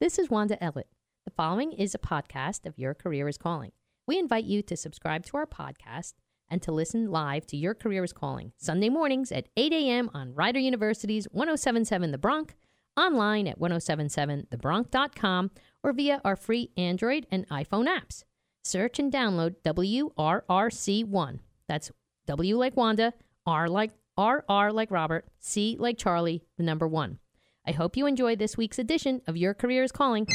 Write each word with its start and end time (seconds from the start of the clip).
This 0.00 0.18
is 0.18 0.30
Wanda 0.30 0.56
Ellett. 0.62 0.88
The 1.26 1.30
following 1.30 1.72
is 1.72 1.94
a 1.94 1.98
podcast 1.98 2.64
of 2.64 2.78
Your 2.78 2.94
Career 2.94 3.28
is 3.28 3.36
Calling. 3.36 3.72
We 4.06 4.18
invite 4.18 4.46
you 4.46 4.62
to 4.62 4.74
subscribe 4.74 5.26
to 5.26 5.36
our 5.36 5.44
podcast 5.44 6.14
and 6.48 6.62
to 6.62 6.72
listen 6.72 7.10
live 7.10 7.46
to 7.48 7.56
Your 7.58 7.74
Career 7.74 8.02
is 8.02 8.14
Calling 8.14 8.52
Sunday 8.56 8.88
mornings 8.88 9.30
at 9.30 9.48
8 9.58 9.74
a.m. 9.74 10.10
on 10.14 10.34
Rider 10.34 10.58
University's 10.58 11.26
1077 11.32 12.12
The 12.12 12.16
Bronc, 12.16 12.54
online 12.96 13.46
at 13.46 13.60
1077thebronc.com, 13.60 15.50
or 15.82 15.92
via 15.92 16.22
our 16.24 16.34
free 16.34 16.70
Android 16.78 17.26
and 17.30 17.46
iPhone 17.50 17.86
apps. 17.86 18.24
Search 18.64 18.98
and 18.98 19.12
download 19.12 19.56
WRRC1. 19.66 21.40
That's 21.68 21.90
W 22.26 22.56
like 22.56 22.74
Wanda, 22.74 23.12
R 23.44 23.68
like 23.68 23.90
RR 24.18 24.72
like 24.72 24.90
Robert, 24.90 25.26
C 25.40 25.76
like 25.78 25.98
Charlie, 25.98 26.42
the 26.56 26.62
number 26.62 26.88
one. 26.88 27.18
I 27.70 27.72
hope 27.72 27.96
you 27.96 28.06
enjoy 28.06 28.34
this 28.34 28.56
week's 28.56 28.80
edition 28.80 29.22
of 29.28 29.36
Your 29.36 29.54
Career 29.54 29.84
is 29.84 29.92
Calling. 29.92 30.26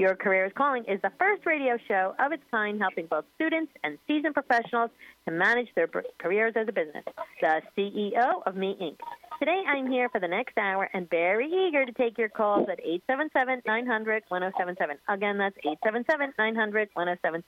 Your 0.00 0.16
Career 0.16 0.46
is 0.46 0.52
Calling 0.56 0.84
is 0.88 0.98
the 1.02 1.12
first 1.18 1.44
radio 1.44 1.76
show 1.86 2.14
of 2.18 2.32
its 2.32 2.42
kind 2.50 2.80
helping 2.80 3.04
both 3.04 3.26
students 3.34 3.70
and 3.84 3.98
seasoned 4.06 4.32
professionals 4.32 4.88
to 5.26 5.30
manage 5.30 5.68
their 5.76 5.90
careers 6.18 6.54
as 6.56 6.66
a 6.68 6.72
business. 6.72 7.04
The 7.42 7.60
CEO 7.76 8.40
of 8.46 8.56
Me 8.56 8.78
Inc. 8.80 8.96
Today 9.38 9.62
I'm 9.68 9.90
here 9.90 10.08
for 10.08 10.18
the 10.18 10.26
next 10.26 10.56
hour 10.56 10.88
and 10.94 11.06
very 11.10 11.50
eager 11.50 11.84
to 11.84 11.92
take 11.92 12.16
your 12.16 12.30
calls 12.30 12.66
at 12.72 12.80
877-900-1077. 13.10 14.96
Again, 15.10 15.36
that's 15.36 15.58
877-900-1077. 15.84 17.42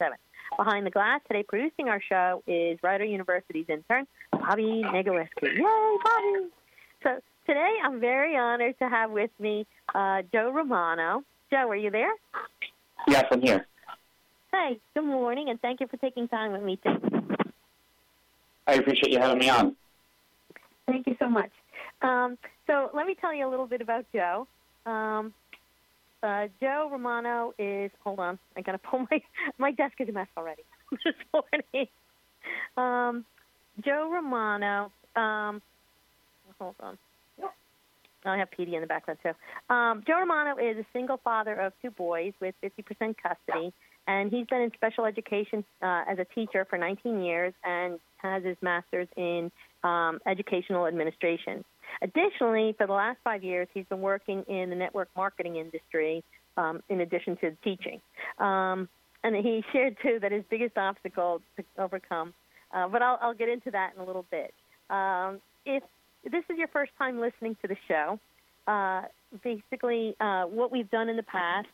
Behind 0.59 0.85
the 0.85 0.91
glass 0.91 1.23
today 1.27 1.45
producing 1.49 1.89
our 1.89 2.03
show 2.07 2.43
is 2.47 2.79
Rider 2.83 3.07
University's 3.07 3.65
intern, 3.71 4.07
Bobby 4.31 4.83
Negaleski. 4.85 5.57
Yay, 5.57 5.97
Bobby! 6.05 6.51
So 7.03 7.19
today 7.47 7.77
I'm 7.83 7.99
very 7.99 8.37
honored 8.37 8.79
to 8.79 8.91
have 8.91 9.11
with 9.11 9.31
me 9.41 9.67
uh, 9.95 10.21
Joe 10.31 10.53
Romano. 10.55 11.25
Joe, 11.53 11.69
are 11.69 11.77
you 11.77 11.91
there? 11.91 12.13
Yes, 13.09 13.27
I'm 13.31 13.43
here. 13.43 13.67
Hey, 14.53 14.81
good 14.95 15.05
morning, 15.05 15.51
and 15.51 15.61
thank 15.61 15.81
you 15.81 15.87
for 15.87 15.99
taking 15.99 16.27
time 16.27 16.53
with 16.53 16.63
me 16.63 16.77
today. 16.77 16.97
I 18.67 18.75
appreciate 18.75 19.13
you 19.13 19.19
having 19.19 19.39
me 19.39 19.51
on. 19.51 19.77
Thank 20.87 21.07
you 21.07 21.15
so 21.19 21.29
much. 21.29 21.51
Um, 22.01 22.39
so 22.67 22.89
let 22.95 23.07
me 23.07 23.15
tell 23.21 23.35
you 23.35 23.47
a 23.47 23.51
little 23.51 23.67
bit 23.67 23.83
about 23.83 24.07
Joe. 24.15 24.49
Um, 24.87 25.35
uh, 26.23 26.47
Joe 26.59 26.89
Romano 26.91 27.53
is. 27.59 27.91
Hold 28.03 28.21
on, 28.21 28.39
I 28.57 28.63
gotta 28.63 28.79
pull 28.79 29.07
my 29.11 29.21
my 29.59 29.73
desk 29.73 30.01
is 30.01 30.09
a 30.09 30.13
mess 30.13 30.29
already 30.39 30.63
this 30.91 31.15
morning. 31.35 31.87
Um, 32.79 33.27
Joe 33.85 34.11
Romano. 34.11 34.91
Um, 35.17 35.61
hold 36.59 36.77
on. 36.81 36.97
I 38.25 38.39
have 38.39 38.49
PD 38.51 38.75
in 38.75 38.81
the 38.81 38.87
background 38.87 39.19
too. 39.23 39.75
Um, 39.75 40.03
Joe 40.07 40.21
Romano 40.21 40.57
is 40.57 40.77
a 40.79 40.87
single 40.93 41.19
father 41.19 41.55
of 41.55 41.73
two 41.83 41.91
boys 41.91 42.33
with 42.41 42.55
50% 42.63 43.17
custody, 43.23 43.73
and 44.07 44.31
he's 44.31 44.47
been 44.47 44.63
in 44.63 44.71
special 44.75 45.05
education 45.05 45.65
uh, 45.83 46.05
as 46.09 46.19
a 46.19 46.27
teacher 46.35 46.67
for 46.69 46.79
19 46.79 47.23
years 47.23 47.53
and 47.65 47.99
has 48.19 48.45
his 48.45 48.57
master's 48.63 49.09
in 49.17 49.51
um, 49.83 50.21
educational 50.27 50.87
administration. 50.87 51.65
Additionally, 52.01 52.75
for 52.79 52.87
the 52.87 52.93
last 52.93 53.19
five 53.23 53.43
years, 53.45 53.69
he's 53.75 53.85
been 53.87 54.01
working 54.01 54.45
in 54.49 54.71
the 54.71 54.77
network 54.77 55.09
marketing 55.17 55.57
industry 55.57 56.25
um, 56.57 56.83
in 56.89 57.01
addition 57.01 57.37
to 57.39 57.53
teaching. 57.63 58.01
Um, 58.39 58.89
and 59.25 59.37
he 59.37 59.63
shared 59.73 59.97
too 60.03 60.19
that 60.21 60.33
his 60.33 60.45
biggest 60.51 60.77
obstacle 60.77 61.41
to 61.57 61.65
overcome, 61.79 62.35
uh, 62.73 62.89
but 62.89 63.03
I'll, 63.03 63.19
I'll 63.21 63.35
get 63.35 63.49
into 63.49 63.71
that 63.71 63.93
in 63.95 64.03
a 64.03 64.05
little 64.05 64.27
bit. 64.31 64.53
Um, 64.91 65.41
if 65.65 65.83
this 66.25 66.45
is 66.51 66.59
your 66.59 66.69
first 66.69 66.93
time 66.99 67.21
listening 67.21 67.57
to 67.63 67.69
the 67.69 67.77
show, 67.89 68.19
uh, 68.67 69.03
basically 69.43 70.15
uh, 70.21 70.45
what 70.45 70.71
we've 70.71 70.91
done 70.91 71.09
in 71.09 71.17
the 71.17 71.23
past 71.23 71.69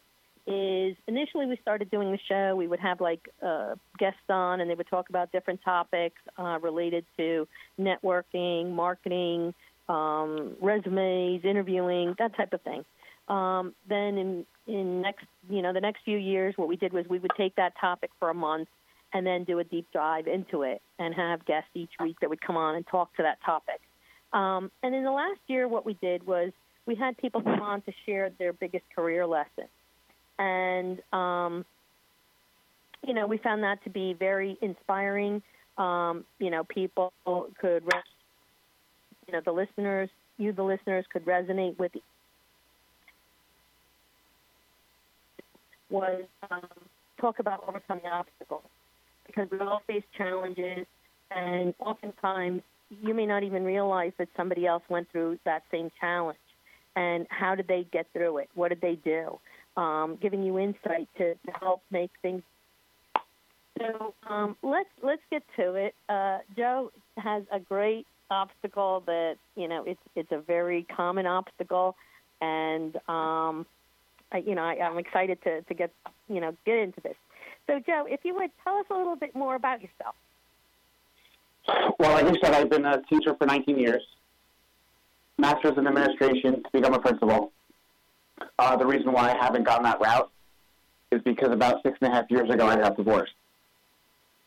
is 0.47 0.97
initially 1.07 1.45
we 1.45 1.59
started 1.61 1.91
doing 1.91 2.11
the 2.11 2.19
show. 2.27 2.57
We 2.57 2.67
would 2.67 2.81
have 2.81 3.01
like 3.01 3.29
uh, 3.43 3.75
guests 3.99 4.21
on, 4.31 4.61
and 4.61 4.71
they 4.71 4.75
would 4.75 4.89
talk 4.89 5.11
about 5.11 5.31
different 5.31 5.61
topics 5.63 6.17
uh, 6.39 6.59
related 6.63 7.05
to 7.19 7.47
networking, 7.79 8.73
marketing, 8.73 9.53
um, 9.91 10.57
resumes, 10.63 11.45
interviewing, 11.45 12.15
that 12.19 12.35
type 12.37 12.55
of 12.55 12.63
thing. 12.63 12.85
Um, 13.29 13.75
then 13.89 14.17
in 14.17 14.47
in 14.67 15.03
next 15.03 15.27
you 15.51 15.61
know 15.61 15.75
the 15.75 15.83
next 15.83 16.01
few 16.05 16.17
years, 16.17 16.55
what 16.57 16.69
we 16.69 16.77
did 16.77 16.95
was 16.95 17.05
we 17.11 17.19
would 17.19 17.33
take 17.37 17.55
that 17.57 17.75
topic 17.79 18.11
for 18.19 18.31
a 18.31 18.35
month 18.35 18.69
and 19.13 19.27
then 19.27 19.45
do 19.45 19.59
a 19.59 19.65
deep 19.65 19.87
dive 19.93 20.27
into 20.27 20.63
it 20.63 20.81
and 20.99 21.15
have 21.15 21.45
guests 21.45 21.71
each 21.75 21.93
week 22.01 22.17
that 22.21 22.31
would 22.31 22.41
come 22.41 22.57
on 22.57 22.75
and 22.75 22.87
talk 22.87 23.15
to 23.17 23.23
that 23.23 23.39
topic. 23.45 23.81
Um, 24.33 24.71
and 24.83 24.95
in 24.95 25.05
the 25.05 25.13
last 25.13 25.41
year, 25.47 25.69
what 25.69 25.87
we 25.87 25.95
did 25.95 26.27
was 26.27 26.53
we 26.87 26.95
had 26.95 27.17
people 27.17 27.43
come 27.43 27.61
on 27.61 27.83
to 27.83 27.93
share 28.07 28.31
their 28.39 28.53
biggest 28.53 28.85
career 28.95 29.27
lesson. 29.27 29.69
And, 30.39 31.01
um, 31.13 31.65
you 33.07 33.15
know, 33.15 33.27
we 33.27 33.39
found 33.39 33.63
that 33.63 33.83
to 33.85 33.91
be 33.91 34.15
very 34.15 34.57
inspiring. 34.61 35.43
Um, 35.77 36.25
you 36.39 36.51
know, 36.51 36.65
people 36.65 37.13
could, 37.61 37.85
you 39.27 39.33
know, 39.33 39.41
the 39.45 39.53
listeners, 39.53 40.11
you, 40.37 40.53
the 40.53 40.63
listeners, 40.63 41.05
could 41.13 41.25
resonate 41.25 41.79
with 41.79 41.93
was 45.91 46.25
um, 46.51 46.67
talk 47.21 47.39
about 47.39 47.65
overcoming 47.67 48.07
obstacles 48.07 48.63
because 49.27 49.49
we 49.51 49.59
all 49.61 49.83
face 49.87 50.03
challenges, 50.17 50.87
and 51.31 51.75
oftentimes 51.79 52.63
you 52.91 53.15
may 53.15 53.27
not 53.27 53.43
even 53.43 53.65
realize 53.65 54.13
that 54.19 54.29
somebody 54.37 54.67
else 54.67 54.83
went 54.89 55.11
through 55.11 55.39
that 55.45 55.63
same 55.71 55.91
challenge. 56.01 56.39
And 56.97 57.27
how 57.31 57.55
did 57.55 57.69
they 57.69 57.87
get 57.93 58.07
through 58.13 58.39
it? 58.39 58.49
What 58.55 58.69
did 58.69 58.81
they 58.81 58.97
do? 58.97 59.39
Um, 59.77 60.19
giving 60.21 60.43
you 60.43 60.59
insight 60.59 61.09
to, 61.19 61.35
help 61.61 61.83
make 61.91 62.11
things. 62.23 62.43
So 63.79 64.15
um, 64.29 64.57
let's 64.63 64.89
let's 65.03 65.23
get 65.31 65.45
to 65.57 65.75
it. 65.75 65.95
Uh, 66.09 66.39
Joe 66.57 66.91
has 67.17 67.45
a 67.53 67.61
great 67.61 68.07
obstacle 68.29 69.05
that 69.07 69.37
you 69.55 69.69
know 69.69 69.85
it's 69.87 70.01
it's 70.17 70.33
a 70.33 70.41
very 70.41 70.85
common 70.97 71.27
obstacle, 71.27 71.95
and 72.41 72.97
um, 73.09 73.67
I, 74.33 74.39
you 74.45 74.57
know 74.57 74.63
I, 74.63 74.81
I'm 74.83 74.99
excited 74.99 75.41
to 75.45 75.63
to 75.63 75.75
get 75.75 75.93
you 76.29 76.41
know 76.41 76.57
get 76.67 76.79
into 76.79 77.01
this. 77.03 77.15
So 77.69 77.79
Joe, 77.87 78.05
if 78.09 78.21
you 78.25 78.35
would 78.35 78.51
tell 78.65 78.79
us 78.79 78.87
a 78.91 78.95
little 78.95 79.17
bit 79.17 79.37
more 79.37 79.55
about 79.55 79.81
yourself. 79.81 80.17
Well, 81.69 82.13
like 82.13 82.33
you 82.33 82.41
said, 82.43 82.55
I've 82.55 82.71
been 82.71 82.87
a 82.87 83.03
teacher 83.03 83.35
for 83.35 83.47
19 83.47 83.79
years. 83.79 84.03
Master's 85.37 85.77
in 85.77 85.87
administration 85.87 86.63
to 86.63 86.71
become 86.73 86.95
a 86.95 86.99
principal. 86.99 87.53
Uh, 88.59 88.77
the 88.77 88.87
reason 88.87 89.13
why 89.13 89.33
I 89.33 89.37
haven't 89.37 89.65
gone 89.65 89.83
that 89.83 90.01
route 90.01 90.31
is 91.11 91.21
because 91.23 91.51
about 91.51 91.83
six 91.83 91.99
and 92.01 92.13
a 92.13 92.15
half 92.15 92.31
years 92.31 92.49
ago 92.51 92.67
I 92.67 92.77
got 92.77 92.97
divorced, 92.97 93.33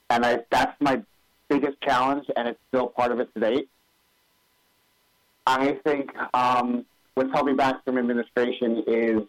and 0.10 0.26
I, 0.26 0.40
that's 0.50 0.76
my 0.80 1.02
biggest 1.50 1.80
challenge, 1.82 2.26
and 2.36 2.48
it's 2.48 2.60
still 2.70 2.88
part 2.88 3.12
of 3.12 3.20
it 3.20 3.34
to 3.34 3.40
date. 3.40 3.70
I 5.46 5.78
think 5.86 6.12
um, 6.34 6.86
what's 7.16 7.32
held 7.34 7.48
me 7.48 7.54
back 7.54 7.84
from 7.84 7.98
administration 7.98 8.84
is 8.88 9.24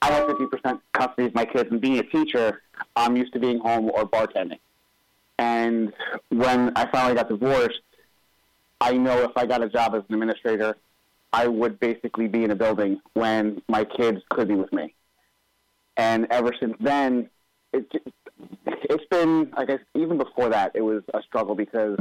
I 0.00 0.12
have 0.12 0.28
50% 0.28 0.80
custody 0.92 1.26
of 1.26 1.34
my 1.34 1.44
kids, 1.44 1.70
and 1.70 1.80
being 1.80 1.98
a 1.98 2.02
teacher, 2.02 2.62
I'm 2.94 3.16
used 3.16 3.32
to 3.32 3.38
being 3.38 3.58
home 3.58 3.90
or 3.90 4.04
bartending. 4.04 4.58
And 5.38 5.92
when 6.28 6.72
I 6.76 6.86
finally 6.90 7.14
got 7.14 7.28
divorced, 7.28 7.80
I 8.80 8.92
know 8.92 9.22
if 9.22 9.32
I 9.36 9.46
got 9.46 9.62
a 9.62 9.68
job 9.68 9.94
as 9.94 10.02
an 10.08 10.14
administrator, 10.14 10.76
I 11.32 11.46
would 11.46 11.80
basically 11.80 12.28
be 12.28 12.44
in 12.44 12.50
a 12.50 12.56
building 12.56 13.00
when 13.14 13.62
my 13.68 13.84
kids 13.84 14.20
could 14.30 14.48
be 14.48 14.54
with 14.54 14.72
me. 14.72 14.94
And 15.96 16.26
ever 16.30 16.52
since 16.58 16.74
then, 16.80 17.30
it, 17.72 17.90
it's 18.66 19.04
been, 19.10 19.52
I 19.56 19.64
guess, 19.64 19.80
even 19.94 20.18
before 20.18 20.50
that, 20.50 20.72
it 20.74 20.82
was 20.82 21.02
a 21.14 21.22
struggle 21.22 21.54
because 21.54 21.98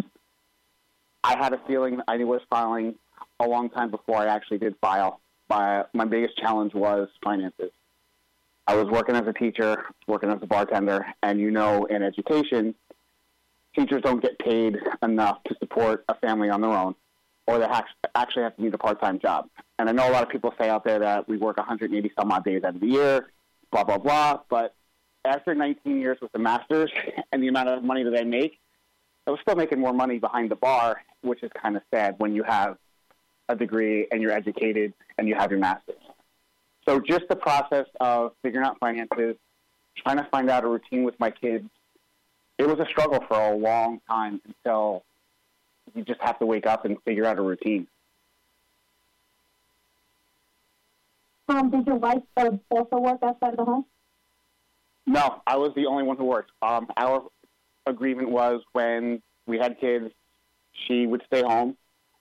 I 1.24 1.38
had 1.38 1.54
a 1.54 1.62
feeling 1.68 2.02
I 2.08 2.18
knew 2.18 2.28
was 2.28 2.42
filing 2.50 2.96
a 3.40 3.48
long 3.48 3.70
time 3.70 3.92
before 3.92 4.18
I 4.18 4.28
actually 4.28 4.58
did 4.58 4.76
file. 4.82 5.22
My, 5.50 5.84
my 5.94 6.06
biggest 6.06 6.38
challenge 6.38 6.74
was 6.74 7.10
finances. 7.24 7.72
I 8.68 8.76
was 8.76 8.88
working 8.88 9.16
as 9.16 9.28
a 9.28 9.34
teacher, 9.34 9.84
working 10.08 10.30
as 10.30 10.40
a 10.42 10.48
bartender, 10.48 11.06
and 11.24 11.40
you 11.40 11.52
know, 11.52 11.86
in 11.86 12.04
education, 12.04 12.76
teachers 13.76 14.02
don't 14.02 14.22
get 14.22 14.38
paid 14.40 14.78
enough 15.02 15.44
to 15.46 15.56
support 15.60 16.04
a 16.10 16.16
family 16.16 16.50
on 16.50 16.62
their 16.62 16.72
own, 16.72 16.96
or 17.48 17.60
they 17.60 17.68
actually 18.16 18.44
have 18.44 18.56
to 18.56 18.62
need 18.62 18.74
a 18.74 18.78
part-time 18.78 19.20
job. 19.20 19.50
And 19.80 19.90
I 19.90 19.92
know 19.92 20.10
a 20.10 20.12
lot 20.12 20.24
of 20.24 20.30
people 20.30 20.54
say 20.60 20.70
out 20.70 20.84
there 20.84 21.00
that 21.00 21.28
we 21.28 21.38
work 21.38 21.58
180 21.58 22.12
some 22.18 22.32
odd 22.32 22.44
days 22.44 22.64
out 22.64 22.76
of 22.76 22.82
the 22.82 22.88
year, 22.88 23.32
blah 23.72 23.84
blah 23.84 23.98
blah. 23.98 24.40
But 24.50 24.76
after 25.26 25.54
19 25.56 26.00
years 26.00 26.18
with 26.22 26.32
the 26.32 26.40
masters 26.40 26.92
and 27.32 27.42
the 27.42 27.48
amount 27.48 27.70
of 27.70 27.84
money 27.84 28.04
that 28.04 28.18
I 28.18 28.24
make, 28.24 28.60
I 29.28 29.32
was 29.32 29.40
still 29.42 29.56
making 29.56 29.80
more 29.80 29.94
money 29.94 30.20
behind 30.20 30.52
the 30.52 30.56
bar, 30.56 31.02
which 31.22 31.44
is 31.44 31.52
kind 31.62 31.76
of 31.76 31.84
sad 31.94 32.16
when 32.18 32.34
you 32.34 32.44
have 32.44 32.78
a 33.50 33.56
degree 33.56 34.08
and 34.12 34.22
you're 34.22 34.32
educated 34.32 34.94
and 35.18 35.28
you 35.28 35.36
have 35.36 35.52
your 35.52 35.60
master's. 35.60 35.96
So 36.88 37.00
just 37.00 37.28
the 37.30 37.36
process 37.36 37.86
of 38.00 38.32
figuring 38.42 38.66
out 38.66 38.80
finances, 38.80 39.36
trying 39.98 40.18
to 40.18 40.28
find 40.32 40.50
out 40.50 40.64
a 40.64 40.68
routine 40.68 41.04
with 41.04 41.20
my 41.20 41.30
kids, 41.30 41.70
it 42.62 42.68
was 42.68 42.80
a 42.80 42.86
struggle 42.90 43.24
for 43.28 43.40
a 43.40 43.56
long 43.56 44.00
time 44.08 44.40
until 44.46 45.04
you 45.96 46.04
just 46.04 46.22
have 46.22 46.38
to 46.38 46.46
wake 46.46 46.68
up 46.68 46.86
and 46.86 47.02
figure 47.04 47.26
out 47.26 47.40
a 47.40 47.42
routine. 47.42 47.88
Um, 51.50 51.72
did 51.72 51.88
your 51.88 51.96
wife 51.96 52.22
uh, 52.38 52.52
also 52.70 52.98
work 52.98 53.20
outside 53.24 53.54
of 53.54 53.58
the 53.58 53.66
home? 53.66 53.86
No, 55.08 55.42
I 55.48 55.58
was 55.58 55.72
the 55.76 55.88
only 55.88 56.04
one 56.04 56.18
who 56.18 56.26
worked. 56.26 56.52
Um, 56.62 56.88
our 56.96 57.24
agreement 57.88 58.30
was 58.30 58.62
when 58.74 59.24
we 59.48 59.58
had 59.58 59.80
kids, 59.80 60.14
she 60.88 61.08
would 61.08 61.24
stay 61.26 61.42
home, 61.42 61.76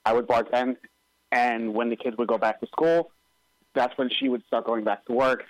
I 0.07 0.15
would 0.15 0.27
bartend, 0.27 0.79
and 1.31 1.75
when 1.75 1.91
the 1.91 1.97
kids 1.97 2.17
would 2.17 2.29
go 2.29 2.39
back 2.39 2.61
to 2.61 2.67
school, 2.69 3.13
that's 3.75 3.97
when 3.99 4.09
she 4.09 4.31
would 4.31 4.45
start 4.47 4.65
going 4.67 4.85
back 4.85 5.05
to 5.05 5.13
work. 5.13 5.45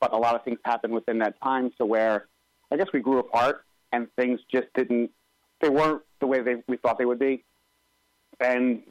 But 0.00 0.12
a 0.12 0.18
lot 0.18 0.34
of 0.34 0.44
things 0.44 0.58
happened 0.64 0.92
within 0.92 1.18
that 1.20 1.40
time 1.42 1.72
to 1.78 1.86
where 1.86 2.26
I 2.70 2.76
guess 2.76 2.88
we 2.92 3.00
grew 3.00 3.18
apart 3.18 3.64
and 3.94 4.08
things 4.16 4.40
just 4.52 4.66
didn't, 4.74 5.10
they 5.60 5.68
weren't 5.68 6.02
the 6.20 6.26
way 6.26 6.40
they, 6.40 6.56
we 6.66 6.76
thought 6.76 6.98
they 6.98 7.04
would 7.04 7.18
be. 7.18 7.44
And 8.40 8.82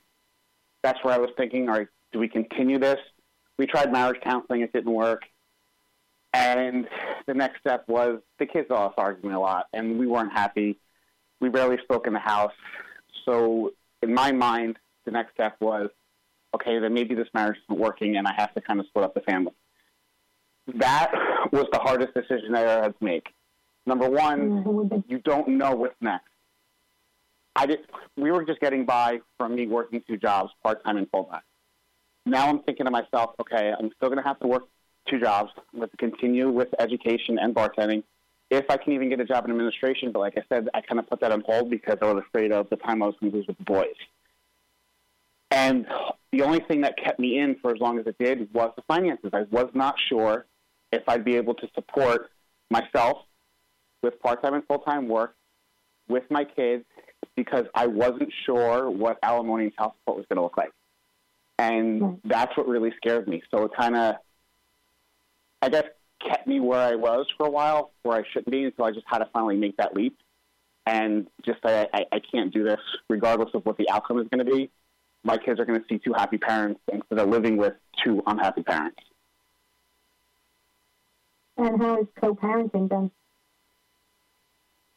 that's 0.81 1.03
where 1.03 1.13
I 1.13 1.17
was 1.17 1.29
thinking, 1.35 1.67
all 1.67 1.77
right, 1.77 1.87
do 2.13 2.19
we 2.19 2.29
continue 2.29 2.79
this? 2.79 2.99
We 3.57 3.67
tried 3.67 3.91
marriage 3.91 4.21
counseling, 4.23 4.61
it 4.61 4.71
didn't 4.71 4.93
work. 4.93 5.23
And 6.33 6.87
the 7.27 7.33
next 7.33 7.59
step 7.59 7.83
was 7.87 8.19
the 8.39 8.45
kids 8.45 8.71
us 8.71 8.93
arguing 8.97 9.35
a 9.35 9.39
lot, 9.39 9.67
and 9.73 9.99
we 9.99 10.07
weren't 10.07 10.31
happy. 10.31 10.79
We 11.41 11.49
barely 11.49 11.77
spoke 11.83 12.07
in 12.07 12.13
the 12.13 12.19
house. 12.19 12.53
So, 13.25 13.71
in 14.01 14.13
my 14.13 14.31
mind, 14.31 14.77
the 15.05 15.11
next 15.11 15.33
step 15.33 15.57
was 15.59 15.89
okay, 16.55 16.79
then 16.79 16.93
maybe 16.93 17.13
this 17.13 17.27
marriage 17.33 17.57
isn't 17.67 17.79
working, 17.79 18.15
and 18.15 18.27
I 18.27 18.33
have 18.37 18.53
to 18.53 18.61
kind 18.61 18.79
of 18.79 18.87
split 18.87 19.05
up 19.05 19.13
the 19.13 19.21
family. 19.21 19.53
That 20.75 21.11
was 21.51 21.67
the 21.71 21.79
hardest 21.79 22.13
decision 22.13 22.55
I 22.55 22.61
ever 22.61 22.81
had 22.83 22.99
to 22.99 23.03
make. 23.03 23.27
Number 23.85 24.09
one, 24.09 24.63
mm-hmm. 24.63 24.99
you 25.07 25.19
don't 25.19 25.47
know 25.47 25.75
what's 25.75 25.95
next. 26.01 26.29
I 27.55 27.65
did. 27.65 27.79
We 28.17 28.31
were 28.31 28.43
just 28.43 28.59
getting 28.59 28.85
by 28.85 29.19
from 29.37 29.55
me 29.55 29.67
working 29.67 30.01
two 30.07 30.17
jobs, 30.17 30.51
part 30.63 30.83
time 30.83 30.97
and 30.97 31.09
full 31.11 31.25
time. 31.25 31.41
Now 32.25 32.47
I'm 32.47 32.59
thinking 32.63 32.85
to 32.85 32.91
myself, 32.91 33.35
okay, 33.41 33.73
I'm 33.77 33.91
still 33.97 34.09
going 34.09 34.17
to 34.17 34.23
have 34.23 34.39
to 34.39 34.47
work 34.47 34.63
two 35.09 35.19
jobs. 35.19 35.51
I'm 35.73 35.79
going 35.79 35.89
to 35.89 35.97
continue 35.97 36.49
with 36.49 36.69
education 36.79 37.37
and 37.39 37.53
bartending. 37.53 38.03
If 38.49 38.65
I 38.69 38.77
can 38.77 38.93
even 38.93 39.09
get 39.09 39.19
a 39.19 39.25
job 39.25 39.45
in 39.45 39.51
administration, 39.51 40.11
but 40.11 40.19
like 40.19 40.37
I 40.37 40.43
said, 40.47 40.69
I 40.73 40.81
kind 40.81 40.99
of 40.99 41.07
put 41.07 41.19
that 41.21 41.31
on 41.31 41.43
hold 41.45 41.69
because 41.69 41.97
I 42.01 42.05
was 42.11 42.23
afraid 42.27 42.51
of 42.51 42.69
the 42.69 42.77
time 42.77 43.03
I 43.03 43.07
was 43.07 43.15
going 43.19 43.31
to 43.31 43.37
lose 43.37 43.47
with 43.47 43.57
the 43.57 43.63
boys. 43.63 43.95
And 45.51 45.85
the 46.31 46.41
only 46.41 46.59
thing 46.59 46.81
that 46.81 46.97
kept 46.97 47.19
me 47.19 47.39
in 47.39 47.57
for 47.61 47.71
as 47.71 47.79
long 47.79 47.99
as 47.99 48.07
it 48.07 48.15
did 48.19 48.51
was 48.53 48.71
the 48.75 48.83
finances. 48.87 49.31
I 49.33 49.43
was 49.51 49.69
not 49.73 49.95
sure 50.09 50.45
if 50.91 51.03
I'd 51.07 51.25
be 51.25 51.35
able 51.35 51.53
to 51.55 51.67
support 51.75 52.31
myself 52.69 53.17
with 54.03 54.19
part 54.21 54.43
time 54.43 54.53
and 54.53 54.63
full 54.67 54.79
time 54.79 55.07
work 55.07 55.35
with 56.07 56.23
my 56.29 56.43
kids 56.43 56.85
because 57.35 57.65
I 57.73 57.87
wasn't 57.87 58.31
sure 58.45 58.89
what 58.91 59.17
alimony 59.23 59.65
and 59.65 59.75
child 59.75 59.93
support 59.99 60.17
was 60.17 60.25
going 60.29 60.37
to 60.37 60.43
look 60.43 60.57
like. 60.57 60.71
And 61.57 62.19
that's 62.25 62.55
what 62.57 62.67
really 62.67 62.91
scared 62.97 63.27
me. 63.27 63.41
So 63.49 63.63
it 63.63 63.71
kind 63.77 63.95
of, 63.95 64.15
I 65.61 65.69
guess, 65.69 65.85
kept 66.19 66.47
me 66.47 66.59
where 66.59 66.79
I 66.79 66.95
was 66.95 67.25
for 67.37 67.47
a 67.47 67.49
while, 67.49 67.91
where 68.03 68.17
I 68.17 68.23
shouldn't 68.31 68.51
be, 68.51 68.65
until 68.65 68.85
I 68.85 68.91
just 68.91 69.05
had 69.07 69.19
to 69.19 69.29
finally 69.33 69.55
make 69.55 69.77
that 69.77 69.95
leap 69.95 70.17
and 70.85 71.27
just 71.45 71.59
say, 71.65 71.87
I, 71.93 72.05
I 72.11 72.19
can't 72.19 72.53
do 72.53 72.63
this, 72.63 72.79
regardless 73.09 73.49
of 73.53 73.65
what 73.65 73.77
the 73.77 73.89
outcome 73.89 74.19
is 74.19 74.27
going 74.27 74.45
to 74.45 74.51
be. 74.51 74.69
My 75.23 75.37
kids 75.37 75.59
are 75.59 75.65
going 75.65 75.79
to 75.79 75.85
see 75.87 75.99
two 75.99 76.13
happy 76.13 76.37
parents 76.37 76.81
instead 76.91 77.19
of 77.19 77.29
living 77.29 77.55
with 77.55 77.73
two 78.03 78.21
unhappy 78.27 78.63
parents. 78.63 78.99
And 81.55 81.81
how 81.81 82.01
is 82.01 82.07
co 82.19 82.35
parenting 82.35 82.89
done? 82.89 83.11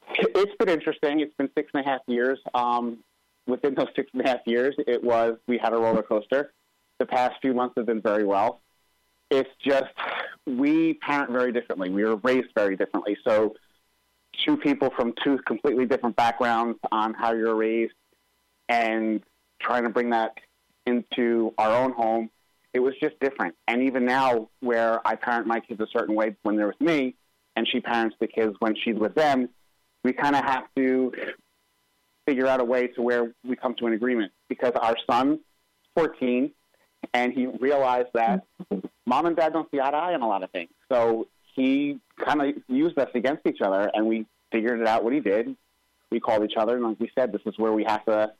It's 0.08 0.54
been 0.58 0.68
interesting. 0.68 1.20
It's 1.20 1.34
been 1.36 1.50
six 1.56 1.70
and 1.74 1.84
a 1.84 1.88
half 1.88 2.00
years. 2.06 2.38
Um, 2.54 2.98
within 3.46 3.74
those 3.74 3.88
six 3.94 4.10
and 4.12 4.22
a 4.22 4.28
half 4.28 4.40
years, 4.46 4.74
it 4.86 5.02
was 5.02 5.38
we 5.46 5.58
had 5.58 5.72
a 5.72 5.76
roller 5.76 6.02
coaster. 6.02 6.52
The 6.98 7.06
past 7.06 7.36
few 7.42 7.54
months 7.54 7.74
have 7.76 7.86
been 7.86 8.00
very 8.00 8.24
well. 8.24 8.60
It's 9.30 9.50
just 9.64 9.92
we 10.46 10.94
parent 10.94 11.30
very 11.30 11.52
differently. 11.52 11.90
We 11.90 12.04
were 12.04 12.16
raised 12.16 12.48
very 12.54 12.76
differently. 12.76 13.16
So, 13.26 13.54
two 14.44 14.56
people 14.56 14.90
from 14.96 15.14
two 15.24 15.38
completely 15.46 15.86
different 15.86 16.16
backgrounds 16.16 16.78
on 16.92 17.14
how 17.14 17.32
you're 17.32 17.54
raised, 17.54 17.94
and 18.68 19.22
trying 19.60 19.84
to 19.84 19.90
bring 19.90 20.10
that 20.10 20.38
into 20.86 21.52
our 21.58 21.72
own 21.72 21.92
home, 21.92 22.30
it 22.72 22.78
was 22.78 22.94
just 23.02 23.18
different. 23.20 23.56
And 23.66 23.82
even 23.82 24.04
now, 24.06 24.48
where 24.60 25.06
I 25.06 25.16
parent 25.16 25.46
my 25.46 25.60
kids 25.60 25.80
a 25.80 25.86
certain 25.92 26.14
way 26.14 26.36
when 26.42 26.56
they're 26.56 26.68
with 26.68 26.80
me, 26.80 27.16
and 27.56 27.66
she 27.66 27.80
parents 27.80 28.16
the 28.20 28.28
kids 28.28 28.54
when 28.60 28.76
she's 28.76 28.96
with 28.96 29.14
them, 29.14 29.48
we 30.06 30.12
kind 30.12 30.36
of 30.36 30.44
have 30.44 30.64
to 30.76 31.12
figure 32.26 32.46
out 32.46 32.60
a 32.60 32.64
way 32.64 32.86
to 32.88 33.02
where 33.02 33.32
we 33.44 33.56
come 33.56 33.74
to 33.74 33.86
an 33.86 33.92
agreement 33.92 34.32
because 34.48 34.72
our 34.80 34.96
son, 35.08 35.40
14, 35.94 36.50
and 37.12 37.32
he 37.32 37.46
realized 37.46 38.08
that 38.14 38.44
mom 39.04 39.26
and 39.26 39.36
dad 39.36 39.52
don't 39.52 39.70
see 39.70 39.80
eye 39.80 39.90
to 39.90 39.96
eye 39.96 40.14
on 40.14 40.22
a 40.22 40.28
lot 40.28 40.42
of 40.42 40.50
things. 40.50 40.70
So 40.90 41.28
he 41.54 41.98
kind 42.24 42.42
of 42.42 42.54
used 42.68 42.98
us 42.98 43.08
against 43.14 43.46
each 43.46 43.60
other, 43.60 43.90
and 43.94 44.06
we 44.06 44.26
figured 44.52 44.80
it 44.80 44.86
out 44.86 45.04
what 45.04 45.12
he 45.12 45.20
did. 45.20 45.56
We 46.10 46.20
called 46.20 46.44
each 46.44 46.56
other, 46.56 46.76
and 46.76 46.84
like 46.84 47.00
we 47.00 47.10
said, 47.18 47.32
this 47.32 47.42
is 47.46 47.58
where 47.58 47.72
we 47.72 47.84
have 47.84 48.04
to 48.06 48.32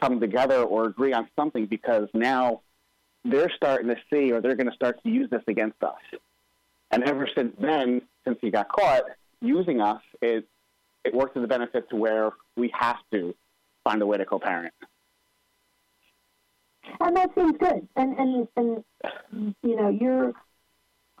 come 0.00 0.20
together 0.20 0.62
or 0.62 0.86
agree 0.86 1.12
on 1.12 1.28
something 1.36 1.66
because 1.66 2.08
now 2.14 2.60
they're 3.24 3.50
starting 3.56 3.88
to 3.88 3.96
see 4.10 4.32
or 4.32 4.40
they're 4.40 4.54
going 4.54 4.68
to 4.68 4.74
start 4.74 5.02
to 5.02 5.10
use 5.10 5.28
this 5.30 5.42
against 5.48 5.82
us. 5.82 6.00
And 6.90 7.02
ever 7.04 7.28
since 7.34 7.54
then, 7.58 8.02
since 8.24 8.38
he 8.40 8.50
got 8.50 8.68
caught 8.68 9.04
using 9.40 9.80
us, 9.80 10.02
it 10.22 10.46
it 11.06 11.14
works 11.14 11.34
to 11.34 11.40
the 11.40 11.46
benefit 11.46 11.88
to 11.90 11.96
where 11.96 12.32
we 12.56 12.70
have 12.74 12.98
to 13.12 13.34
find 13.84 14.02
a 14.02 14.06
way 14.06 14.18
to 14.18 14.24
co-parent. 14.24 14.74
And 17.00 17.16
that 17.16 17.30
seems 17.34 17.56
good. 17.58 17.88
And 17.96 18.18
and 18.18 18.48
and 18.56 18.84
you 19.62 19.76
know, 19.76 19.88
you're 19.88 20.32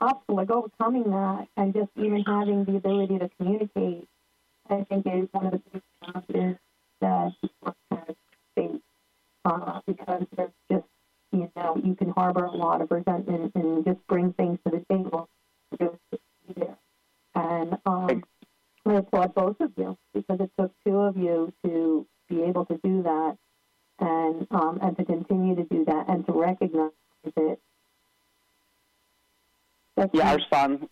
up 0.00 0.22
like 0.28 0.50
overcoming 0.50 1.04
that 1.04 1.46
and 1.56 1.72
just 1.74 1.90
even 1.96 2.22
having 2.26 2.64
the 2.64 2.76
ability 2.76 3.18
to 3.18 3.30
communicate, 3.38 4.08
I 4.68 4.84
think 4.88 5.06
is 5.06 5.28
one 5.32 5.46
of 5.46 5.52
the 5.52 5.58
biggest 5.58 5.84
challenges 6.04 6.58
that 7.00 7.32
has 7.90 8.16
faced. 8.54 8.82
Uh, 9.44 9.80
because 9.86 10.24
there's 10.36 10.50
just 10.70 10.84
you 11.32 11.50
know, 11.56 11.80
you 11.82 11.94
can 11.94 12.10
harbor 12.10 12.44
a 12.44 12.50
lot 12.50 12.80
of 12.80 12.90
resentment 12.90 13.52
and 13.54 13.84
just 13.84 14.04
bring 14.06 14.32
things 14.34 14.58
to 14.64 14.70
the 14.70 14.84
table. 14.88 15.28
And 17.34 17.76
um, 17.84 18.24
I 18.86 18.94
applaud 18.94 19.34
both 19.34 19.60
of 19.60 19.72
you 19.76 19.98
because 20.14 20.38
it 20.40 20.50
took 20.58 20.72
two 20.86 20.98
of 20.98 21.16
you 21.16 21.52
to 21.64 22.06
be 22.28 22.42
able 22.42 22.64
to 22.66 22.78
do 22.82 23.02
that 23.02 23.36
and 23.98 24.46
um, 24.50 24.78
and 24.82 24.96
to 24.96 25.04
continue 25.04 25.56
to 25.56 25.64
do 25.64 25.84
that 25.86 26.08
and 26.08 26.24
to 26.26 26.32
recognize 26.32 26.90
it. 27.24 27.60
That's 29.96 30.10
yeah, 30.12 30.32
our 30.32 30.40
son, 30.52 30.88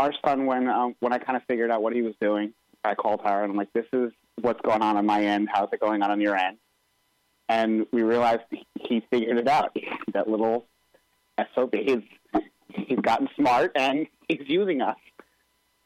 our 0.00 0.12
son, 0.24 0.46
when 0.46 0.68
um, 0.68 0.96
when 1.00 1.12
I 1.12 1.18
kind 1.18 1.36
of 1.36 1.42
figured 1.48 1.70
out 1.70 1.82
what 1.82 1.92
he 1.94 2.02
was 2.02 2.14
doing, 2.20 2.52
I 2.84 2.94
called 2.94 3.20
her 3.24 3.42
and 3.42 3.50
I'm 3.50 3.56
like, 3.56 3.72
"This 3.72 3.86
is 3.92 4.12
what's 4.40 4.60
going 4.60 4.82
on 4.82 4.96
on 4.96 5.06
my 5.06 5.24
end. 5.24 5.48
How's 5.52 5.68
it 5.72 5.80
going 5.80 6.02
on 6.02 6.10
on 6.10 6.20
your 6.20 6.36
end?" 6.36 6.58
And 7.48 7.86
we 7.92 8.02
realized 8.02 8.42
he 8.80 9.04
figured 9.10 9.38
it 9.38 9.48
out. 9.48 9.76
That 10.12 10.28
little 10.28 10.66
SOB, 11.54 11.74
he's, 11.74 12.02
he's 12.68 12.98
gotten 13.00 13.28
smart 13.36 13.72
and 13.74 14.06
he's 14.28 14.40
using 14.46 14.80
us. 14.80 14.96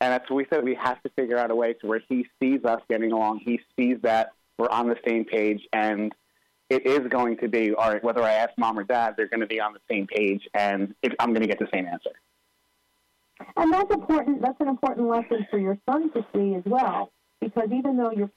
And 0.01 0.13
that's 0.13 0.31
what 0.31 0.37
we 0.37 0.47
said. 0.49 0.65
We 0.65 0.77
have 0.77 1.03
to 1.03 1.11
figure 1.11 1.39
out 1.39 1.51
a 1.51 1.57
way 1.57 1.73
to 1.75 1.87
where 1.87 2.01
he 2.09 2.27
sees 2.41 2.65
us 2.65 2.81
getting 2.89 3.13
along. 3.13 3.41
He 3.45 3.61
sees 3.77 3.99
that 4.03 4.31
we're 4.57 4.71
on 4.71 4.89
the 4.89 4.97
same 5.07 5.25
page, 5.25 5.67
and 5.73 6.15
it 6.71 6.87
is 6.87 7.09
going 7.09 7.39
to 7.39 7.49
be 7.49 7.75
all 7.75 7.93
right. 7.93 8.03
Whether 8.03 8.23
I 8.23 8.33
ask 8.33 8.51
mom 8.57 8.79
or 8.79 8.85
dad, 8.85 9.15
they're 9.17 9.29
going 9.29 9.41
to 9.41 9.47
be 9.47 9.61
on 9.61 9.73
the 9.73 9.81
same 9.91 10.07
page, 10.07 10.49
and 10.55 10.95
it, 11.03 11.15
I'm 11.19 11.31
going 11.31 11.43
to 11.43 11.49
get 11.49 11.59
the 11.59 11.69
same 11.73 11.87
answer. 11.87 12.11
And 13.57 13.73
that's 13.73 13.93
important. 13.93 14.43
That's 14.43 14.61
an 14.61 14.69
important 14.69 15.09
lesson 15.09 15.47
for 15.51 15.59
your 15.59 15.79
son 15.89 16.13
to 16.13 16.25
see 16.35 16.55
as 16.55 16.63
well, 16.65 17.11
because 17.41 17.69
even 17.73 17.97
though 17.97 18.11
your 18.13 18.31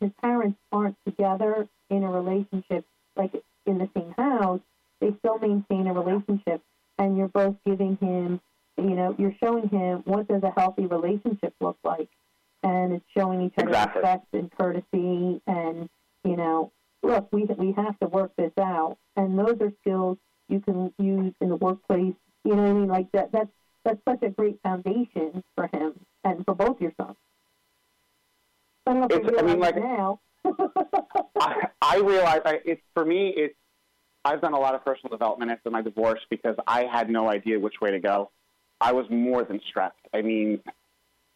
his 0.00 0.10
parents 0.22 0.58
aren't 0.70 0.96
together 1.06 1.66
in 1.90 2.02
a 2.02 2.10
relationship, 2.10 2.84
like 3.16 3.32
in 3.66 3.78
the 3.78 3.88
same 3.96 4.14
house, 4.16 4.60
they 5.00 5.14
still 5.18 5.38
maintain 5.38 5.86
a 5.86 5.92
relationship, 5.92 6.62
and 6.98 7.16
you're 7.16 7.28
both 7.28 7.56
giving 7.66 7.96
him, 7.96 8.40
you 8.76 8.90
know, 8.96 9.14
you're 9.18 9.34
showing 9.42 9.68
him 9.68 10.02
what 10.04 10.28
does 10.28 10.42
a 10.42 10.50
healthy 10.58 10.86
relationship 10.86 11.54
look 11.60 11.78
like, 11.84 12.08
and 12.62 12.92
it's 12.94 13.04
showing 13.16 13.42
each 13.42 13.54
other 13.58 13.68
Exactly. 13.68 14.00
respect 14.02 14.26
and 14.32 14.50
courtesy, 14.58 15.40
and 15.46 15.88
you 16.24 16.36
know, 16.36 16.72
look, 17.02 17.28
we 17.32 17.44
we 17.58 17.72
have 17.72 17.98
to 18.00 18.08
work 18.08 18.32
this 18.36 18.52
out, 18.58 18.96
and 19.16 19.38
those 19.38 19.56
are 19.60 19.72
skills 19.80 20.18
you 20.48 20.60
can 20.60 20.92
use 20.98 21.32
in 21.40 21.48
the 21.48 21.56
workplace. 21.56 22.14
You 22.44 22.54
know 22.56 22.62
what 22.62 22.70
I 22.70 22.72
mean? 22.72 22.88
Like 22.88 23.12
that. 23.12 23.32
That's 23.32 23.50
that's 23.84 24.00
such 24.08 24.22
a 24.22 24.30
great 24.30 24.58
foundation 24.62 25.42
for 25.56 25.68
him 25.72 25.92
and 26.24 26.44
for 26.44 26.54
both 26.54 26.80
your 26.80 26.92
sons. 27.00 27.16
I 28.86 28.92
don't 28.92 29.00
know 29.00 29.06
if 29.10 29.22
you 29.22 29.28
It's- 29.28 29.42
I 29.42 29.46
mean, 29.46 29.60
like- 29.60 29.76
now. 29.76 30.20
I, 31.40 31.68
I 31.80 31.96
realize 31.98 32.40
I, 32.44 32.60
it's 32.66 32.82
for 32.92 33.04
me. 33.04 33.32
It's 33.34 33.54
I've 34.26 34.40
done 34.42 34.52
a 34.52 34.58
lot 34.58 34.74
of 34.74 34.84
personal 34.84 35.10
development 35.10 35.50
after 35.50 35.70
my 35.70 35.80
divorce 35.82 36.20
because 36.30 36.56
I 36.66 36.84
had 36.84 37.08
no 37.10 37.30
idea 37.30 37.58
which 37.60 37.74
way 37.80 37.90
to 37.92 37.98
go. 38.00 38.30
I 38.80 38.92
was 38.92 39.06
more 39.10 39.44
than 39.44 39.60
stressed. 39.68 39.96
I 40.12 40.22
mean, 40.22 40.60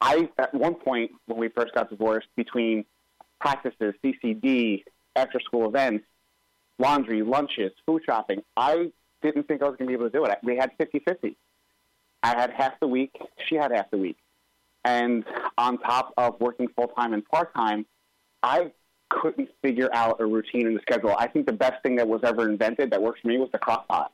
I 0.00 0.28
at 0.38 0.54
one 0.54 0.75
point 0.75 1.12
when 1.26 1.38
we 1.38 1.49
first 1.49 1.75
got 1.75 1.90
divorced, 1.90 2.28
between 2.37 2.85
practices, 3.40 3.95
CCD, 4.02 4.85
after 5.16 5.40
school 5.40 5.68
events, 5.68 6.04
laundry, 6.78 7.23
lunches, 7.23 7.73
food 7.87 8.02
shopping, 8.04 8.42
I 8.57 8.92
didn't 9.23 9.49
think 9.49 9.62
I 9.62 9.68
was 9.68 9.76
going 9.76 9.87
to 9.87 9.88
be 9.88 9.95
able 9.95 10.11
to 10.11 10.16
do 10.16 10.25
it. 10.25 10.38
We 10.42 10.57
had 10.57 10.76
50-50. 10.78 11.35
I 12.23 12.28
had 12.28 12.50
half 12.50 12.78
the 12.80 12.87
week. 12.87 13.16
She 13.47 13.57
had 13.57 13.73
half 13.73 13.90
the 13.90 13.99
week. 13.99 14.16
And 14.85 15.25
on 15.57 15.78
top 15.78 16.14
of 16.16 16.40
working 16.40 16.68
full 16.68 16.88
time 16.88 17.12
and 17.12 17.25
part 17.25 17.54
time, 17.54 17.87
I 18.42 18.73
couldn't 19.09 19.49
figure 19.62 19.88
out 19.92 20.21
a 20.21 20.26
routine 20.26 20.66
in 20.66 20.75
the 20.75 20.80
schedule. 20.80 21.14
I 21.18 21.26
think 21.26 21.47
the 21.47 21.52
best 21.52 21.83
thing 21.83 21.97
that 21.97 22.07
was 22.07 22.21
ever 22.23 22.49
invented 22.49 22.90
that 22.90 23.02
worked 23.02 23.21
for 23.23 23.28
me 23.28 23.38
was 23.38 23.50
the 23.52 23.59
crock 23.59 23.88
pot. 23.88 24.12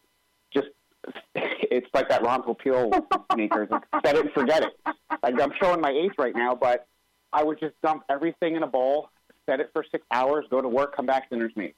It's 1.34 1.88
like 1.92 2.08
that 2.08 2.22
Ron 2.22 2.42
Popeil 2.42 3.04
maker. 3.36 3.68
Set 4.04 4.16
it 4.16 4.24
and 4.26 4.32
forget 4.32 4.62
it. 4.62 4.76
Like 5.22 5.40
I'm 5.40 5.52
showing 5.60 5.80
my 5.80 5.90
age 5.90 6.12
right 6.18 6.34
now, 6.34 6.54
but 6.54 6.86
I 7.32 7.42
would 7.42 7.58
just 7.58 7.74
dump 7.82 8.04
everything 8.08 8.54
in 8.54 8.62
a 8.62 8.66
bowl, 8.66 9.10
set 9.46 9.60
it 9.60 9.70
for 9.72 9.84
six 9.90 10.04
hours, 10.10 10.44
go 10.50 10.60
to 10.60 10.68
work, 10.68 10.94
come 10.94 11.06
back, 11.06 11.30
dinner's 11.30 11.52
made. 11.56 11.74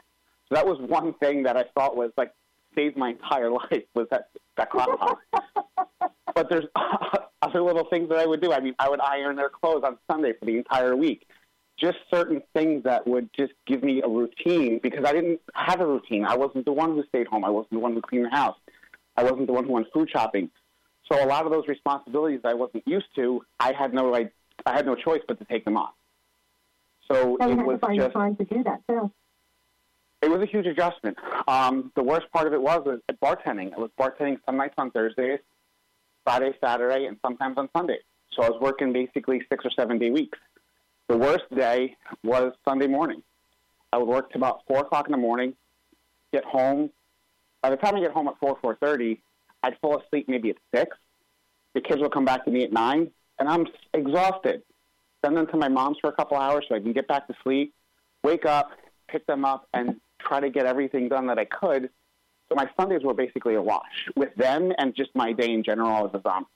So 0.48 0.54
that 0.54 0.66
was 0.66 0.78
one 0.80 1.14
thing 1.14 1.44
that 1.44 1.56
I 1.56 1.64
thought 1.74 1.96
was 1.96 2.10
like 2.16 2.32
saved 2.76 2.96
my 2.96 3.10
entire 3.10 3.50
life 3.70 3.84
was 3.94 4.06
that 4.10 4.28
that 4.56 4.70
crock 4.70 4.98
pot. 4.98 5.18
but 6.34 6.48
there's 6.48 6.66
other 7.42 7.62
little 7.62 7.84
things 7.90 8.08
that 8.10 8.18
I 8.18 8.26
would 8.26 8.40
do. 8.40 8.52
I 8.52 8.60
mean, 8.60 8.74
I 8.78 8.88
would 8.88 9.00
iron 9.00 9.36
their 9.36 9.48
clothes 9.48 9.82
on 9.84 9.98
Sunday 10.10 10.32
for 10.38 10.44
the 10.44 10.58
entire 10.58 10.94
week. 10.94 11.26
Just 11.78 11.98
certain 12.10 12.42
things 12.54 12.84
that 12.84 13.06
would 13.06 13.28
just 13.34 13.52
give 13.66 13.82
me 13.82 14.00
a 14.02 14.08
routine 14.08 14.80
because 14.82 15.04
I 15.04 15.12
didn't 15.12 15.40
have 15.54 15.80
a 15.80 15.86
routine. 15.86 16.24
I 16.24 16.34
wasn't 16.34 16.64
the 16.64 16.72
one 16.72 16.94
who 16.94 17.04
stayed 17.08 17.26
home. 17.26 17.44
I 17.44 17.50
wasn't 17.50 17.72
the 17.72 17.78
one 17.80 17.92
who 17.92 18.00
cleaned 18.00 18.26
the 18.26 18.30
house. 18.30 18.56
I 19.16 19.22
wasn't 19.22 19.46
the 19.46 19.52
one 19.52 19.64
who 19.64 19.72
went 19.72 19.86
food 19.92 20.10
shopping. 20.10 20.50
So 21.10 21.22
a 21.24 21.26
lot 21.26 21.46
of 21.46 21.52
those 21.52 21.68
responsibilities 21.68 22.40
I 22.44 22.54
wasn't 22.54 22.86
used 22.86 23.06
to, 23.16 23.42
I 23.60 23.72
had 23.72 23.94
no 23.94 24.14
I, 24.14 24.30
I 24.64 24.72
had 24.74 24.86
no 24.86 24.94
choice 24.94 25.20
but 25.26 25.38
to 25.38 25.44
take 25.44 25.64
them 25.64 25.76
on. 25.76 25.90
So 27.10 27.36
And 27.40 27.60
it 27.60 27.66
was 27.66 27.78
to 27.80 27.96
just 27.96 28.12
time 28.12 28.36
to 28.36 28.44
do 28.44 28.62
that 28.64 28.80
too. 28.88 29.12
it 30.22 30.28
was 30.28 30.42
a 30.42 30.46
huge 30.46 30.66
adjustment. 30.66 31.16
Um, 31.46 31.92
the 31.94 32.02
worst 32.02 32.26
part 32.32 32.46
of 32.48 32.52
it 32.52 32.60
was, 32.60 32.82
was 32.84 33.00
bartending. 33.22 33.72
I 33.74 33.78
was 33.78 33.90
bartending 33.98 34.38
some 34.44 34.56
nights 34.56 34.74
on 34.78 34.90
Thursdays, 34.90 35.38
Friday, 36.24 36.52
Saturday, 36.62 37.06
and 37.06 37.16
sometimes 37.24 37.56
on 37.58 37.68
Sunday. 37.76 37.98
So 38.32 38.42
I 38.42 38.50
was 38.50 38.60
working 38.60 38.92
basically 38.92 39.40
six 39.48 39.64
or 39.64 39.70
seven 39.70 39.98
day 39.98 40.10
weeks. 40.10 40.38
The 41.08 41.16
worst 41.16 41.44
day 41.54 41.96
was 42.24 42.52
Sunday 42.68 42.88
morning. 42.88 43.22
I 43.92 43.98
would 43.98 44.08
work 44.08 44.30
to 44.32 44.38
about 44.38 44.62
four 44.66 44.80
o'clock 44.80 45.06
in 45.06 45.12
the 45.12 45.18
morning, 45.18 45.54
get 46.32 46.44
home. 46.44 46.90
By 47.66 47.70
the 47.70 47.78
time 47.78 47.96
I 47.96 48.00
get 48.00 48.12
home 48.12 48.28
at 48.28 48.38
four 48.38 48.56
four 48.62 48.76
thirty, 48.76 49.20
I'd 49.64 49.76
fall 49.80 50.00
asleep 50.00 50.28
maybe 50.28 50.50
at 50.50 50.56
six. 50.72 50.96
The 51.74 51.80
kids 51.80 52.00
will 52.00 52.08
come 52.08 52.24
back 52.24 52.44
to 52.44 52.50
me 52.52 52.62
at 52.62 52.72
nine, 52.72 53.10
and 53.40 53.48
I'm 53.48 53.66
exhausted. 53.92 54.62
Send 55.24 55.36
them 55.36 55.48
to 55.48 55.56
my 55.56 55.66
mom's 55.66 55.96
for 56.00 56.08
a 56.08 56.12
couple 56.12 56.36
hours 56.36 56.64
so 56.68 56.76
I 56.76 56.78
can 56.78 56.92
get 56.92 57.08
back 57.08 57.26
to 57.26 57.34
sleep. 57.42 57.74
Wake 58.22 58.46
up, 58.46 58.70
pick 59.08 59.26
them 59.26 59.44
up, 59.44 59.66
and 59.74 60.00
try 60.20 60.38
to 60.38 60.48
get 60.48 60.64
everything 60.64 61.08
done 61.08 61.26
that 61.26 61.40
I 61.40 61.44
could. 61.44 61.90
So 62.48 62.54
my 62.54 62.70
Sundays 62.78 63.02
were 63.02 63.14
basically 63.14 63.56
a 63.56 63.62
wash 63.62 64.10
with 64.14 64.32
them 64.36 64.72
and 64.78 64.94
just 64.94 65.10
my 65.16 65.32
day 65.32 65.52
in 65.52 65.64
general 65.64 66.06
as 66.06 66.14
a 66.14 66.22
zombie. 66.22 66.46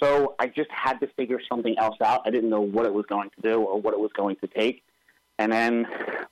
So 0.00 0.36
I 0.38 0.46
just 0.46 0.70
had 0.70 1.00
to 1.00 1.08
figure 1.16 1.40
something 1.48 1.76
else 1.80 1.96
out. 2.00 2.22
I 2.24 2.30
didn't 2.30 2.48
know 2.48 2.60
what 2.60 2.86
it 2.86 2.94
was 2.94 3.06
going 3.06 3.30
to 3.30 3.40
do 3.42 3.60
or 3.60 3.80
what 3.80 3.92
it 3.92 3.98
was 3.98 4.12
going 4.16 4.36
to 4.36 4.46
take. 4.46 4.84
And 5.40 5.50
then 5.50 5.88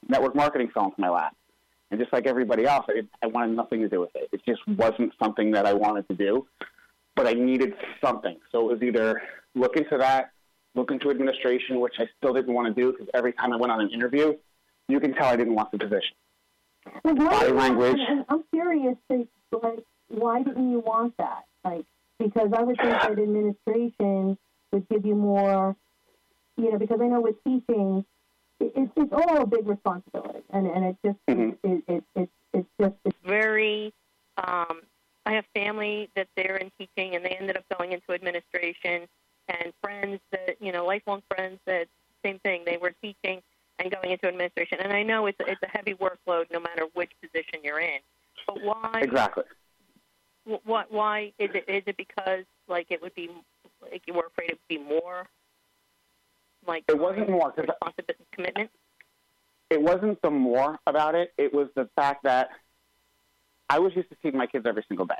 network 0.09 0.37
marketing 0.37 0.71
fell 0.73 0.85
into 0.85 1.01
my 1.01 1.09
lap. 1.09 1.35
And 1.91 1.99
just 1.99 2.13
like 2.13 2.27
everybody 2.27 2.67
else, 2.67 2.87
I, 2.89 3.03
I 3.23 3.27
wanted 3.27 3.57
nothing 3.57 3.81
to 3.81 3.89
do 3.89 4.01
with 4.01 4.15
it. 4.15 4.29
It 4.33 4.43
just 4.47 4.67
wasn't 4.69 5.13
something 5.21 5.51
that 5.53 5.67
I 5.67 5.73
wanted 5.73 6.09
to 6.09 6.15
do, 6.15 6.47
but 7.17 7.27
I 7.27 7.33
needed 7.33 7.75
something. 8.01 8.37
So 8.53 8.71
it 8.71 8.73
was 8.75 8.83
either 8.83 9.21
look 9.55 9.77
into 9.77 9.99
that, 9.99 10.31
look 10.75 10.93
into 10.93 11.11
administration, 11.11 11.81
which 11.81 11.95
I 11.99 12.07
still 12.19 12.33
didn't 12.33 12.55
want 12.55 12.75
to 12.75 12.81
do 12.81 12.93
because 12.93 13.09
every 13.13 13.33
time 13.33 13.53
I 13.53 13.57
went 13.57 13.73
on 13.73 13.81
an 13.81 13.91
interview, 13.91 14.35
you 14.89 15.01
can 15.01 15.15
tell 15.15 15.27
I 15.27 15.37
didn't 15.37 15.55
want 15.55 15.73
the 15.73 15.79
position. 15.79 16.15
Body 17.05 17.49
do 17.49 17.55
language. 17.55 17.99
I'm 18.29 18.45
curious, 18.53 18.97
to, 19.11 19.27
like, 19.63 19.85
why 20.09 20.43
didn't 20.43 20.71
you 20.71 20.81
want 20.81 21.17
that? 21.19 21.45
Like, 21.65 21.85
because 22.19 22.51
I 22.57 22.63
would 22.63 22.77
think 22.77 22.91
that 22.91 23.19
administration 23.19 24.39
would 24.73 24.89
give 24.89 25.05
you 25.05 25.15
more, 25.15 25.77
you 26.57 26.71
know, 26.71 26.79
because 26.79 27.01
I 27.03 27.07
know 27.07 27.21
with 27.21 27.43
teaching, 27.45 28.05
it's 28.61 28.93
it's 28.97 29.13
all 29.13 29.43
a 29.43 29.47
big 29.47 29.67
responsibility, 29.67 30.41
and 30.51 30.67
and 30.67 30.85
it 30.85 30.97
just 31.05 31.19
Mhm. 31.29 31.59
it, 31.63 31.85
it, 31.89 32.05
it 32.15 32.31
it's 32.53 32.69
just 32.81 32.95
it's 33.05 33.17
very 33.25 33.93
um, 34.37 34.83
I 35.27 35.33
have 35.33 35.45
family 35.55 36.11
that 36.17 36.29
they're 36.37 36.57
in 36.57 36.71
teaching 36.79 37.17
and 37.17 37.25
they 37.25 37.31
ended 37.31 37.57
up 37.57 37.65
going 37.77 37.93
into 37.93 38.13
administration 38.13 39.09
and 39.49 39.73
friends 39.83 40.21
that 40.33 40.57
you 40.61 40.73
know 40.73 40.87
lifelong 40.87 41.23
friends 41.35 41.59
that 41.67 41.89
same 42.25 42.39
thing. 42.41 42.65
They 42.65 42.77
were 42.77 42.93
teaching 43.03 43.43
and 43.79 43.91
going 43.91 44.13
into 44.13 44.27
administration. 44.27 44.79
And 44.81 44.93
I 44.93 45.03
know 45.03 45.27
it's 45.27 45.39
it's 45.41 45.63
a 45.63 45.69
heavy 45.69 45.95
workload 45.95 46.47
no 46.53 46.61
matter 46.61 46.87
which 46.95 47.11
position 47.21 47.61
you're 47.65 47.81
in. 47.81 48.01
But 48.47 48.63
why 48.63 49.01
Exactly. 49.03 49.45
wh- 50.45 50.67
what 50.67 50.93
why 50.93 51.33
is 51.39 51.51
it 51.55 51.65
is 51.69 51.83
it 51.87 51.97
because 51.97 52.45
like 52.69 52.87
it 52.91 53.01
would 53.03 53.15
be 53.15 53.31
like 53.83 54.03
you 54.07 54.15
were 54.15 54.27
afraid 54.27 54.51
it 54.51 54.59
would 54.59 54.69
be 54.69 54.79
more 54.79 55.27
like 56.67 56.85
It 56.89 56.99
wasn't 56.99 57.31
more 57.31 57.53
because 57.55 57.75
commitment 58.33 58.71
it 59.71 59.81
wasn't 59.81 60.21
the 60.21 60.31
more 60.31 60.79
about 60.87 61.15
it. 61.15 61.33
It 61.39 61.55
was 61.55 61.69
the 61.77 61.89
fact 61.95 62.25
that 62.25 62.51
I 63.69 63.79
was 63.79 63.95
used 63.95 64.11
to 64.11 64.17
seeing 64.21 64.37
my 64.37 64.49
kids 64.49 64.67
every 64.69 64.85
single 64.89 65.07
day. 65.07 65.15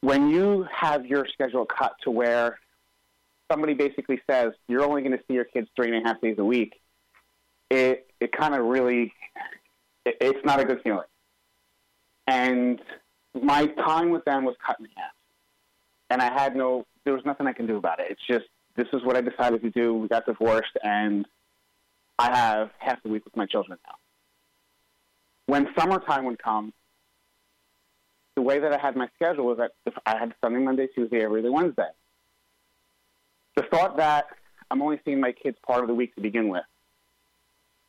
When 0.00 0.28
you 0.28 0.66
have 0.74 1.06
your 1.06 1.26
schedule 1.32 1.64
cut 1.64 1.94
to 2.02 2.10
where 2.10 2.58
somebody 3.50 3.72
basically 3.72 4.20
says 4.28 4.52
you're 4.68 4.82
only 4.82 5.02
going 5.02 5.16
to 5.16 5.22
see 5.28 5.34
your 5.34 5.44
kids 5.44 5.68
three 5.76 5.94
and 5.94 6.04
a 6.04 6.08
half 6.08 6.20
days 6.20 6.36
a 6.38 6.44
week, 6.44 6.74
it 7.70 8.10
it 8.20 8.32
kind 8.32 8.54
of 8.54 8.66
really 8.66 9.12
it, 10.04 10.16
it's 10.20 10.44
not 10.44 10.60
a 10.60 10.64
good 10.64 10.80
feeling. 10.82 11.06
And 12.26 12.80
my 13.40 13.66
time 13.66 14.10
with 14.10 14.24
them 14.24 14.44
was 14.44 14.56
cut 14.64 14.76
in 14.80 14.88
half, 14.96 15.12
and 16.10 16.20
I 16.20 16.32
had 16.32 16.56
no 16.56 16.84
there 17.04 17.14
was 17.14 17.24
nothing 17.24 17.46
I 17.46 17.52
can 17.52 17.66
do 17.66 17.76
about 17.76 18.00
it. 18.00 18.08
It's 18.10 18.26
just 18.28 18.46
this 18.76 18.88
is 18.92 19.02
what 19.04 19.16
I 19.16 19.20
decided 19.20 19.62
to 19.62 19.70
do. 19.70 19.94
We 19.94 20.08
got 20.08 20.26
divorced, 20.26 20.76
and 20.82 21.26
I 22.18 22.34
have 22.36 22.70
half 22.78 23.02
the 23.02 23.08
week 23.08 23.24
with 23.24 23.36
my 23.36 23.46
children 23.46 23.78
now. 23.86 23.94
When 25.46 25.68
summertime 25.78 26.24
would 26.24 26.42
come, 26.42 26.72
the 28.34 28.42
way 28.42 28.58
that 28.58 28.72
I 28.72 28.78
had 28.78 28.96
my 28.96 29.08
schedule 29.14 29.46
was 29.46 29.58
that 29.58 29.72
if 29.86 29.94
I 30.06 30.16
had 30.18 30.34
Sunday, 30.42 30.60
Monday, 30.60 30.88
Tuesday, 30.94 31.22
every 31.22 31.40
other 31.40 31.52
Wednesday. 31.52 31.90
The 33.56 33.62
thought 33.70 33.96
that 33.98 34.26
I'm 34.70 34.82
only 34.82 35.00
seeing 35.04 35.20
my 35.20 35.32
kids 35.32 35.56
part 35.64 35.82
of 35.82 35.88
the 35.88 35.94
week 35.94 36.14
to 36.16 36.20
begin 36.20 36.48
with. 36.48 36.64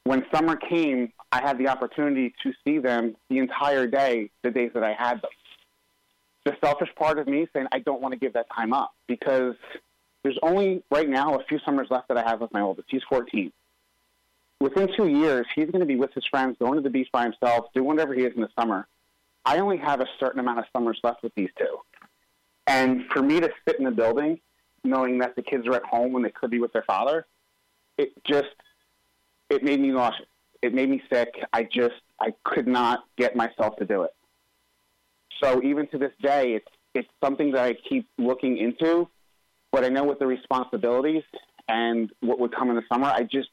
When 0.04 0.24
summer 0.32 0.56
came, 0.56 1.12
I 1.32 1.42
had 1.42 1.58
the 1.58 1.68
opportunity 1.68 2.34
to 2.44 2.54
see 2.64 2.78
them 2.78 3.16
the 3.30 3.40
entire 3.40 3.88
day, 3.88 4.30
the 4.44 4.52
days 4.52 4.70
that 4.76 4.84
I 4.84 4.94
had 4.94 5.16
them. 5.16 5.32
The 6.46 6.56
selfish 6.64 6.90
part 6.96 7.18
of 7.18 7.28
me 7.28 7.48
saying 7.54 7.66
I 7.72 7.80
don't 7.80 8.02
want 8.02 8.12
to 8.12 8.20
give 8.20 8.34
that 8.34 8.46
time 8.56 8.72
up 8.72 8.94
because 9.08 9.56
there's 10.26 10.40
only 10.44 10.84
right 10.92 11.08
now 11.08 11.36
a 11.36 11.44
few 11.46 11.60
summers 11.64 11.88
left 11.90 12.10
that 12.10 12.18
I 12.18 12.30
have 12.30 12.42
with 12.42 12.52
my 12.52 12.62
oldest. 12.62 12.88
He's 12.92 13.04
14 13.10 13.52
within 14.60 14.90
two 14.96 15.08
years, 15.08 15.46
he's 15.54 15.70
going 15.70 15.82
to 15.82 15.86
be 15.86 15.96
with 15.96 16.14
his 16.14 16.26
friends, 16.26 16.58
going 16.60 16.76
to 16.76 16.82
the 16.82 16.90
beach 16.90 17.10
by 17.12 17.24
himself, 17.24 17.66
doing 17.74 17.88
whatever 17.88 18.14
he 18.14 18.24
is 18.24 18.34
in 18.36 18.42
the 18.42 18.50
summer. 18.58 18.88
I 19.46 19.60
only 19.60 19.78
have 19.78 20.02
a 20.02 20.08
certain 20.20 20.40
amount 20.40 20.60
of 20.60 20.66
summers 20.74 21.00
left 21.04 21.24
with 21.24 21.34
these 21.36 21.50
two. 21.58 21.78
And 22.68 23.06
for 23.14 23.22
me 23.22 23.40
to 23.40 23.50
sit 23.68 23.78
in 23.78 23.86
the 23.86 23.92
building, 23.92 24.40
knowing 24.84 25.20
that 25.20 25.36
the 25.36 25.44
kids 25.44 25.68
are 25.68 25.76
at 25.76 25.84
home 25.84 26.14
when 26.14 26.24
they 26.24 26.32
could 26.32 26.50
be 26.50 26.60
with 26.60 26.74
their 26.74 26.84
father, 26.84 27.28
it 27.98 28.12
just, 28.24 28.56
it 29.50 29.64
made 29.64 29.80
me 29.80 29.90
nauseous. 29.90 30.28
It 30.62 30.74
made 30.74 30.90
me 30.90 31.02
sick. 31.12 31.36
I 31.54 31.64
just, 31.64 32.02
I 32.20 32.34
could 32.44 32.68
not 32.68 33.04
get 33.18 33.36
myself 33.36 33.76
to 33.78 33.86
do 33.86 34.04
it. 34.04 34.16
So 35.44 35.62
even 35.62 35.88
to 35.90 36.00
this 36.00 36.14
day, 36.24 36.54
it's, 36.54 36.68
it's 36.96 37.10
something 37.24 37.52
that 37.52 37.64
I 37.64 37.74
keep 37.88 38.08
looking 38.18 38.58
into, 38.58 39.08
but 39.76 39.84
I 39.84 39.90
know 39.90 40.06
with 40.06 40.20
the 40.20 40.26
responsibilities 40.26 41.24
and 41.68 42.10
what 42.22 42.40
would 42.40 42.56
come 42.56 42.70
in 42.70 42.78
the 42.78 42.84
summer, 42.88 43.08
I 43.08 43.24
just 43.24 43.50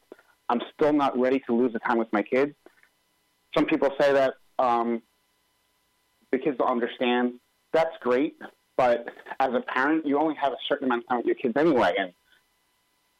I'm 0.47 0.61
still 0.73 0.93
not 0.93 1.19
ready 1.19 1.41
to 1.47 1.53
lose 1.53 1.73
the 1.73 1.79
time 1.79 1.97
with 1.97 2.07
my 2.13 2.23
kids. 2.23 2.53
Some 3.53 3.65
people 3.65 3.89
say 3.99 4.13
that 4.13 4.35
um, 4.57 5.01
the 6.31 6.37
kids 6.37 6.57
will 6.59 6.67
understand. 6.67 7.33
That's 7.73 7.93
great, 7.99 8.37
but 8.77 9.09
as 9.41 9.49
a 9.53 9.59
parent, 9.59 10.05
you 10.05 10.17
only 10.17 10.35
have 10.35 10.53
a 10.53 10.57
certain 10.69 10.85
amount 10.85 11.03
of 11.03 11.09
time 11.09 11.17
with 11.17 11.25
your 11.25 11.35
kids 11.35 11.55
anyway. 11.57 11.93
And 11.97 12.13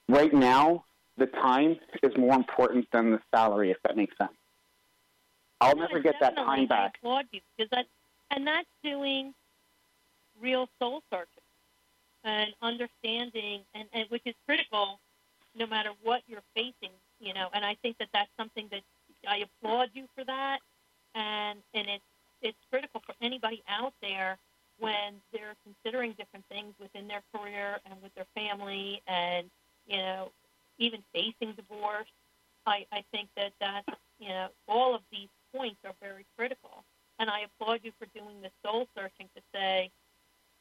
right 0.07 0.33
now, 0.33 0.85
the 1.17 1.25
time 1.25 1.75
is 2.03 2.13
more 2.17 2.35
important 2.35 2.87
than 2.93 3.11
the 3.11 3.19
salary, 3.35 3.71
if 3.71 3.77
that 3.83 3.97
makes 3.97 4.17
sense. 4.17 4.31
I'll 5.59 5.75
never 5.75 5.99
get 5.99 6.15
that 6.21 6.37
time 6.37 6.67
back. 6.67 6.93
I 6.95 6.99
applaud 6.99 7.25
you 7.33 7.41
because 7.57 7.69
that, 7.71 7.85
and 8.31 8.47
that's 8.47 8.67
doing 8.81 9.33
real 10.41 10.69
soul 10.79 11.01
searching 11.09 11.32
and 12.23 12.53
understanding, 12.61 13.61
and, 13.73 13.87
and 13.93 14.09
which 14.09 14.23
is 14.25 14.35
critical, 14.45 14.99
no 15.55 15.67
matter 15.67 15.89
what 16.03 16.21
you're 16.27 16.43
facing. 16.55 16.93
You 17.19 17.33
know, 17.33 17.47
and 17.53 17.63
I 17.63 17.75
think 17.81 17.97
that 17.99 18.09
that's 18.13 18.29
something 18.37 18.67
that 18.71 18.81
I 19.27 19.43
applaud 19.45 19.89
you 19.93 20.07
for 20.15 20.23
that, 20.25 20.59
and 21.15 21.59
and 21.73 21.87
it's 21.87 22.03
it's 22.41 22.57
critical 22.69 23.01
for 23.05 23.15
anybody 23.21 23.63
out 23.67 23.93
there 24.01 24.37
when 24.79 25.21
they're 25.31 25.55
considering 25.63 26.11
different 26.13 26.45
things 26.49 26.73
within 26.79 27.07
their 27.07 27.21
career 27.33 27.79
and 27.85 28.01
with 28.01 28.13
their 28.15 28.27
family, 28.35 29.01
and 29.07 29.49
you 29.87 29.97
know, 29.97 30.31
even 30.77 31.01
facing 31.13 31.53
divorce. 31.53 32.07
I, 32.65 32.85
I 32.91 33.03
think 33.11 33.29
that 33.37 33.53
that 33.59 33.83
you 34.19 34.29
know 34.29 34.47
all 34.67 34.95
of 34.95 35.01
these 35.11 35.29
points 35.55 35.77
are 35.85 35.93
very 36.01 36.25
critical, 36.37 36.83
and 37.19 37.29
I 37.29 37.41
applaud 37.41 37.81
you 37.83 37.91
for 37.99 38.07
doing 38.17 38.41
the 38.41 38.51
soul 38.63 38.87
searching 38.95 39.29
to 39.35 39.41
say, 39.53 39.91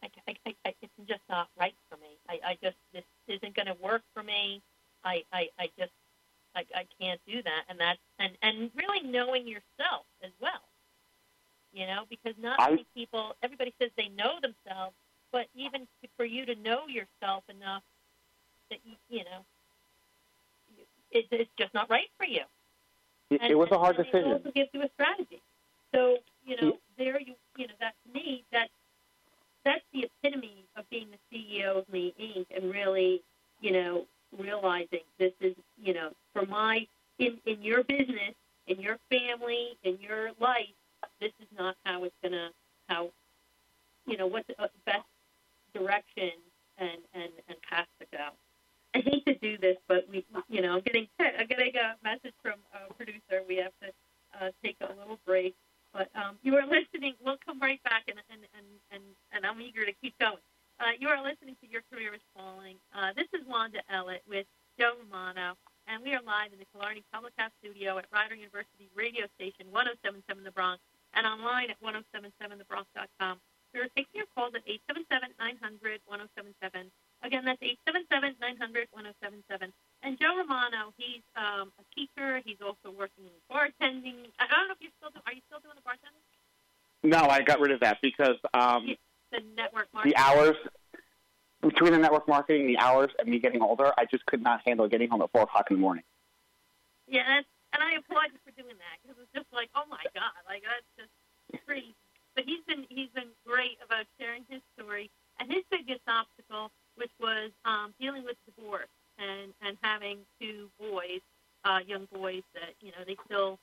I, 0.03 0.09
I, 0.29 0.35
I, 0.47 0.55
I, 0.67 0.75
it's 0.83 0.93
just 1.09 1.21
not 1.29 1.49
right 1.59 1.75
for 1.89 1.97
me. 1.97 2.17
I, 2.29 2.39
I 2.51 2.59
just 2.63 2.77
this 2.93 3.05
isn't 3.29 3.55
going 3.55 3.67
to 3.67 3.77
work 3.83 4.03
for 4.15 4.23
me. 4.23 4.61
I, 5.05 5.23
I, 5.33 5.49
I 5.59 5.69
just 5.79 5.93
I, 6.55 6.65
I 6.75 6.87
can't 7.01 7.21
do 7.27 7.43
that, 7.43 7.63
and 7.69 7.79
that 7.81 7.97
and 8.19 8.33
and 8.43 8.71
really 8.77 9.01
knowing 9.07 9.47
yourself 9.49 10.05
as 10.23 10.31
well. 10.41 10.63
You 11.73 11.87
know, 11.87 12.03
because 12.11 12.35
not 12.41 12.61
I- 12.61 12.71
many 12.71 12.87
people. 12.95 13.35
Everybody 13.43 13.75
says 13.81 13.91
they 13.97 14.09
know 14.09 14.35
themselves, 14.41 14.95
but 15.33 15.47
even 15.55 15.87
for 16.17 16.25
you 16.25 16.45
to 16.47 16.55
know 16.57 16.87
yourself 16.89 17.45
enough 17.49 17.83
that 18.71 18.79
you, 18.85 18.95
you 19.09 19.25
know, 19.25 19.45
it, 21.11 21.27
it's 21.31 21.51
just 21.59 21.73
not 21.75 21.89
right 21.91 22.09
for 22.19 22.27
you. 22.27 22.43
It, 23.31 23.41
And- 23.41 23.51
it 23.51 23.55
was 23.55 23.71
a 23.71 23.79
hard 23.79 23.97
and 23.97 24.07
It 24.07 24.13
decision. 24.13 24.33
also 24.33 24.51
gives 24.51 24.69
you 24.73 24.83
a 24.83 24.89
strategy. 24.95 25.41
So 25.95 26.19
you 26.47 26.57
know, 26.61 26.79
there 26.99 27.21
you 27.21 27.35
you 27.57 27.67
know 27.69 27.75
that 27.81 27.95
to 28.07 28.13
me 28.13 28.45
that 28.53 28.69
that's 29.65 29.85
the 29.93 30.07
epitome 30.07 30.65
of 30.77 30.89
being 30.91 31.09
the 31.11 31.37
CEO 31.37 31.79
of 31.79 31.89
Me 31.93 32.15
Inc. 32.21 32.47
and 32.55 32.71
really 32.71 33.23
you 33.61 33.73
know 33.73 34.07
realizing 34.39 35.01
this 35.19 35.33
is 35.41 35.55
you 35.83 35.95
know 35.95 36.11
for 36.33 36.47
my 36.47 36.87
in 37.19 37.39
in 37.47 37.63
your 37.63 37.85
business, 37.85 38.35
in 38.67 38.81
your 38.81 38.99
family, 39.11 39.79
in 39.85 39.99
your 40.01 40.31
life, 40.41 40.75
this 41.21 41.33
is 41.41 41.49
not 41.59 41.77
how 41.85 42.05
it's 42.05 42.15
gonna 42.23 42.51
how 42.89 43.11
you 44.07 44.17
know 44.17 44.27
what's 44.27 44.47
the 44.49 44.57
best 44.87 45.05
direction 45.75 46.33
and 46.79 46.99
and 47.15 47.31
and 47.49 47.57
path 47.69 47.87
to 48.01 48.07
go. 48.13 48.29
I 48.95 48.99
hate 49.01 49.25
to 49.27 49.35
do 49.39 49.57
this, 49.59 49.77
but 49.89 50.07
we, 50.11 50.25
you 50.49 50.61
know, 50.61 50.75
I'm 50.77 50.83
getting 50.83 51.09
I'm 51.21 51.47
getting 51.47 51.73
a 51.77 51.97
message 52.05 52.35
from 52.43 52.55
a 52.75 52.93
producer. 52.95 53.43
We 53.49 53.57
have 53.57 53.73
to 53.83 53.89
uh, 54.41 54.51
take 54.63 54.77
a 54.81 54.93
little 54.99 55.19
break, 55.27 55.55
but 55.93 56.09
um, 56.15 56.39
you 56.43 56.57
are 56.57 56.67
listening. 56.67 57.15
We'll 57.25 57.39
come 57.45 57.61
right 57.61 57.83
back, 57.85 58.05
and, 58.09 58.19
and, 58.31 58.43
and, 58.57 58.67
and, 58.91 59.05
and 59.33 59.47
I'm 59.47 59.61
eager 59.61 59.85
to 59.85 59.93
keep 60.01 60.19
going. 60.19 60.43
Uh, 60.81 60.97
you 60.99 61.09
are 61.09 61.23
listening 61.23 61.57
to 61.63 61.69
Your 61.69 61.83
Career 61.93 62.15
is 62.15 62.25
Falling. 62.35 62.77
Uh, 62.97 63.13
this 63.15 63.29
is 63.33 63.47
Wanda 63.47 63.81
Ellett 63.93 64.25
with 64.29 64.47
Joe 64.79 64.97
Romano, 64.99 65.55
and 65.87 66.03
we 66.03 66.15
are 66.15 66.23
live 66.25 66.53
in 66.53 66.59
the 66.59 66.67
Killarney 66.73 67.05
Public 67.13 67.35
House 67.37 67.53
studio 67.61 67.99
at 67.99 68.07
Rider 68.11 68.35
University 68.35 68.89
radio 68.97 69.29
station 69.37 69.69
1077 69.71 70.43
The 70.43 70.51
Bronc 70.51 70.81
and 71.15 71.27
online 71.27 71.71
at 71.71 71.79
1077thebronc.com. 71.85 73.39
We 73.75 73.81
are 73.81 73.89
taking 73.97 74.21
your 74.25 74.29
calls 74.35 74.53
at 74.57 74.65
877 74.67 75.37
900 75.39 76.01
1077. 76.09 76.91
Again, 77.23 77.45
that's 77.45 77.63
877 77.63 78.37
900 78.41 78.89
1077. 78.93 79.73
No, 87.13 87.27
I 87.29 87.43
got 87.43 87.61
rid 87.61 87.71
of 87.71 87.81
that 87.81 87.99
because 88.03 88.37
um, 88.55 88.97
The 89.31 89.41
network 89.57 89.89
marketing. 89.93 90.15
the 90.17 90.21
hours 90.21 90.57
between 91.63 91.93
the 91.93 91.99
network 91.99 92.27
marketing, 92.27 92.67
the 92.67 92.79
hours, 92.79 93.11
and 93.19 93.29
me 93.29 93.39
getting 93.39 93.63
older, 93.63 93.93
I 93.97 94.05
just 94.07 94.27
could 94.27 94.43
not 94.43 94.63
handle 94.67 94.89
getting 94.89 95.09
home 95.09 95.23
at 95.23 95.31
four 95.31 95.43
o'clock 95.43 95.67
in 95.71 95.77
the 95.77 95.81
morning. 95.81 96.05
Yeah, 97.07 97.23
and, 97.29 97.45
and 97.73 97.83
I 97.83 97.93
applaud 97.99 98.33
you 98.33 98.39
for 98.45 98.51
doing 98.61 98.75
that 98.77 98.97
because 99.03 99.17
it's 99.23 99.33
just 99.35 99.47
like, 99.53 99.69
oh 99.75 99.85
my 99.89 100.03
god, 100.15 100.33
like 100.49 100.63
that's 100.65 100.91
just 101.07 101.65
crazy. 101.67 101.95
But 102.35 102.45
he's 102.47 102.65
been 102.67 102.87
he's 102.89 103.11
been 103.15 103.29
great 103.47 103.79
about 103.85 104.07
sharing 104.19 104.45
his 104.49 104.61
story 104.77 105.11
and 105.39 105.53
his 105.53 105.63
biggest 105.71 106.01
obstacle, 106.09 106.71
which 106.97 107.13
was 107.21 107.51
um, 107.65 107.95
dealing 108.01 108.25
with 108.25 108.37
divorce 108.47 108.89
and 109.19 109.53
and 109.61 109.77
having 109.83 110.19
two 110.41 110.69
boys, 110.81 111.21
uh, 111.65 111.81
young 111.87 112.09
boys 112.13 112.43
that 112.55 112.75
you 112.81 112.91
know 112.91 113.05
they 113.07 113.17
still 113.27 113.59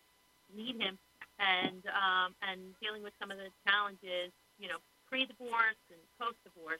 need 0.55 0.79
him, 0.79 0.97
and 1.39 1.83
um, 1.89 2.35
and 2.47 2.59
dealing 2.81 3.03
with 3.03 3.13
some 3.19 3.31
of 3.31 3.37
the 3.37 3.49
challenges, 3.67 4.31
you 4.59 4.67
know, 4.67 4.77
pre-divorce 5.09 5.81
and 5.89 5.99
post-divorce. 6.19 6.79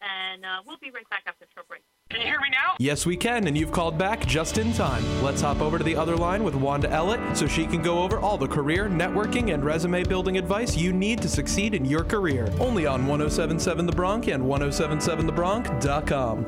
And 0.00 0.44
uh, 0.44 0.62
we'll 0.64 0.78
be 0.78 0.90
right 0.92 1.08
back 1.10 1.22
after 1.26 1.44
a 1.44 1.48
short 1.54 1.66
break. 1.66 1.82
Can 2.10 2.20
you 2.20 2.26
hear 2.26 2.38
me 2.40 2.50
now? 2.50 2.77
Yes, 2.88 3.04
we 3.04 3.18
can, 3.18 3.46
and 3.46 3.58
you've 3.58 3.70
called 3.70 3.98
back 3.98 4.24
just 4.24 4.56
in 4.56 4.72
time. 4.72 5.04
Let's 5.22 5.42
hop 5.42 5.60
over 5.60 5.76
to 5.76 5.84
the 5.84 5.94
other 5.94 6.16
line 6.16 6.42
with 6.42 6.54
Wanda 6.54 6.88
Ellett 6.88 7.36
so 7.36 7.46
she 7.46 7.66
can 7.66 7.82
go 7.82 8.02
over 8.02 8.18
all 8.18 8.38
the 8.38 8.48
career, 8.48 8.88
networking, 8.88 9.52
and 9.52 9.62
resume 9.62 10.04
building 10.04 10.38
advice 10.38 10.74
you 10.74 10.90
need 10.90 11.20
to 11.20 11.28
succeed 11.28 11.74
in 11.74 11.84
your 11.84 12.02
career. 12.02 12.50
Only 12.58 12.86
on 12.86 13.06
1077 13.06 13.84
The 13.84 13.92
Bronc 13.92 14.28
and 14.28 14.42
1077thebronc.com. 14.42 16.46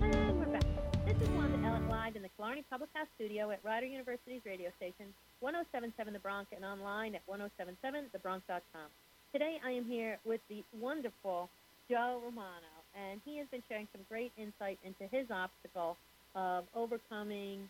And 0.00 0.38
we're 0.38 0.46
back. 0.46 0.64
This 1.04 1.20
is 1.20 1.28
Wanda 1.36 1.58
Ellett 1.58 1.86
live 1.90 2.16
in 2.16 2.22
the 2.22 2.30
Killarney 2.38 2.64
Public 2.70 2.88
House 2.94 3.08
studio 3.16 3.50
at 3.50 3.60
Rider 3.62 3.84
University's 3.84 4.40
radio 4.46 4.70
station, 4.78 5.12
1077 5.40 6.14
The 6.14 6.18
Bronc, 6.20 6.48
and 6.56 6.64
online 6.64 7.14
at 7.14 7.20
1077thebronc.com. 7.28 8.88
Today 9.34 9.58
I 9.62 9.72
am 9.72 9.84
here 9.84 10.16
with 10.24 10.40
the 10.48 10.64
wonderful 10.80 11.50
Joe 11.88 12.20
Romano, 12.24 12.76
and 12.96 13.20
he 13.24 13.38
has 13.38 13.46
been 13.48 13.62
sharing 13.68 13.86
some 13.92 14.00
great 14.08 14.32
insight 14.36 14.78
into 14.82 15.04
his 15.04 15.25
obstacle 15.36 15.96
of 16.34 16.64
overcoming, 16.74 17.68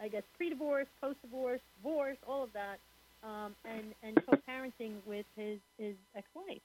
I 0.00 0.08
guess, 0.08 0.24
pre-divorce, 0.36 0.86
post-divorce, 1.00 1.60
divorce, 1.82 2.18
all 2.26 2.42
of 2.44 2.52
that, 2.52 2.78
um, 3.22 3.54
and, 3.64 3.94
and 4.02 4.20
co-parenting 4.26 4.94
with 5.06 5.26
his, 5.36 5.58
his 5.78 5.94
ex-wife. 6.16 6.60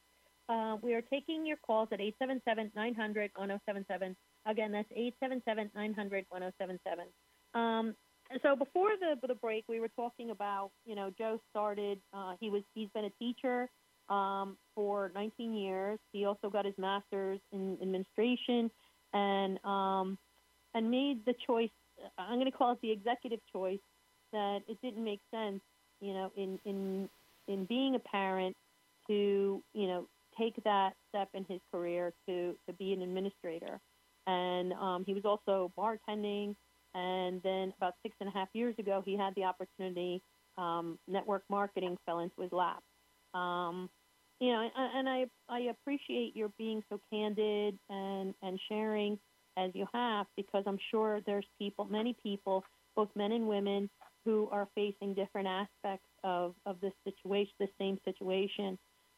Uh, 0.50 0.78
we 0.82 0.94
are 0.94 1.02
taking 1.02 1.46
your 1.46 1.58
calls 1.58 1.90
at 1.92 2.00
877-900-1077. 2.00 4.16
Again, 4.46 4.72
that's 4.72 4.92
877-900-1077. 5.24 6.26
Um, 7.54 7.96
so 8.42 8.56
before 8.56 8.92
the 9.00 9.16
the 9.28 9.36
break, 9.36 9.66
we 9.68 9.80
were 9.80 9.90
talking 9.90 10.32
about 10.32 10.72
you 10.86 10.96
know 10.96 11.12
Joe 11.18 11.40
started. 11.52 12.00
Uh, 12.14 12.34
he 12.40 12.50
was 12.50 12.64
he's 12.74 12.90
been 12.94 13.06
a 13.06 13.10
teacher 13.12 13.70
um, 14.10 14.58
for 14.76 15.12
19 15.14 15.54
years. 15.54 16.00
He 16.12 16.26
also 16.26 16.50
got 16.50 16.66
his 16.66 16.74
master's 16.78 17.40
in 17.52 17.78
administration 17.82 18.72
and 19.14 19.64
um, 19.66 20.18
and 20.74 20.90
made 20.90 21.26
the 21.26 21.34
choice. 21.46 21.70
I'm 22.18 22.36
going 22.36 22.52
to 22.52 22.58
call 22.58 22.74
it 22.74 22.80
the 22.82 22.92
executive 22.92 23.40
choice 23.52 23.80
that 24.32 24.60
it 24.68 24.78
didn't 24.82 25.04
make 25.04 25.22
sense, 25.34 25.62
you 26.02 26.14
know, 26.14 26.32
in 26.36 26.60
in 26.66 27.10
in 27.48 27.66
being 27.66 27.96
a 27.96 28.00
parent 28.00 28.56
to 29.08 29.64
you 29.74 29.88
know 29.88 30.08
take 30.38 30.56
that 30.64 30.94
step 31.10 31.30
in 31.34 31.46
his 31.48 31.60
career 31.72 32.12
to 32.28 32.56
to 32.68 32.74
be 32.74 32.94
an 32.94 33.02
administrator. 33.02 33.80
And 34.26 34.74
um, 34.74 35.04
he 35.06 35.14
was 35.14 35.26
also 35.26 35.72
bartending. 35.78 36.56
And 36.96 37.42
then 37.44 37.74
about 37.78 37.96
six 38.04 38.16
and 38.20 38.30
a 38.30 38.32
half 38.32 38.50
years 38.54 38.76
ago, 38.78 39.02
he 39.06 39.18
had 39.18 39.34
the 39.36 39.44
opportunity. 39.44 40.22
Um, 40.58 41.00
network 41.08 41.44
marketing 41.50 41.98
fell 42.06 42.20
into 42.20 42.42
his 42.42 42.52
lap. 42.52 42.84
Um, 43.34 43.90
you 44.44 44.52
know, 44.52 44.70
and, 44.76 45.08
I 45.08 45.26
I 45.48 45.60
appreciate 45.72 46.36
your 46.36 46.50
being 46.58 46.84
so 46.90 47.00
candid 47.10 47.80
and 47.90 48.34
and 48.42 48.60
sharing 48.68 49.18
as 49.58 49.72
you 49.74 49.86
have 49.94 50.26
because 50.36 50.66
I'm 50.68 50.80
sure 50.92 51.22
there's 51.26 51.46
people, 51.58 51.86
many 51.86 52.14
people, 52.22 52.66
both 52.94 53.08
men 53.16 53.32
and 53.32 53.48
women, 53.48 53.90
who 54.26 54.50
are 54.52 54.68
facing 54.76 55.14
different 55.14 55.48
aspects 55.48 56.10
of 56.26 56.56
of 56.66 56.82
this 56.82 56.92
situation, 57.06 57.54
the 57.58 57.70
same 57.80 57.98
situation, 58.04 58.78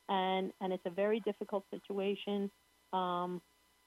and 0.09 0.51
and 0.61 0.71
it's 0.71 0.85
a 0.85 0.91
very 0.91 1.21
difficult 1.21 1.63
situation. 1.71 2.51
Um, 2.93 3.41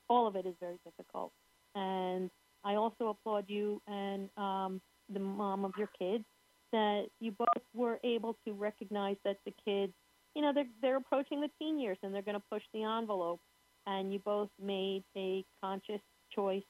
all 0.09 0.27
of 0.27 0.35
it 0.35 0.45
is 0.45 0.55
very 0.59 0.81
difficult, 0.85 1.31
and 1.77 2.31
I 2.65 2.75
also 2.75 3.11
applaud 3.11 3.45
you 3.47 3.81
and 3.87 4.29
um, 4.37 4.81
the 5.09 5.21
mom 5.21 5.65
of 5.65 5.71
your 5.79 5.91
kids 5.97 6.25
that 6.73 7.05
you 7.21 7.31
both 7.31 7.63
were 7.75 8.01
able 8.03 8.37
to 8.45 8.53
recognize 8.55 9.17
that 9.25 9.37
the 9.47 9.55
kids 9.65 9.93
you 10.39 10.45
know, 10.45 10.53
they're 10.55 10.71
they're 10.81 10.97
approaching 10.99 11.41
the 11.41 11.51
teen 11.59 11.81
years 11.81 11.99
and 12.05 12.15
they're 12.15 12.23
going 12.23 12.37
to 12.37 12.45
push 12.49 12.63
the 12.73 12.85
envelope, 12.85 13.41
and 13.89 14.13
you 14.13 14.21
both 14.21 14.51
made 14.63 15.03
a 15.17 15.45
conscious 15.61 16.01
choice 16.33 16.63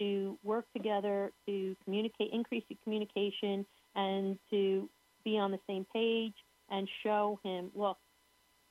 to 0.00 0.38
work 0.42 0.64
together 0.74 1.30
to 1.46 1.76
communicate, 1.84 2.30
increase 2.32 2.64
your 2.70 2.78
communication, 2.82 3.66
and 3.94 4.38
to 4.48 4.88
be 5.22 5.36
on 5.36 5.50
the 5.50 5.58
same 5.68 5.84
page 5.92 6.32
and 6.70 6.88
show 7.02 7.38
him, 7.44 7.70
look, 7.74 7.98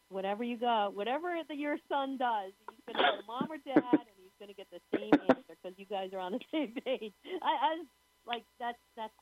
whatever 0.10 0.44
you 0.44 0.58
go, 0.58 0.90
whatever 0.96 1.36
that 1.48 1.58
your 1.58 1.78
son 1.88 2.18
does, 2.18 2.52
he's 2.58 2.96
going 2.96 3.06
to 3.06 3.18
get 3.18 3.28
mom 3.28 3.48
or 3.52 3.58
dad, 3.58 3.94
and 3.94 4.18
he's 4.18 4.34
going 4.40 4.50
to 4.50 4.56
get 4.56 4.66
the 4.72 4.82
same 4.98 5.14
answer 5.30 5.54
because 5.62 5.78
you 5.78 5.86
guys 5.86 6.10
are 6.12 6.20
on 6.20 6.32
the 6.32 6.40
same 6.52 6.74
page. 6.84 7.14
I, 7.44 7.54
I 7.54 7.84
like 8.26 8.46
that's 8.60 8.82
that's 8.98 9.14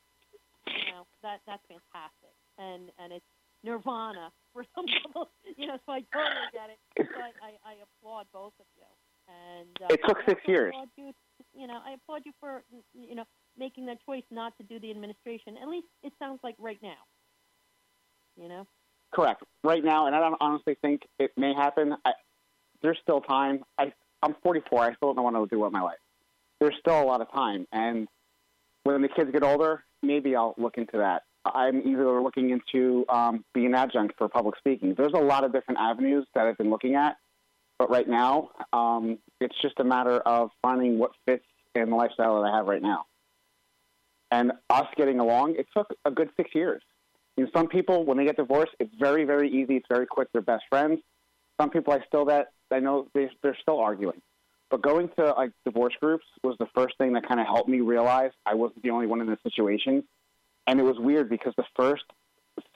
you 0.68 0.92
know 0.94 1.04
that 1.22 1.40
that's 1.46 1.62
fantastic, 1.68 2.32
and 2.56 2.88
and 2.98 3.12
it's 3.12 3.26
nirvana 3.64 4.30
for 4.52 4.64
some 4.74 4.86
people, 5.02 5.30
you 5.56 5.66
know. 5.66 5.78
So 5.86 5.92
I 5.92 6.02
totally 6.12 6.48
get 6.52 6.70
it. 6.70 7.08
So 7.12 7.20
I, 7.20 7.30
I, 7.46 7.72
I 7.72 7.74
applaud 7.82 8.26
both 8.32 8.52
of 8.60 8.66
you. 8.76 8.84
And 9.28 9.68
uh, 9.82 9.94
It 9.94 10.00
took 10.06 10.18
six 10.26 10.40
years. 10.46 10.74
You, 10.96 11.12
you 11.54 11.66
know, 11.66 11.78
I 11.84 11.92
applaud 11.92 12.22
you 12.24 12.32
for 12.40 12.62
you 12.94 13.14
know 13.14 13.24
making 13.58 13.86
that 13.86 13.98
choice 14.06 14.22
not 14.30 14.56
to 14.58 14.64
do 14.64 14.80
the 14.80 14.90
administration. 14.90 15.56
At 15.60 15.68
least 15.68 15.86
it 16.02 16.12
sounds 16.18 16.40
like 16.42 16.54
right 16.58 16.78
now. 16.82 16.96
You 18.40 18.48
know. 18.48 18.66
Correct. 19.12 19.42
Right 19.64 19.82
now, 19.82 20.06
and 20.06 20.14
I 20.14 20.20
don't 20.20 20.36
honestly 20.40 20.76
think 20.80 21.02
it 21.18 21.32
may 21.36 21.54
happen. 21.54 21.94
I, 22.04 22.12
there's 22.82 22.98
still 23.02 23.20
time. 23.20 23.64
I, 23.78 23.92
I'm 24.22 24.34
44. 24.42 24.82
I 24.82 24.94
still 24.94 25.08
don't 25.08 25.16
know 25.16 25.22
what 25.22 25.34
I'll 25.34 25.46
do 25.46 25.60
with 25.60 25.72
my 25.72 25.80
life. 25.80 25.98
There's 26.60 26.74
still 26.78 27.00
a 27.00 27.04
lot 27.04 27.20
of 27.20 27.30
time, 27.32 27.66
and 27.72 28.06
when 28.84 29.02
the 29.02 29.08
kids 29.08 29.30
get 29.30 29.42
older, 29.42 29.84
maybe 30.02 30.34
I'll 30.34 30.54
look 30.58 30.76
into 30.76 30.98
that. 30.98 31.22
I'm 31.54 31.86
either 31.86 32.20
looking 32.20 32.50
into 32.50 33.04
um, 33.08 33.44
being 33.54 33.66
an 33.66 33.74
adjunct 33.74 34.14
for 34.18 34.28
public 34.28 34.56
speaking. 34.58 34.94
There's 34.96 35.12
a 35.14 35.20
lot 35.20 35.44
of 35.44 35.52
different 35.52 35.80
avenues 35.80 36.26
that 36.34 36.46
I've 36.46 36.58
been 36.58 36.70
looking 36.70 36.94
at, 36.94 37.16
but 37.78 37.90
right 37.90 38.08
now, 38.08 38.50
um, 38.72 39.18
it's 39.40 39.54
just 39.62 39.78
a 39.78 39.84
matter 39.84 40.18
of 40.20 40.50
finding 40.62 40.98
what 40.98 41.12
fits 41.26 41.44
in 41.74 41.90
the 41.90 41.96
lifestyle 41.96 42.42
that 42.42 42.48
I 42.48 42.56
have 42.56 42.66
right 42.66 42.82
now. 42.82 43.06
And 44.30 44.52
us 44.68 44.86
getting 44.96 45.20
along, 45.20 45.56
it 45.58 45.66
took 45.74 45.94
a 46.04 46.10
good 46.10 46.30
six 46.36 46.50
years. 46.54 46.82
You 47.36 47.44
know, 47.44 47.50
some 47.54 47.68
people, 47.68 48.04
when 48.04 48.18
they 48.18 48.24
get 48.24 48.36
divorced, 48.36 48.72
it's 48.80 48.92
very, 48.98 49.24
very 49.24 49.48
easy. 49.48 49.76
It's 49.76 49.86
very 49.88 50.06
quick. 50.06 50.28
They're 50.32 50.42
best 50.42 50.64
friends. 50.68 51.00
Some 51.60 51.70
people 51.70 51.92
I 51.92 52.00
still 52.06 52.24
that 52.26 52.48
I 52.70 52.80
know 52.80 53.08
they, 53.14 53.30
they're 53.42 53.56
still 53.62 53.78
arguing. 53.78 54.20
But 54.70 54.82
going 54.82 55.08
to 55.18 55.32
like 55.32 55.52
divorce 55.64 55.94
groups 56.00 56.24
was 56.42 56.56
the 56.58 56.66
first 56.74 56.98
thing 56.98 57.14
that 57.14 57.26
kind 57.26 57.40
of 57.40 57.46
helped 57.46 57.68
me 57.68 57.80
realize 57.80 58.32
I 58.44 58.54
wasn't 58.54 58.82
the 58.82 58.90
only 58.90 59.06
one 59.06 59.20
in 59.20 59.26
this 59.26 59.38
situation. 59.42 60.04
And 60.68 60.78
it 60.78 60.82
was 60.82 61.00
weird 61.00 61.30
because 61.30 61.54
the 61.56 61.64
first 61.74 62.04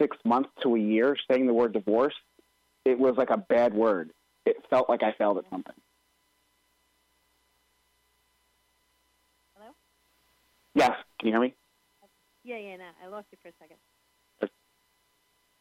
six 0.01 0.17
months 0.25 0.49
to 0.63 0.75
a 0.75 0.81
year 0.81 1.15
saying 1.31 1.47
the 1.47 1.53
word 1.53 1.75
divorce, 1.75 2.15
it 2.87 2.99
was 2.99 3.15
like 3.19 3.29
a 3.29 3.37
bad 3.37 3.75
word. 3.75 4.13
It 4.47 4.57
felt 4.71 4.89
like 4.89 5.03
I 5.03 5.13
failed 5.13 5.37
at 5.37 5.45
something. 5.53 5.77
Hello. 9.55 9.77
Yes, 10.75 10.97
can 11.21 11.29
you 11.29 11.35
hear 11.35 11.43
me? 11.45 11.55
Yeah, 12.43 12.57
yeah. 12.57 12.81
No, 12.81 12.89
I 13.05 13.13
lost 13.13 13.29
you 13.31 13.37
for 13.45 13.53
a 13.53 13.57
second. 13.61 13.77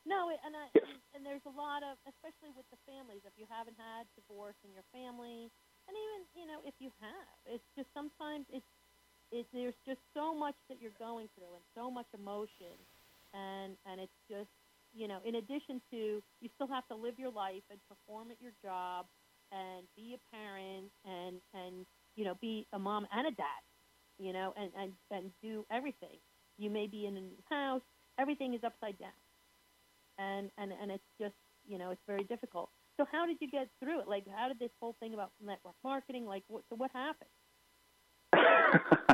No, 0.07 0.31
and 0.31 0.55
I, 0.55 0.65
Yes. 0.73 0.87
and, 0.87 0.97
and 1.13 1.21
there's 1.27 1.45
a 1.45 1.53
lot 1.53 1.83
of, 1.83 1.99
especially 2.07 2.55
with 2.55 2.65
the 2.71 2.79
families, 2.87 3.21
if 3.27 3.35
you 3.37 3.45
haven't 3.51 3.77
had 3.77 4.07
divorce 4.15 4.57
in 4.63 4.71
your 4.71 4.87
family, 4.95 5.51
and 5.85 5.93
even 5.93 6.19
you 6.33 6.47
know 6.47 6.63
if 6.63 6.73
you 6.79 6.89
have, 7.03 7.35
it's 7.45 7.67
just 7.75 7.91
sometimes 7.93 8.47
it's 8.49 8.65
it, 9.31 9.47
there's 9.53 9.77
just 9.85 9.99
so 10.13 10.35
much 10.35 10.55
that 10.69 10.77
you're 10.81 10.97
going 10.99 11.29
through 11.35 11.53
and 11.55 11.63
so 11.75 11.89
much 11.89 12.07
emotion, 12.13 12.75
and 13.33 13.75
and 13.85 13.99
it's 13.99 14.19
just 14.29 14.49
you 14.93 15.07
know 15.07 15.19
in 15.25 15.35
addition 15.35 15.81
to 15.91 16.21
you 16.41 16.49
still 16.55 16.67
have 16.67 16.87
to 16.87 16.95
live 16.95 17.17
your 17.17 17.31
life 17.31 17.63
and 17.69 17.79
perform 17.87 18.31
at 18.31 18.37
your 18.41 18.51
job 18.63 19.05
and 19.51 19.87
be 19.95 20.15
a 20.15 20.35
parent 20.35 20.91
and 21.05 21.37
and 21.53 21.85
you 22.15 22.25
know 22.25 22.35
be 22.41 22.67
a 22.73 22.79
mom 22.79 23.07
and 23.13 23.27
a 23.27 23.31
dad, 23.31 23.61
you 24.19 24.33
know, 24.33 24.53
and 24.57 24.71
and 24.79 24.91
and 25.11 25.31
do 25.41 25.65
everything. 25.71 26.19
You 26.57 26.69
may 26.69 26.87
be 26.87 27.05
in 27.05 27.17
a 27.17 27.21
new 27.21 27.41
house. 27.49 27.81
Everything 28.19 28.53
is 28.53 28.61
upside 28.63 28.99
down 28.99 29.17
and 30.17 30.51
and 30.57 30.71
and 30.81 30.91
it's 30.91 31.03
just 31.19 31.35
you 31.67 31.77
know 31.77 31.91
it's 31.91 32.01
very 32.07 32.23
difficult. 32.23 32.69
So 32.97 33.05
how 33.11 33.25
did 33.25 33.37
you 33.39 33.49
get 33.49 33.69
through 33.79 34.01
it? 34.01 34.07
Like 34.07 34.25
how 34.35 34.47
did 34.47 34.59
this 34.59 34.71
whole 34.79 34.95
thing 34.99 35.13
about 35.13 35.31
network 35.43 35.75
marketing? 35.83 36.25
Like 36.25 36.43
what? 36.47 36.63
So 36.69 36.75
what 36.75 36.91
happened? 36.93 37.29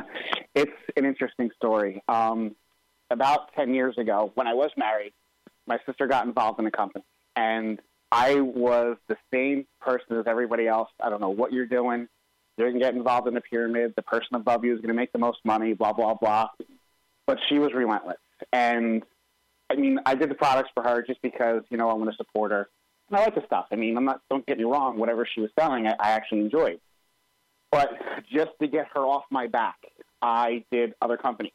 it's 0.58 0.72
an 0.96 1.04
interesting 1.04 1.50
story. 1.56 2.02
Um, 2.08 2.56
about 3.10 3.54
10 3.54 3.74
years 3.74 3.96
ago, 3.96 4.32
when 4.34 4.46
I 4.46 4.54
was 4.54 4.70
married, 4.76 5.12
my 5.66 5.78
sister 5.86 6.06
got 6.06 6.26
involved 6.26 6.58
in 6.58 6.66
a 6.66 6.70
company. 6.70 7.04
And 7.36 7.80
I 8.10 8.40
was 8.40 8.96
the 9.06 9.16
same 9.32 9.66
person 9.80 10.18
as 10.18 10.24
everybody 10.26 10.66
else. 10.66 10.88
I 11.00 11.10
don't 11.10 11.20
know 11.20 11.28
what 11.28 11.52
you're 11.52 11.66
doing. 11.66 12.08
You're 12.56 12.70
going 12.70 12.80
to 12.80 12.84
get 12.84 12.94
involved 12.94 13.28
in 13.28 13.34
the 13.34 13.40
pyramid. 13.40 13.92
The 13.94 14.02
person 14.02 14.34
above 14.34 14.64
you 14.64 14.74
is 14.74 14.80
going 14.80 14.88
to 14.88 14.94
make 14.94 15.12
the 15.12 15.18
most 15.18 15.38
money, 15.44 15.74
blah, 15.74 15.92
blah, 15.92 16.14
blah. 16.14 16.48
But 17.26 17.38
she 17.48 17.58
was 17.58 17.72
relentless. 17.72 18.18
And 18.52 19.04
I 19.70 19.76
mean, 19.76 20.00
I 20.06 20.16
did 20.16 20.30
the 20.30 20.34
products 20.34 20.70
for 20.74 20.82
her 20.82 21.02
just 21.02 21.22
because, 21.22 21.62
you 21.70 21.76
know, 21.76 21.88
I 21.88 21.94
want 21.94 22.10
to 22.10 22.16
support 22.16 22.50
her. 22.50 22.68
And 23.08 23.18
I 23.18 23.24
like 23.24 23.34
the 23.36 23.44
stuff. 23.46 23.66
I 23.70 23.76
mean, 23.76 23.96
I'm 23.96 24.04
not, 24.04 24.22
don't 24.28 24.44
get 24.44 24.58
me 24.58 24.64
wrong, 24.64 24.98
whatever 24.98 25.26
she 25.32 25.40
was 25.40 25.50
selling, 25.58 25.86
I, 25.86 25.92
I 26.00 26.10
actually 26.10 26.40
enjoyed. 26.40 26.80
But 27.70 27.90
just 28.32 28.50
to 28.60 28.66
get 28.66 28.86
her 28.94 29.02
off 29.02 29.24
my 29.30 29.46
back, 29.46 29.76
I 30.22 30.64
did 30.70 30.94
other 31.00 31.16
companies. 31.16 31.52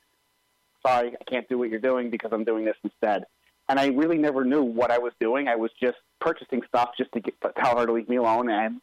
Sorry, 0.85 1.15
I 1.19 1.23
can't 1.29 1.47
do 1.47 1.57
what 1.57 1.69
you're 1.69 1.79
doing 1.79 2.09
because 2.09 2.31
I'm 2.33 2.43
doing 2.43 2.65
this 2.65 2.75
instead. 2.83 3.25
And 3.69 3.79
I 3.79 3.87
really 3.87 4.17
never 4.17 4.43
knew 4.43 4.63
what 4.63 4.91
I 4.91 4.97
was 4.97 5.13
doing. 5.19 5.47
I 5.47 5.55
was 5.55 5.71
just 5.81 5.97
purchasing 6.19 6.61
stuff 6.67 6.91
just 6.97 7.11
to 7.13 7.21
get, 7.21 7.35
tell 7.57 7.77
her 7.77 7.85
to 7.85 7.93
leave 7.93 8.09
me 8.09 8.17
alone, 8.17 8.49
and 8.49 8.81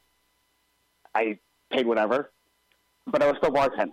I 1.14 1.38
paid 1.70 1.86
whatever. 1.86 2.30
But 3.06 3.22
I 3.22 3.26
was 3.26 3.36
still 3.38 3.52
bartending. 3.52 3.92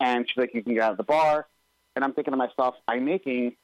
And 0.00 0.26
she's 0.26 0.38
like, 0.38 0.54
you 0.54 0.62
can 0.62 0.74
get 0.74 0.82
out 0.82 0.92
of 0.92 0.96
the 0.96 1.02
bar. 1.02 1.46
And 1.94 2.04
I'm 2.04 2.14
thinking 2.14 2.32
to 2.32 2.38
myself, 2.38 2.76
I'm 2.88 3.04
making 3.04 3.56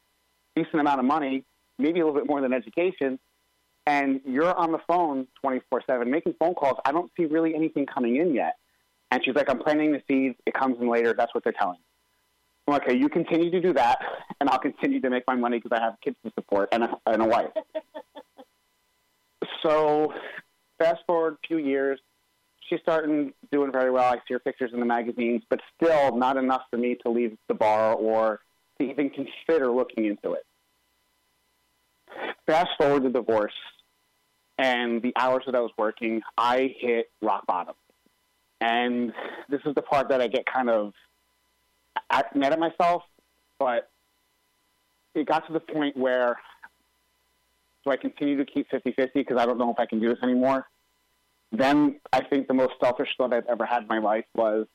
decent 0.54 0.80
amount 0.80 1.00
of 1.00 1.06
money, 1.06 1.44
maybe 1.78 2.00
a 2.00 2.04
little 2.04 2.18
bit 2.18 2.28
more 2.28 2.40
than 2.40 2.52
education, 2.52 3.18
and 3.86 4.20
you're 4.26 4.54
on 4.54 4.72
the 4.72 4.80
phone 4.86 5.26
24-7 5.42 6.06
making 6.08 6.34
phone 6.38 6.54
calls. 6.54 6.78
I 6.84 6.92
don't 6.92 7.10
see 7.16 7.24
really 7.24 7.54
anything 7.54 7.86
coming 7.86 8.16
in 8.16 8.34
yet. 8.34 8.56
And 9.10 9.24
she's 9.24 9.34
like, 9.34 9.48
I'm 9.48 9.58
planting 9.58 9.92
the 9.92 10.02
seeds. 10.08 10.36
It 10.46 10.54
comes 10.54 10.76
in 10.80 10.88
later. 10.88 11.14
That's 11.16 11.34
what 11.34 11.44
they're 11.44 11.52
telling 11.52 11.74
me. 11.74 11.84
I'm 12.66 12.74
like, 12.74 12.82
okay, 12.82 12.98
you 12.98 13.08
continue 13.08 13.50
to 13.50 13.60
do 13.60 13.72
that, 13.72 13.98
and 14.40 14.50
I'll 14.50 14.58
continue 14.58 15.00
to 15.00 15.10
make 15.10 15.24
my 15.26 15.34
money 15.34 15.58
because 15.58 15.76
I 15.78 15.82
have 15.82 15.94
kids 16.04 16.16
to 16.24 16.32
support 16.34 16.68
and 16.72 16.84
a, 16.84 16.98
and 17.06 17.22
a 17.22 17.26
wife. 17.26 17.50
so 19.62 20.12
fast 20.78 21.00
forward 21.06 21.38
a 21.42 21.46
few 21.46 21.56
years, 21.56 21.98
she's 22.68 22.80
starting 22.80 23.32
doing 23.50 23.72
very 23.72 23.90
well. 23.90 24.12
I 24.12 24.16
see 24.16 24.34
her 24.34 24.38
pictures 24.38 24.72
in 24.74 24.80
the 24.80 24.86
magazines, 24.86 25.42
but 25.48 25.60
still 25.80 26.14
not 26.16 26.36
enough 26.36 26.62
for 26.70 26.76
me 26.76 26.96
to 27.02 27.10
leave 27.10 27.38
the 27.48 27.54
bar 27.54 27.94
or 27.94 28.40
to 28.78 28.90
even 28.90 29.10
consider 29.10 29.70
looking 29.70 30.04
into 30.04 30.34
it. 30.34 30.44
Fast 32.46 32.70
forward 32.78 33.02
to 33.04 33.10
divorce, 33.10 33.52
and 34.58 35.00
the 35.00 35.12
hours 35.18 35.44
that 35.46 35.54
I 35.54 35.60
was 35.60 35.70
working, 35.78 36.20
I 36.36 36.74
hit 36.78 37.10
rock 37.22 37.46
bottom. 37.46 37.74
And 38.60 39.12
this 39.48 39.60
is 39.64 39.74
the 39.74 39.82
part 39.82 40.08
that 40.08 40.20
I 40.20 40.26
get 40.26 40.44
kind 40.46 40.68
of 40.68 40.92
mad 42.34 42.52
at 42.52 42.58
myself, 42.58 43.02
but 43.58 43.90
it 45.14 45.26
got 45.26 45.46
to 45.46 45.52
the 45.52 45.60
point 45.60 45.96
where 45.96 46.36
do 47.84 47.90
I 47.90 47.96
continue 47.96 48.36
to 48.36 48.44
keep 48.44 48.68
50 48.70 48.92
50 48.92 49.20
because 49.20 49.36
I 49.36 49.46
don't 49.46 49.58
know 49.58 49.70
if 49.70 49.78
I 49.78 49.86
can 49.86 50.00
do 50.00 50.08
this 50.08 50.18
anymore? 50.22 50.66
Then 51.52 52.00
I 52.12 52.22
think 52.22 52.48
the 52.48 52.54
most 52.54 52.74
selfish 52.82 53.08
thought 53.16 53.32
I've 53.32 53.46
ever 53.46 53.64
had 53.64 53.82
in 53.82 53.88
my 53.88 53.98
life 53.98 54.26
was 54.34 54.66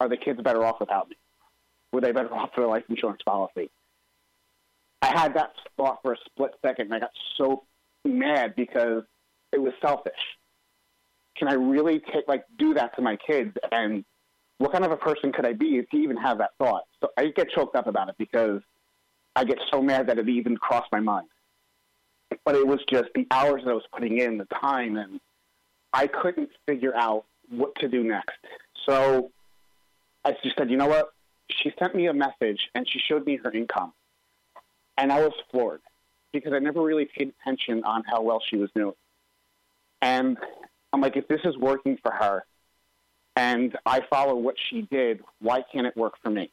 are 0.00 0.08
the 0.08 0.16
kids 0.16 0.40
better 0.42 0.64
off 0.64 0.80
without 0.80 1.08
me? 1.08 1.16
Were 1.92 2.00
they 2.00 2.12
better 2.12 2.34
off 2.34 2.50
for 2.54 2.62
their 2.62 2.70
life 2.70 2.84
insurance 2.88 3.22
policy? 3.24 3.70
I 5.02 5.06
had 5.06 5.34
that 5.34 5.52
thought 5.76 6.00
for 6.02 6.14
a 6.14 6.16
split 6.24 6.52
second, 6.62 6.86
and 6.86 6.94
I 6.94 7.00
got 7.00 7.12
so 7.36 7.64
mad 8.04 8.54
because 8.56 9.04
it 9.52 9.60
was 9.60 9.72
selfish. 9.80 10.12
Can 11.38 11.48
I 11.48 11.54
really 11.54 12.00
take 12.00 12.26
like 12.28 12.44
do 12.58 12.74
that 12.74 12.94
to 12.96 13.02
my 13.02 13.16
kids? 13.16 13.56
And 13.72 14.04
what 14.58 14.72
kind 14.72 14.84
of 14.84 14.90
a 14.90 14.96
person 14.96 15.32
could 15.32 15.46
I 15.46 15.52
be 15.52 15.82
to 15.82 15.96
even 15.96 16.16
have 16.16 16.38
that 16.38 16.50
thought? 16.58 16.84
So 17.00 17.10
I 17.16 17.26
get 17.26 17.50
choked 17.50 17.76
up 17.76 17.86
about 17.86 18.08
it 18.08 18.16
because 18.18 18.62
I 19.34 19.44
get 19.44 19.58
so 19.70 19.82
mad 19.82 20.06
that 20.08 20.18
it 20.18 20.28
even 20.28 20.56
crossed 20.56 20.90
my 20.92 21.00
mind. 21.00 21.28
But 22.44 22.54
it 22.54 22.66
was 22.66 22.80
just 22.90 23.08
the 23.14 23.26
hours 23.30 23.62
that 23.64 23.70
I 23.70 23.74
was 23.74 23.84
putting 23.92 24.18
in, 24.18 24.38
the 24.38 24.46
time, 24.46 24.96
and 24.96 25.20
I 25.92 26.06
couldn't 26.06 26.50
figure 26.66 26.94
out 26.96 27.24
what 27.50 27.74
to 27.76 27.88
do 27.88 28.02
next. 28.02 28.38
So 28.88 29.30
I 30.24 30.32
just 30.42 30.56
said, 30.56 30.70
you 30.70 30.76
know 30.76 30.88
what? 30.88 31.12
She 31.50 31.72
sent 31.78 31.94
me 31.94 32.06
a 32.06 32.14
message 32.14 32.68
and 32.74 32.88
she 32.88 32.98
showed 32.98 33.26
me 33.26 33.36
her 33.36 33.52
income. 33.52 33.92
And 34.98 35.12
I 35.12 35.20
was 35.20 35.32
floored 35.50 35.82
because 36.32 36.52
I 36.52 36.58
never 36.58 36.82
really 36.82 37.04
paid 37.04 37.32
attention 37.40 37.84
on 37.84 38.02
how 38.04 38.22
well 38.22 38.42
she 38.48 38.56
was 38.56 38.70
doing. 38.74 38.94
And 40.02 40.36
I'm 40.96 41.02
like, 41.02 41.18
if 41.18 41.28
this 41.28 41.40
is 41.44 41.54
working 41.58 41.98
for 42.02 42.10
her 42.10 42.46
and 43.36 43.76
I 43.84 44.00
follow 44.08 44.34
what 44.34 44.54
she 44.70 44.88
did, 44.90 45.20
why 45.40 45.62
can't 45.70 45.86
it 45.86 45.94
work 45.94 46.14
for 46.22 46.30
me? 46.30 46.50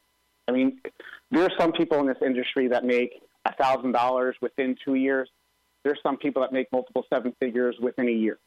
I 0.50 0.52
mean, 0.52 0.82
there 1.32 1.44
are 1.44 1.52
some 1.58 1.72
people 1.72 2.02
in 2.02 2.08
this 2.08 2.18
industry 2.22 2.68
that 2.68 2.84
make 2.84 3.22
$1,000 3.48 4.34
within 4.42 4.76
two 4.84 4.96
years. 4.96 5.30
There's 5.86 6.00
some 6.04 6.18
people 6.18 6.42
that 6.42 6.52
make 6.52 6.70
multiple 6.74 7.06
seven 7.10 7.34
figures 7.40 7.78
within 7.82 8.10
a 8.10 8.12
year. 8.12 8.38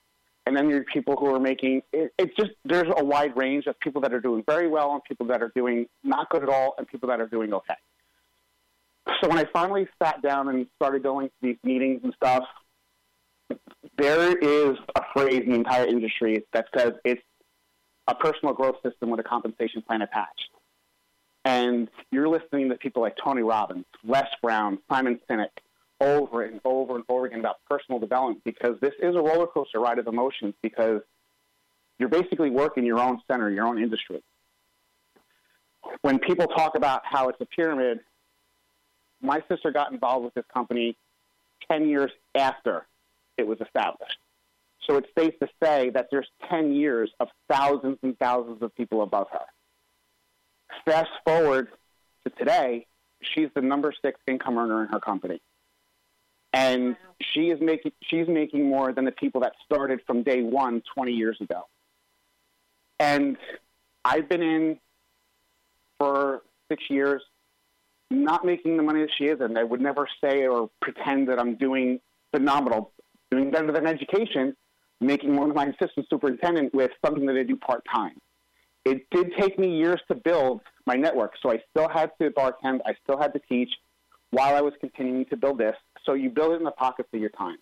And 0.45 0.55
then 0.55 0.69
there 0.69 0.81
are 0.81 0.85
people 0.85 1.17
who 1.17 1.35
are 1.35 1.41
making, 1.41 1.81
it, 1.95 2.13
it's 2.19 2.37
just, 2.37 2.51
there's 2.67 2.93
a 2.95 3.03
wide 3.03 3.35
range 3.35 3.65
of 3.65 3.81
people 3.81 4.03
that 4.03 4.13
are 4.13 4.21
doing 4.21 4.45
very 4.47 4.69
well 4.69 4.93
and 4.93 5.03
people 5.03 5.25
that 5.29 5.43
are 5.43 5.51
doing 5.57 5.87
not 6.05 6.29
good 6.29 6.43
at 6.43 6.51
all 6.51 6.75
and 6.77 6.87
people 6.87 7.09
that 7.09 7.23
are 7.23 7.27
doing 7.27 7.55
okay. 7.55 7.75
So 9.23 9.31
when 9.31 9.39
I 9.39 9.47
finally 9.51 9.89
sat 10.03 10.21
down 10.21 10.49
and 10.49 10.67
started 10.77 11.03
going 11.03 11.29
to 11.29 11.35
these 11.41 11.57
meetings 11.65 12.03
and 12.05 12.13
stuff, 12.13 12.45
there 13.99 14.37
is 14.37 14.77
a 14.95 15.03
phrase 15.13 15.43
in 15.45 15.51
the 15.51 15.55
entire 15.57 15.87
industry 15.87 16.45
that 16.53 16.67
says 16.77 16.93
it's 17.05 17.23
a 18.09 18.15
personal 18.15 18.55
growth 18.55 18.77
system 18.85 19.11
with 19.11 19.21
a 19.21 19.23
compensation 19.23 19.83
plan 19.83 20.03
attached. 20.03 20.51
And 21.45 21.89
you're 22.11 22.29
listening 22.29 22.69
to 22.71 22.77
people 22.77 23.03
like 23.03 23.17
Tony 23.23 23.43
Robbins, 23.43 23.85
Les 24.05 24.29
Brown, 24.43 24.79
Simon 24.91 25.21
Sinek, 25.29 25.49
over 26.01 26.43
and 26.43 26.61
over 26.65 26.97
and 26.97 27.05
over 27.09 27.27
again 27.27 27.41
about 27.41 27.57
personal 27.71 27.99
development 27.99 28.43
because 28.45 28.79
this 28.81 28.93
is 29.01 29.15
a 29.15 29.21
roller 29.21 29.47
coaster 29.47 29.81
ride 29.81 29.99
of 29.99 30.07
emotions 30.07 30.55
because 30.63 31.01
you're 31.99 32.09
basically 32.09 32.51
working 32.51 32.85
your 32.85 32.99
own 32.99 33.21
center, 33.27 33.51
your 33.51 33.67
own 33.67 33.83
industry. 33.83 34.23
When 36.03 36.19
people 36.19 36.47
talk 36.49 36.77
about 36.77 37.03
how 37.05 37.29
it's 37.29 37.41
a 37.41 37.47
pyramid, 37.47 38.01
my 39.23 39.43
sister 39.49 39.71
got 39.71 39.93
involved 39.93 40.25
with 40.25 40.35
this 40.35 40.45
company 40.53 40.97
10 41.71 41.89
years 41.89 42.11
after 42.35 42.87
it 43.37 43.47
was 43.47 43.61
established. 43.61 44.19
So 44.87 44.97
it's 44.97 45.09
safe 45.19 45.39
to 45.41 45.49
say 45.63 45.91
that 45.91 46.09
there's 46.11 46.29
10 46.49 46.73
years 46.73 47.11
of 47.19 47.29
thousands 47.51 47.99
and 48.03 48.19
thousands 48.19 48.63
of 48.63 48.75
people 48.75 49.03
above 49.03 49.27
her. 49.33 49.47
Fast 50.85 51.11
forward 51.25 51.69
to 52.25 52.31
today, 52.31 52.87
she's 53.21 53.49
the 53.55 53.63
number 53.63 53.93
six 54.03 54.21
income 54.27 54.59
earner 54.59 54.83
in 54.83 54.89
her 54.89 55.01
company. 55.01 55.41
And 56.53 56.91
wow. 56.91 56.97
she 57.21 57.51
is 57.51 57.61
making 57.61 57.93
she's 58.03 58.29
making 58.29 58.65
more 58.69 58.93
than 58.93 59.05
the 59.05 59.13
people 59.13 59.41
that 59.43 59.53
started 59.65 60.01
from 60.07 60.23
day 60.23 60.43
one 60.43 60.83
20 60.95 61.13
years 61.13 61.37
ago. 61.41 61.67
And 62.99 63.37
I've 64.05 64.29
been 64.29 64.43
in 64.43 64.79
for 65.99 66.43
six 66.69 66.85
years, 66.89 67.23
not 68.11 68.45
making 68.45 68.77
the 68.77 68.83
money 68.83 69.01
that 69.01 69.11
she 69.17 69.25
is, 69.25 69.41
and 69.41 69.59
I 69.59 69.65
would 69.65 69.81
never 69.81 70.09
say 70.23 70.47
or 70.47 70.71
pretend 70.81 71.29
that 71.29 71.39
I'm 71.39 71.57
doing 71.57 72.01
phenomenal, 72.33 72.93
doing 73.37 73.51
better 73.51 73.73
than 73.73 73.87
education, 73.87 74.57
making 75.01 75.33
more 75.33 75.49
of 75.49 75.55
my 75.55 75.67
assistant 75.67 76.07
superintendent 76.09 76.75
with 76.75 76.91
something 77.05 77.27
that 77.27 77.37
I 77.37 77.43
do 77.43 77.57
part 77.57 77.83
time. 77.93 78.19
It 78.85 79.07
did 79.11 79.33
take 79.39 79.59
me 79.59 79.77
years 79.77 80.01
to 80.09 80.15
build 80.15 80.61
my 80.87 80.95
network, 80.95 81.35
so 81.43 81.51
I 81.51 81.61
still 81.71 81.89
had 81.89 82.11
to 82.21 82.31
bartend, 82.31 82.81
I 82.87 82.95
still 83.03 83.19
had 83.19 83.33
to 83.33 83.41
teach 83.49 83.71
while 84.31 84.55
I 84.55 84.61
was 84.61 84.75
continuing 84.81 85.25
to 85.27 85.37
build 85.37 85.59
this. 85.59 85.75
So 86.05 86.15
you 86.15 86.31
build 86.31 86.53
it 86.53 86.57
in 86.57 86.65
the 86.65 86.71
pockets 86.71 87.09
of 87.13 87.21
your 87.21 87.31
time. 87.31 87.57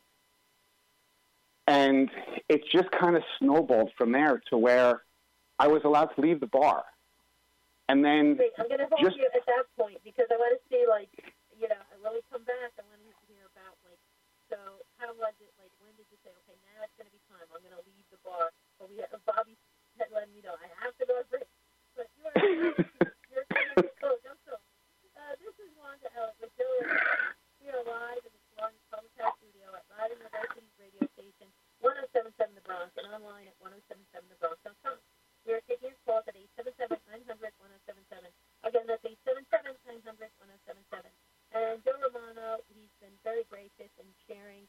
And 1.66 2.10
it 2.48 2.60
just 2.70 2.90
kind 2.90 3.16
of 3.16 3.22
snowballed 3.38 3.92
from 3.96 4.12
there 4.12 4.42
to 4.50 4.58
where 4.58 5.02
I 5.58 5.68
was 5.68 5.80
allowed 5.84 6.12
to 6.16 6.20
leave 6.20 6.40
the 6.40 6.46
bar. 6.46 6.84
And 7.88 8.04
then 8.04 8.36
Wait, 8.38 8.52
I'm 8.58 8.68
going 8.68 8.80
to 8.80 8.88
hold 8.92 9.00
just, 9.00 9.16
you 9.16 9.24
at 9.24 9.44
that 9.44 9.64
point 9.80 9.96
because 10.04 10.28
I 10.28 10.36
want 10.36 10.56
to 10.56 10.60
see, 10.68 10.84
like, 10.84 11.08
you 11.56 11.68
know, 11.68 11.80
when 12.04 12.12
we 12.12 12.20
come 12.28 12.44
back, 12.44 12.76
I 12.76 12.84
want 12.84 13.00
to 13.00 13.12
hear 13.28 13.48
about, 13.48 13.76
like, 13.88 14.00
so 14.52 14.60
how 15.00 15.08
was 15.16 15.32
it? 15.40 15.52
Like, 15.56 15.72
when 15.80 15.92
did 15.96 16.04
you 16.12 16.20
say, 16.20 16.32
okay, 16.44 16.56
now 16.68 16.84
it's 16.84 16.92
going 17.00 17.08
to 17.08 17.14
be 17.16 17.20
time. 17.32 17.48
I'm 17.48 17.64
going 17.64 17.76
to 17.76 17.84
leave 17.84 18.04
the 18.12 18.20
bar. 18.20 18.52
But 18.76 18.92
we, 18.92 19.00
have, 19.00 19.12
Bobby 19.24 19.56
had 20.00 20.12
let 20.12 20.28
me 20.32 20.40
know 20.44 20.56
I 20.56 20.68
have 20.84 20.96
to 21.00 21.04
go 21.04 21.20
to 21.20 21.26
break. 21.28 21.48
But 21.96 22.08
you 22.18 22.28
are, 22.28 22.36
you're 23.32 23.48
going 23.50 23.74
to 23.78 23.88
go. 24.00 24.10
Don't 24.20 24.42
go. 24.44 24.56
Uh, 25.14 25.34
this 25.40 25.54
is 25.60 25.70
Wanda 25.78 26.08
Ellett 26.12 26.36
with 26.40 26.52
Joe. 26.58 26.76
We 27.62 27.70
are 27.72 27.84
live 27.84 28.24
in 28.24 28.32
the 28.32 28.42
Salon 28.52 28.74
Podcast 28.92 29.34
Studio 29.40 29.72
at 29.72 29.84
Rider 29.88 30.16
University's 30.20 30.74
radio 30.76 31.04
station, 31.16 31.48
1077 31.80 32.54
The 32.54 32.60
Bronc, 32.66 32.92
and 33.00 33.08
online 33.08 33.48
at 33.48 33.56
1077thebronc.com. 33.64 34.98
We 35.44 35.52
are 35.56 35.64
taking 35.68 35.92
your 35.92 36.00
calls 36.08 36.24
at 36.24 36.36
877-900-1077. 36.56 38.32
Again, 38.64 38.88
that's 38.88 39.04
877-900-1077. 39.04 41.12
And 41.54 41.78
Joe 41.86 41.94
Romano, 42.00 42.64
he's 42.74 42.90
been 42.98 43.14
very 43.22 43.46
gracious 43.46 43.92
in 44.00 44.08
sharing, 44.26 44.66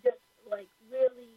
just 0.00 0.22
like 0.48 0.70
really, 0.88 1.36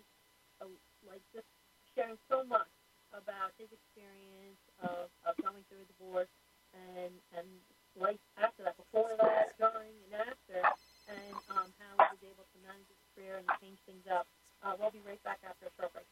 uh, 0.62 0.70
like 1.04 1.20
just 1.36 1.50
sharing 1.98 2.16
so 2.30 2.46
much 2.46 2.70
about 3.12 3.52
his 3.58 3.68
experience 3.74 4.62
of, 4.86 5.10
of 5.26 5.34
going 5.42 5.66
through 5.68 5.82
a 5.82 5.90
divorce 5.98 6.30
and 6.72 7.12
and 7.34 7.50
life 7.98 8.22
after 8.38 8.62
that, 8.64 8.78
before 8.78 9.10
that, 9.20 9.58
during, 9.58 9.98
and 10.08 10.22
after, 10.22 10.62
and 11.10 11.34
um, 11.52 11.68
how 11.82 11.98
he 11.98 12.06
was 12.16 12.24
able 12.24 12.46
to 12.46 12.58
manage 12.62 12.86
his 12.86 13.02
career 13.18 13.42
and 13.42 13.50
change 13.60 13.82
things 13.90 14.06
up. 14.08 14.30
Uh, 14.62 14.78
we'll 14.80 14.94
be 14.94 15.02
right 15.04 15.20
back 15.26 15.42
after 15.42 15.66
a 15.66 15.74
short 15.76 15.90
break. 15.92 16.06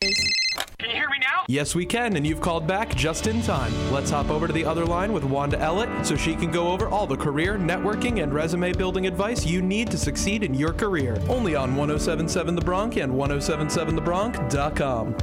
Can 0.81 0.89
you 0.89 0.97
hear 0.97 1.07
me 1.07 1.21
now? 1.21 1.36
Yes, 1.49 1.73
we 1.73 1.85
can, 1.85 2.17
and 2.17 2.27
you've 2.27 2.41
called 2.41 2.67
back 2.67 2.93
just 2.93 3.25
in 3.25 3.41
time. 3.41 3.71
Let's 3.89 4.09
hop 4.09 4.29
over 4.29 4.47
to 4.47 4.53
the 4.53 4.65
other 4.65 4.85
line 4.85 5.13
with 5.13 5.23
Wanda 5.23 5.55
Ellett 5.55 6.05
so 6.05 6.17
she 6.17 6.35
can 6.35 6.51
go 6.51 6.67
over 6.67 6.89
all 6.89 7.07
the 7.07 7.15
career, 7.15 7.57
networking, 7.57 8.21
and 8.21 8.33
resume 8.33 8.73
building 8.73 9.07
advice 9.07 9.45
you 9.45 9.61
need 9.61 9.89
to 9.91 9.97
succeed 9.97 10.43
in 10.43 10.53
your 10.53 10.73
career. 10.73 11.17
Only 11.29 11.55
on 11.55 11.73
1077 11.77 12.53
The 12.53 12.59
Bronc 12.59 12.97
and 12.97 13.13
1077thebronc.com. 13.13 15.15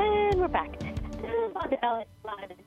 And 0.00 0.40
we're 0.40 0.48
back. 0.48 0.82
Wanda 1.54 1.76
Ellett 1.84 2.06
live 2.24 2.50
in 2.50 2.56
the 2.56 2.64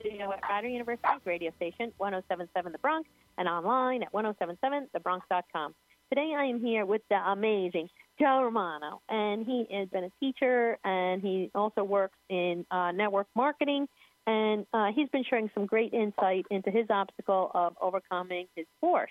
studio 0.00 0.32
at 0.32 0.40
Rider 0.50 0.66
University's 0.66 1.24
radio 1.24 1.52
station, 1.54 1.92
1077 1.98 2.72
The 2.72 2.78
Bronc, 2.78 3.06
and 3.38 3.48
online 3.48 4.02
at 4.02 4.12
1077thebronc.com. 4.12 5.76
Today 6.10 6.34
I 6.36 6.46
am 6.46 6.60
here 6.60 6.84
with 6.84 7.02
the 7.08 7.16
amazing 7.16 7.88
Joe 8.18 8.42
Romano, 8.44 9.00
and 9.08 9.44
he 9.44 9.66
has 9.72 9.88
been 9.88 10.04
a 10.04 10.10
teacher 10.20 10.78
and 10.84 11.20
he 11.20 11.50
also 11.54 11.82
works 11.82 12.16
in 12.28 12.64
uh, 12.70 12.92
network 12.92 13.26
marketing. 13.34 13.88
And 14.26 14.64
uh, 14.72 14.86
he's 14.94 15.08
been 15.10 15.24
sharing 15.28 15.50
some 15.52 15.66
great 15.66 15.92
insight 15.92 16.46
into 16.50 16.70
his 16.70 16.86
obstacle 16.88 17.50
of 17.54 17.76
overcoming 17.80 18.46
his 18.56 18.66
force. 18.80 19.10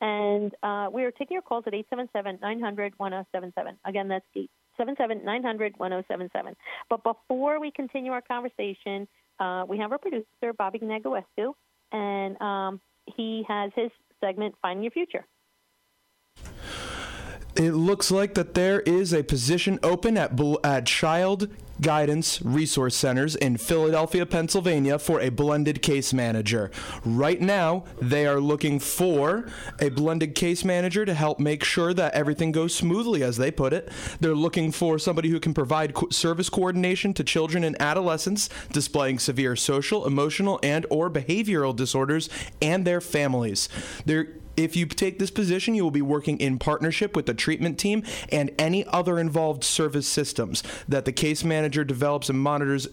And 0.00 0.52
uh, 0.62 0.88
we 0.92 1.04
are 1.04 1.10
taking 1.10 1.34
your 1.34 1.42
calls 1.42 1.64
at 1.66 1.74
877 1.74 2.38
900 2.40 2.92
1077. 2.96 3.78
Again, 3.84 4.08
that's 4.08 4.24
877 4.34 5.24
900 5.24 5.78
1077. 5.78 6.56
But 6.90 7.02
before 7.04 7.60
we 7.60 7.70
continue 7.70 8.12
our 8.12 8.20
conversation, 8.20 9.08
uh, 9.40 9.64
we 9.68 9.78
have 9.78 9.92
our 9.92 9.98
producer, 9.98 10.52
Bobby 10.56 10.80
Negawescu, 10.80 11.54
and 11.92 12.40
um, 12.40 12.80
he 13.16 13.44
has 13.48 13.70
his 13.74 13.90
segment, 14.20 14.54
Finding 14.62 14.84
Your 14.84 14.92
Future. 14.92 15.24
It 17.54 17.72
looks 17.72 18.10
like 18.10 18.34
that 18.34 18.54
there 18.54 18.80
is 18.80 19.12
a 19.12 19.22
position 19.22 19.78
open 19.82 20.16
at, 20.16 20.38
at 20.64 20.86
Child 20.86 21.48
Guidance 21.82 22.40
Resource 22.42 22.94
Centers 22.94 23.34
in 23.34 23.56
Philadelphia, 23.56 24.24
Pennsylvania 24.24 24.98
for 24.98 25.20
a 25.20 25.30
blended 25.30 25.82
case 25.82 26.14
manager. 26.14 26.70
Right 27.04 27.40
now, 27.40 27.84
they 28.00 28.26
are 28.26 28.40
looking 28.40 28.78
for 28.78 29.46
a 29.80 29.88
blended 29.88 30.34
case 30.34 30.64
manager 30.64 31.04
to 31.04 31.12
help 31.12 31.40
make 31.40 31.64
sure 31.64 31.92
that 31.92 32.14
everything 32.14 32.52
goes 32.52 32.74
smoothly, 32.74 33.22
as 33.22 33.36
they 33.36 33.50
put 33.50 33.72
it. 33.72 33.90
They're 34.20 34.34
looking 34.34 34.70
for 34.70 34.98
somebody 34.98 35.28
who 35.28 35.40
can 35.40 35.54
provide 35.54 35.92
co- 35.92 36.08
service 36.10 36.48
coordination 36.48 37.14
to 37.14 37.24
children 37.24 37.64
and 37.64 37.80
adolescents 37.82 38.48
displaying 38.72 39.18
severe 39.18 39.56
social, 39.56 40.06
emotional, 40.06 40.60
and 40.62 40.86
or 40.88 41.10
behavioral 41.10 41.74
disorders 41.74 42.30
and 42.60 42.86
their 42.86 43.00
families. 43.00 43.68
They're 44.06 44.28
if 44.56 44.76
you 44.76 44.86
take 44.86 45.18
this 45.18 45.30
position, 45.30 45.74
you 45.74 45.82
will 45.82 45.90
be 45.90 46.02
working 46.02 46.38
in 46.38 46.58
partnership 46.58 47.16
with 47.16 47.26
the 47.26 47.34
treatment 47.34 47.78
team 47.78 48.02
and 48.30 48.50
any 48.58 48.84
other 48.86 49.18
involved 49.18 49.64
service 49.64 50.06
systems 50.06 50.62
that 50.88 51.04
the 51.04 51.12
case 51.12 51.44
manager 51.44 51.84
develops 51.84 52.28
and 52.28 52.38
monitors 52.38 52.88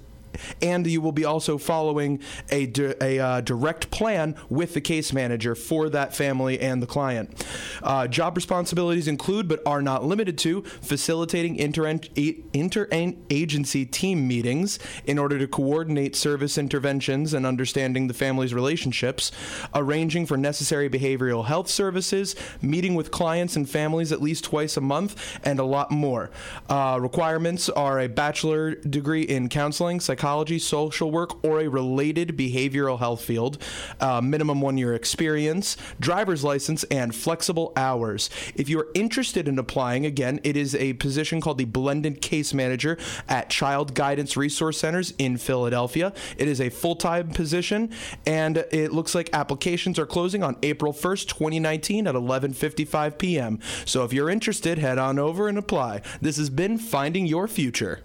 and 0.62 0.86
you 0.88 1.02
will 1.02 1.12
be 1.12 1.26
also 1.26 1.58
following 1.58 2.20
a, 2.50 2.66
di- 2.68 2.94
a 3.02 3.20
uh, 3.20 3.42
direct 3.42 3.92
plan 3.92 4.36
with 4.50 4.74
the 4.74 4.82
case 4.82 5.14
manager 5.14 5.56
for 5.56 5.90
that 5.90 6.16
family 6.16 6.60
and 6.60 6.82
the 6.82 6.88
client. 6.88 7.46
Uh, 7.84 8.08
job 8.08 8.36
responsibilities 8.36 9.08
include, 9.08 9.48
but 9.48 9.62
are 9.66 9.82
not 9.82 10.04
limited 10.04 10.38
to, 10.38 10.62
facilitating 10.62 11.58
interagency 11.58 13.92
team 13.92 14.28
meetings 14.28 14.80
in 15.06 15.18
order 15.18 15.38
to 15.38 15.48
coordinate 15.48 16.16
service 16.16 16.58
interventions 16.58 17.34
and 17.34 17.46
understanding 17.46 18.08
the 18.08 18.14
family's 18.14 18.54
relationships, 18.54 19.32
arranging 19.76 20.26
for 20.26 20.38
necessary 20.38 20.90
behavioral 20.90 21.46
health 21.46 21.68
services, 21.68 22.36
meeting 22.62 22.96
with 22.96 23.12
clients 23.12 23.56
and 23.56 23.70
families 23.70 24.12
at 24.12 24.22
least 24.22 24.46
twice 24.46 24.78
a 24.78 24.82
month, 24.82 25.40
and 25.44 25.60
a 25.60 25.64
lot 25.64 25.92
more. 25.92 26.30
Uh, 26.70 26.98
requirements 27.02 27.70
are 27.70 28.00
a 28.00 28.08
bachelor 28.08 28.76
degree 28.76 29.24
in 29.24 29.50
counseling, 29.50 30.00
psychology 30.00 30.29
psychology, 30.30 30.60
social 30.60 31.10
work, 31.10 31.44
or 31.44 31.60
a 31.60 31.68
related 31.68 32.38
behavioral 32.38 33.00
health 33.00 33.20
field, 33.20 33.58
uh, 34.00 34.22
minimum 34.22 34.62
one 34.62 34.78
year 34.78 34.94
experience, 34.94 35.76
driver's 36.00 36.44
license, 36.44 36.84
and 36.86 37.16
flexible 37.16 37.74
hours. 37.76 38.30
If 38.54 38.70
you're 38.70 38.90
interested 38.94 39.48
in 39.48 39.58
applying, 39.58 40.06
again, 40.06 40.40
it 40.44 40.56
is 40.56 40.76
a 40.76 40.94
position 40.94 41.42
called 41.42 41.58
the 41.58 41.66
Blended 41.66 42.22
Case 42.22 42.54
Manager 42.54 43.00
at 43.28 43.50
Child 43.50 43.96
Guidance 43.96 44.38
Resource 44.38 44.78
Centers 44.78 45.16
in 45.18 45.36
Philadelphia. 45.38 46.14
It 46.38 46.48
is 46.48 46.62
a 46.62 46.70
full 46.70 46.96
time 46.96 47.32
position, 47.32 47.90
and 48.28 48.58
it 48.72 48.94
looks 48.94 49.16
like 49.16 49.32
applications 49.34 49.98
are 49.98 50.06
closing 50.06 50.44
on 50.44 50.58
April 50.62 50.94
1st, 50.94 51.28
2019 51.30 52.06
at 52.06 52.14
11:55 52.14 53.18
p.m. 53.18 53.60
So 53.84 54.04
if 54.04 54.14
you're 54.14 54.30
interested, 54.30 54.78
head 54.78 55.00
on 55.00 55.18
over 55.18 55.48
and 55.48 55.58
apply. 55.58 56.04
This 56.22 56.38
has 56.38 56.52
been 56.52 56.78
Finding 56.78 57.26
Your 57.26 57.48
Future. 57.48 58.04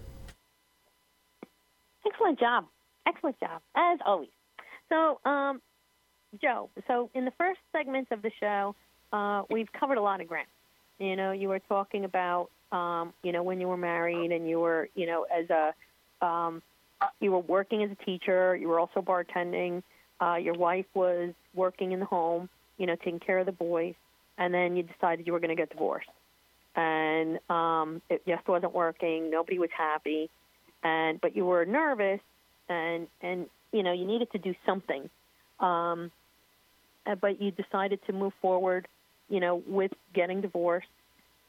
Excellent 2.25 2.41
job. 2.41 2.65
Excellent 3.07 3.39
job, 3.39 3.61
as 3.77 3.99
always. 4.07 4.31
So, 4.89 5.21
um, 5.29 5.61
Joe, 6.41 6.71
so 6.87 7.11
in 7.15 7.27
the 7.27 7.33
first 7.33 7.61
segments 7.71 8.11
of 8.13 8.23
the 8.23 8.31
show, 8.41 8.75
uh, 9.13 9.43
we've 9.51 9.71
covered 9.79 9.99
a 9.99 10.03
lot 10.03 10.23
of 10.23 10.27
ground. 10.29 10.49
You 10.99 11.17
know, 11.17 11.33
you 11.33 11.49
were 11.49 11.59
talking 11.59 12.07
about, 12.07 12.49
um, 12.73 13.13
you 13.23 13.33
know, 13.33 13.43
when 13.43 13.61
you 13.61 13.69
were 13.69 13.77
married 13.77 14.33
and 14.33 14.49
you 14.49 14.59
were, 14.59 14.89
you 14.95 15.07
know, 15.07 15.25
as 15.25 15.51
a, 15.51 15.75
um, 16.25 16.63
you 17.21 17.31
were 17.31 17.41
working 17.41 17.83
as 17.83 17.91
a 17.91 18.05
teacher, 18.07 18.57
you 18.57 18.69
were 18.69 18.81
also 18.81 19.03
bartending, 19.03 19.83
uh, 20.23 20.37
your 20.37 20.55
wife 20.55 20.87
was 20.95 21.35
working 21.55 21.93
in 21.93 22.01
the 22.01 22.07
home, 22.07 22.49
you 22.79 22.87
know, 22.87 22.97
taking 22.97 23.21
care 23.21 23.39
of 23.39 23.45
the 23.45 23.53
boys, 23.53 23.95
and 24.39 24.55
then 24.55 24.77
you 24.77 24.83
decided 24.83 25.27
you 25.27 25.35
were 25.35 25.41
going 25.41 25.55
to 25.55 25.61
get 25.61 25.69
divorced. 25.69 26.09
And 26.75 27.39
um, 27.51 28.01
it 28.09 28.27
just 28.27 28.49
wasn't 28.49 28.73
working. 28.73 29.31
Nobody 29.31 29.59
was 29.59 29.71
happy, 29.77 30.31
and 30.85 31.21
but 31.21 31.35
you 31.35 31.45
were 31.45 31.65
nervous, 31.65 32.21
and 32.69 33.09
and 33.23 33.47
you 33.73 33.83
know 33.83 33.93
you 33.93 34.05
needed 34.07 34.31
to 34.33 34.39
do 34.39 34.55
something. 34.67 35.09
Um, 35.61 36.11
uh, 37.07 37.15
but 37.17 37.41
you 37.41 37.51
decided 37.51 38.01
to 38.07 38.13
move 38.13 38.33
forward, 38.41 38.89
you 39.29 39.41
know, 39.41 39.63
with 39.67 39.93
getting 40.15 40.41
divorced. 40.41 40.87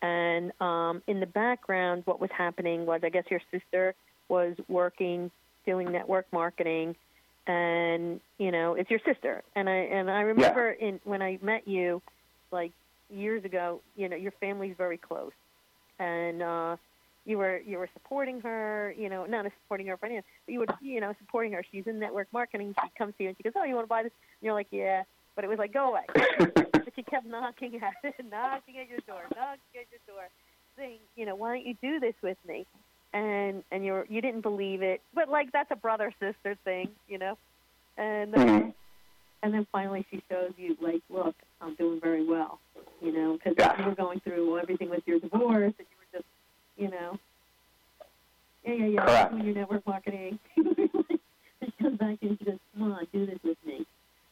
And 0.01 0.51
um, 0.61 1.01
in 1.07 1.19
the 1.19 1.25
background, 1.25 2.03
what 2.05 2.19
was 2.19 2.29
happening 2.37 2.85
was, 2.85 3.01
I 3.03 3.09
guess 3.09 3.23
your 3.29 3.39
sister 3.51 3.95
was 4.27 4.55
working, 4.67 5.31
doing 5.65 5.91
network 5.91 6.25
marketing, 6.31 6.95
and 7.47 8.19
you 8.37 8.51
know, 8.51 8.73
it's 8.73 8.89
your 8.89 8.99
sister. 9.05 9.43
And 9.55 9.69
I 9.69 9.75
and 9.75 10.09
I 10.09 10.21
remember 10.21 10.75
Yeah. 10.79 10.87
in 10.87 10.99
when 11.03 11.21
I 11.21 11.39
met 11.41 11.67
you, 11.67 12.01
like 12.51 12.71
years 13.09 13.45
ago, 13.45 13.81
you 13.95 14.09
know, 14.09 14.15
your 14.15 14.33
family's 14.39 14.75
very 14.77 14.97
close, 14.97 15.31
and 15.99 16.41
uh, 16.41 16.75
you 17.25 17.37
were 17.39 17.59
you 17.59 17.77
were 17.77 17.89
supporting 17.93 18.39
her, 18.41 18.93
you 18.97 19.09
know, 19.09 19.25
not 19.25 19.45
supporting 19.63 19.87
her 19.87 19.97
financially, 19.97 20.25
but 20.45 20.53
you 20.53 20.59
were 20.59 20.67
you 20.79 21.01
know 21.01 21.13
supporting 21.19 21.51
her. 21.53 21.63
She's 21.71 21.85
in 21.87 21.99
network 21.99 22.27
marketing. 22.31 22.73
She 22.83 22.89
comes 22.97 23.13
to 23.17 23.23
you 23.23 23.29
and 23.29 23.37
she 23.37 23.43
goes, 23.43 23.53
"Oh, 23.57 23.63
you 23.63 23.73
want 23.75 23.85
to 23.85 23.89
buy 23.89 24.03
this?" 24.03 24.11
And 24.41 24.45
you're 24.45 24.53
like, 24.53 24.67
"Yeah," 24.71 25.03
but 25.35 25.43
it 25.43 25.47
was 25.47 25.57
like, 25.57 25.73
"Go 25.73 25.89
away." 25.89 26.03
but 26.85 26.93
she 26.95 27.03
kept 27.03 27.25
knocking 27.25 27.79
at 27.81 27.93
it, 28.03 28.15
knocking 28.29 28.77
at 28.77 28.87
your 28.87 28.99
door, 29.07 29.23
knocking 29.35 29.73
at 29.75 29.87
your 29.89 29.99
door, 30.07 30.29
saying, 30.77 30.99
"You 31.15 31.25
know, 31.25 31.35
why 31.35 31.55
don't 31.55 31.65
you 31.65 31.75
do 31.81 31.99
this 31.99 32.15
with 32.21 32.37
me?" 32.47 32.65
And 33.13 33.63
and 33.71 33.83
you 33.83 34.03
you 34.07 34.21
didn't 34.21 34.41
believe 34.41 34.83
it, 34.83 35.01
but 35.13 35.27
like 35.27 35.51
that's 35.51 35.71
a 35.71 35.75
brother 35.75 36.13
sister 36.21 36.55
thing, 36.63 36.91
you 37.07 37.17
know. 37.17 37.37
And 37.97 38.33
then, 38.33 38.39
Mhm. 38.39 38.73
and 39.41 39.53
then 39.53 39.65
finally 39.71 40.05
she 40.11 40.21
shows 40.29 40.51
you 40.57 40.77
like, 40.79 41.01
"Look, 41.09 41.35
I'm 41.59 41.73
doing 41.75 41.99
very 42.01 42.23
well," 42.23 42.59
you 43.01 43.11
know, 43.11 43.33
because 43.33 43.55
Yeah. 43.57 43.79
you 43.79 43.85
were 43.89 43.95
going 43.95 44.19
through 44.19 44.59
everything 44.59 44.89
with 44.89 45.07
your 45.07 45.19
divorce, 45.19 45.73
and 45.79 45.87
you 46.77 46.87
just, 46.87 46.93
you 46.93 46.99
know. 46.99 47.19
Yeah, 48.65 48.73
yeah, 48.73 48.85
yeah. 48.85 49.05
Correct. 49.05 49.31
Doing 49.31 49.45
your 49.45 49.55
network 49.55 49.87
marketing. 49.87 50.39
she 50.55 51.71
comes 51.81 51.97
back 51.99 52.17
and 52.21 52.37
she 52.39 52.45
goes, 52.45 52.59
"Come 52.73 52.91
on, 52.91 53.07
do 53.13 53.25
this 53.25 53.39
with 53.43 53.57
me." 53.65 53.85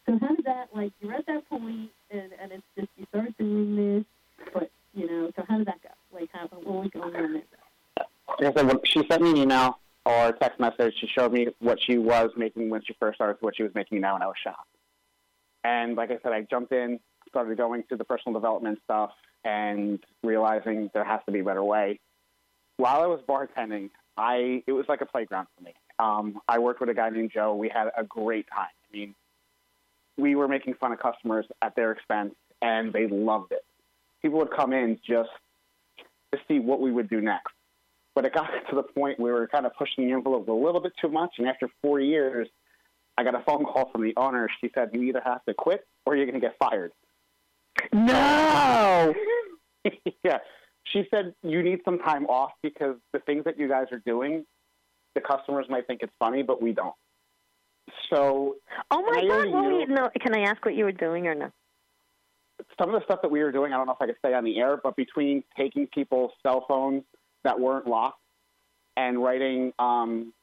So 0.06 0.18
how 0.20 0.36
did 0.36 0.46
that 0.46 0.70
like? 0.76 0.92
You're 1.02 1.14
at 1.14 1.26
that 1.28 1.48
point, 1.50 1.90
and 2.12 2.32
and 2.42 2.52
it's 2.52 2.64
just 2.78 2.90
you 2.98 3.06
start 3.10 3.38
doing 3.38 3.76
this, 3.76 4.06
but 4.54 4.70
you 4.94 5.08
know. 5.08 5.32
So 5.36 5.44
how 5.48 5.58
did 5.58 5.68
that 5.68 5.82
go? 5.84 5.90
Like 6.12 6.30
how 6.34 6.48
what 6.48 6.66
was 6.66 6.90
going 6.92 7.16
on 7.16 7.34
there? 7.34 7.44
Like 8.40 8.58
I 8.58 8.60
said, 8.60 8.68
when 8.68 8.80
she 8.86 9.04
sent 9.08 9.22
me 9.22 9.32
an 9.32 9.38
email 9.38 9.78
or 10.06 10.30
a 10.30 10.34
text 10.34 10.60
message. 10.60 10.94
She 11.00 11.08
showed 11.08 11.32
me 11.32 11.48
what 11.60 11.80
she 11.82 11.98
was 11.98 12.32
making 12.36 12.70
when 12.70 12.82
she 12.86 12.94
first 13.00 13.16
started 13.16 13.38
what 13.42 13.56
she 13.56 13.64
was 13.64 13.74
making 13.76 14.02
now, 14.02 14.16
and 14.16 14.24
I 14.24 14.28
was 14.28 14.36
shocked. 14.44 14.68
And 15.64 15.96
like 15.96 16.12
I 16.12 16.18
said, 16.22 16.34
I 16.34 16.42
jumped 16.42 16.74
in, 16.74 17.00
started 17.30 17.58
going 17.58 17.84
through 17.84 17.98
the 17.98 18.04
personal 18.04 18.34
development 18.34 18.80
stuff, 18.84 19.12
and 19.46 20.00
realizing 20.24 20.90
there 20.94 21.06
has 21.06 21.22
to 21.26 21.32
be 21.32 21.40
a 21.40 21.44
better 21.44 21.64
way. 21.64 22.00
While 22.78 23.02
I 23.02 23.08
was 23.08 23.22
bartending, 23.28 23.90
I 24.18 24.64
it 24.68 24.72
was 24.72 24.86
like 24.88 25.02
a 25.02 25.06
playground 25.06 25.48
for 25.58 25.64
me. 25.64 25.74
Um, 26.00 26.40
I 26.48 26.60
worked 26.60 26.80
with 26.80 26.90
a 26.90 26.94
guy 26.94 27.10
named 27.10 27.32
Joe. 27.34 27.56
We 27.56 27.70
had 27.70 27.90
a 27.98 28.04
great 28.04 28.48
time. 28.54 28.68
I 28.90 28.98
mean, 28.98 29.16
we 30.18 30.36
were 30.36 30.48
making 30.48 30.76
fun 30.76 30.92
of 30.92 31.00
customers 31.00 31.46
at 31.62 31.76
their 31.76 31.92
expense, 31.92 32.36
and 32.62 32.92
they 32.92 33.08
loved 33.08 33.52
it. 33.52 33.64
People 34.22 34.40
would 34.40 34.52
come 34.52 34.74
in 34.74 35.00
just 35.08 35.30
to 36.32 36.40
see 36.48 36.60
what 36.60 36.80
we 36.80 36.92
would 36.92 37.10
do 37.10 37.22
next. 37.22 37.54
But 38.16 38.26
it 38.26 38.34
got 38.34 38.50
to 38.70 38.76
the 38.76 38.84
point 38.84 39.20
where 39.20 39.34
we 39.34 39.40
were 39.40 39.48
kind 39.48 39.66
of 39.66 39.74
pushing 39.76 40.08
the 40.08 40.14
envelope 40.14 40.48
a 40.48 40.52
little 40.52 40.82
bit 40.82 40.94
too 41.00 41.10
much. 41.10 41.32
And 41.38 41.48
after 41.48 41.70
four 41.82 42.00
years, 42.00 42.48
I 43.18 43.24
got 43.24 43.36
a 43.36 43.44
phone 43.44 43.64
call 43.66 43.90
from 43.92 44.04
the 44.04 44.14
owner. 44.18 44.50
She 44.62 44.72
said, 44.74 44.90
"You 44.94 45.04
either 45.04 45.22
have 45.24 45.44
to 45.46 45.54
quit 45.54 45.86
or 46.06 46.16
you're 46.16 46.26
going 46.26 46.40
to 46.40 46.46
get 46.46 46.58
fired." 46.58 46.92
No. 47.92 49.14
yeah. 50.24 50.40
She 50.86 51.08
said, 51.10 51.34
"You 51.44 51.64
need 51.64 51.80
some 51.86 52.00
time 52.00 52.26
off 52.28 52.52
because 52.62 52.98
the 53.14 53.20
things 53.20 53.46
that 53.46 53.58
you 53.58 53.68
guys 53.68 53.88
are 53.92 54.02
doing, 54.06 54.46
the 55.16 55.22
customers 55.22 55.66
might 55.70 55.88
think 55.88 56.02
it's 56.04 56.14
funny, 56.20 56.44
but 56.44 56.62
we 56.62 56.74
don't." 56.74 56.96
So 58.10 58.58
Oh 58.92 59.02
my 59.02 59.22
God! 59.22 59.52
Well, 59.52 59.70
knew- 59.70 59.86
no. 59.88 60.10
Can 60.20 60.36
I 60.36 60.42
ask 60.42 60.64
what 60.66 60.76
you 60.76 60.86
were 60.86 60.92
doing 60.92 61.28
or 61.28 61.36
no? 61.36 61.52
some 62.80 62.94
of 62.94 63.00
the 63.00 63.04
stuff 63.06 63.22
that 63.22 63.32
we 63.32 63.44
were 63.44 63.52
doing, 63.52 63.74
I 63.74 63.78
don't 63.78 63.88
know 63.88 63.94
if 63.94 64.02
I 64.02 64.06
could 64.06 64.16
say 64.24 64.34
on 64.34 64.44
the 64.44 64.60
air, 64.60 64.78
but 64.82 64.96
between 64.96 65.44
taking 65.58 65.88
people's 65.88 66.32
cell 66.44 66.66
phones 66.68 67.04
that 67.44 67.60
weren't 67.60 67.88
locked 67.88 68.20
and 68.96 69.22
writing, 69.22 69.74
um, 69.80 70.34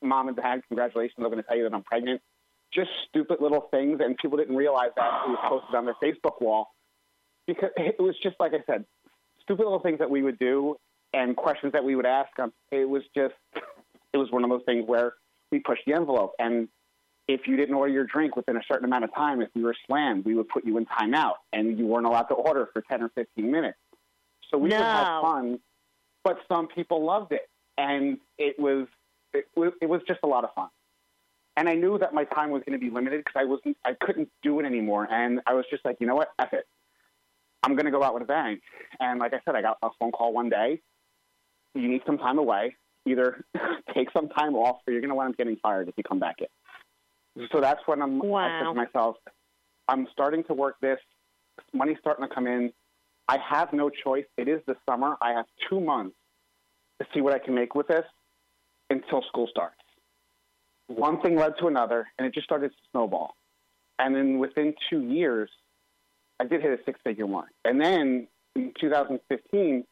"Mom 0.00 0.28
and 0.28 0.36
Dad, 0.36 0.62
congratulations! 0.68 1.14
I'm 1.18 1.24
going 1.24 1.36
to 1.36 1.42
tell 1.42 1.56
you 1.56 1.64
that 1.64 1.74
I'm 1.74 1.82
pregnant." 1.82 2.20
Just 2.72 2.90
stupid 3.08 3.40
little 3.40 3.68
things, 3.70 4.00
and 4.00 4.16
people 4.16 4.38
didn't 4.38 4.56
realize 4.56 4.90
that 4.96 5.24
it 5.26 5.30
was 5.30 5.38
posted 5.46 5.74
on 5.74 5.84
their 5.84 5.96
Facebook 6.02 6.40
wall 6.40 6.74
because 7.46 7.70
it 7.76 8.00
was 8.00 8.16
just 8.22 8.36
like 8.40 8.52
I 8.54 8.62
said, 8.66 8.84
stupid 9.42 9.62
little 9.64 9.80
things 9.80 9.98
that 9.98 10.10
we 10.10 10.22
would 10.22 10.38
do 10.38 10.76
and 11.12 11.36
questions 11.36 11.72
that 11.72 11.84
we 11.84 11.94
would 11.96 12.06
ask. 12.06 12.30
Um, 12.38 12.52
it 12.70 12.88
was 12.88 13.02
just, 13.14 13.34
it 14.12 14.16
was 14.16 14.30
one 14.30 14.44
of 14.44 14.50
those 14.50 14.62
things 14.66 14.84
where 14.86 15.14
we 15.50 15.58
pushed 15.60 15.82
the 15.86 15.94
envelope 15.94 16.32
and 16.38 16.68
if 17.28 17.46
you 17.46 17.56
didn't 17.56 17.74
order 17.76 17.92
your 17.92 18.04
drink 18.04 18.34
within 18.34 18.56
a 18.56 18.62
certain 18.70 18.84
amount 18.84 19.04
of 19.04 19.14
time, 19.14 19.40
if 19.42 19.48
you 19.54 19.62
were 19.62 19.76
slammed, 19.86 20.24
we 20.24 20.34
would 20.34 20.48
put 20.48 20.64
you 20.66 20.76
in 20.76 20.86
timeout, 20.86 21.34
and 21.52 21.78
you 21.78 21.86
weren't 21.86 22.04
allowed 22.04 22.24
to 22.24 22.34
order 22.34 22.68
for 22.72 22.82
10 22.90 23.00
or 23.00 23.10
15 23.10 23.48
minutes. 23.48 23.78
So 24.50 24.58
we 24.58 24.64
would 24.64 24.72
No. 24.72 24.82
have 24.84 25.22
fun, 25.22 25.60
but 26.24 26.40
some 26.50 26.66
people 26.66 27.04
loved 27.04 27.30
it, 27.30 27.48
and 27.78 28.18
it 28.38 28.58
was 28.58 28.88
it, 29.34 29.46
was- 29.54 29.72
it 29.80 29.88
was 29.88 30.02
just 30.06 30.18
a 30.24 30.26
lot 30.26 30.42
of 30.42 30.52
fun. 30.54 30.68
And 31.56 31.68
I 31.68 31.74
knew 31.74 31.96
that 31.98 32.12
my 32.12 32.24
time 32.24 32.50
was 32.50 32.62
going 32.66 32.78
to 32.78 32.84
be 32.84 32.90
limited 32.90 33.24
because 33.24 33.40
I 33.40 33.44
wasn't 33.44 33.76
I 33.84 33.94
couldn't 33.94 34.28
do 34.42 34.58
it 34.58 34.66
anymore, 34.66 35.06
and 35.08 35.40
I 35.46 35.54
was 35.54 35.64
just 35.70 35.84
like, 35.84 35.98
you 36.00 36.08
know 36.08 36.16
what, 36.16 36.32
F 36.40 36.52
it, 36.52 36.66
I'm 37.62 37.74
going 37.74 37.86
to 37.86 37.92
go 37.92 38.02
out 38.02 38.14
with 38.14 38.22
a 38.22 38.26
bang. 38.26 38.60
And 39.00 39.20
like 39.20 39.34
I 39.34 39.40
said, 39.44 39.54
I 39.54 39.62
got 39.62 39.78
a 39.82 39.88
phone 39.98 40.12
call 40.12 40.32
one 40.32 40.48
day. 40.48 40.80
You 41.74 41.88
need 41.88 42.02
some 42.06 42.18
time 42.18 42.38
away. 42.38 42.76
Either 43.06 43.44
take 43.94 44.08
some 44.12 44.28
time 44.28 44.54
off, 44.54 44.80
or 44.86 44.92
you're 44.92 45.00
going 45.00 45.10
to 45.10 45.14
wind 45.14 45.30
up 45.30 45.38
getting 45.38 45.56
fired 45.56 45.88
if 45.88 45.94
you 45.96 46.04
come 46.04 46.18
back 46.18 46.36
in. 46.40 47.48
So 47.52 47.60
that's 47.60 47.80
when 47.86 48.02
I'm. 48.02 48.20
I 48.22 48.60
said 48.60 48.64
to 48.68 48.74
myself, 48.74 49.16
I'm 49.88 50.06
starting 50.12 50.44
to 50.44 50.54
work 50.54 50.76
this. 50.80 50.98
Money's 51.72 51.96
starting 52.00 52.28
to 52.28 52.34
come 52.34 52.46
in. 52.46 52.72
I 53.28 53.38
have 53.38 53.72
no 53.72 53.90
choice. 53.90 54.26
It 54.36 54.48
is 54.48 54.60
the 54.66 54.76
summer. 54.88 55.16
I 55.20 55.32
have 55.32 55.46
two 55.68 55.80
months 55.80 56.16
to 57.00 57.06
see 57.14 57.20
what 57.20 57.32
I 57.32 57.38
can 57.38 57.54
make 57.54 57.74
with 57.74 57.88
this 57.88 58.04
until 58.90 59.22
school 59.28 59.48
starts. 59.50 59.76
One 60.88 61.20
thing 61.22 61.36
led 61.36 61.54
to 61.60 61.66
another, 61.66 62.06
and 62.18 62.26
it 62.26 62.34
just 62.34 62.44
started 62.44 62.68
to 62.70 62.76
snowball. 62.90 63.34
And 63.98 64.14
then 64.14 64.38
within 64.38 64.74
two 64.90 65.00
years, 65.00 65.48
I 66.40 66.44
did 66.44 66.62
hit 66.62 66.78
a 66.78 66.82
six-figure 66.84 67.26
mark. 67.26 67.50
And 67.64 67.80
then 67.80 68.28
in 68.56 68.72
2015, 68.80 69.84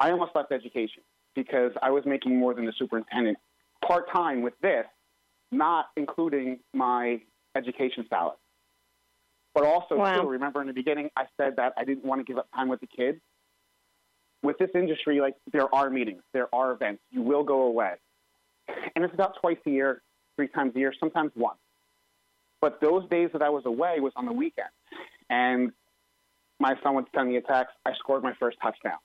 I 0.00 0.10
almost 0.10 0.32
left 0.34 0.52
education 0.52 1.02
because 1.34 1.72
I 1.82 1.90
was 1.90 2.04
making 2.06 2.36
more 2.38 2.54
than 2.54 2.66
the 2.66 2.72
superintendent 2.78 3.38
part-time 3.82 4.42
with 4.42 4.54
this 4.60 4.86
not 5.52 5.90
including 5.96 6.58
my 6.72 7.20
education 7.54 8.06
salary. 8.08 8.36
But 9.54 9.64
also, 9.64 9.96
Wow. 9.96 10.22
too, 10.22 10.28
remember 10.28 10.62
in 10.62 10.66
the 10.66 10.72
beginning, 10.72 11.10
I 11.14 11.26
said 11.36 11.56
that 11.56 11.74
I 11.76 11.84
didn't 11.84 12.04
want 12.06 12.20
to 12.20 12.24
give 12.24 12.38
up 12.38 12.48
time 12.54 12.68
with 12.68 12.80
the 12.80 12.86
kids. 12.86 13.20
With 14.42 14.56
this 14.58 14.70
industry, 14.74 15.20
like 15.20 15.36
there 15.52 15.72
are 15.74 15.90
meetings, 15.90 16.22
there 16.32 16.52
are 16.54 16.72
events. 16.72 17.02
You 17.10 17.22
will 17.22 17.44
go 17.44 17.62
away, 17.62 17.94
and 18.96 19.04
it's 19.04 19.14
about 19.14 19.36
twice 19.40 19.58
a 19.66 19.70
year, 19.70 20.02
three 20.36 20.48
times 20.48 20.74
a 20.74 20.78
year, 20.80 20.92
sometimes 20.98 21.30
once. 21.36 21.60
But 22.60 22.80
those 22.80 23.08
days 23.08 23.30
that 23.34 23.42
I 23.42 23.50
was 23.50 23.66
away 23.66 24.00
was 24.00 24.12
on 24.16 24.24
the 24.24 24.32
weekend, 24.32 24.70
and 25.32 25.72
my 26.60 26.76
son 26.82 26.94
would 26.94 27.06
send 27.14 27.30
me 27.30 27.36
a 27.38 27.40
text. 27.40 27.74
I 27.86 27.94
scored 27.94 28.22
my 28.22 28.34
first 28.38 28.58
touchdown. 28.62 28.98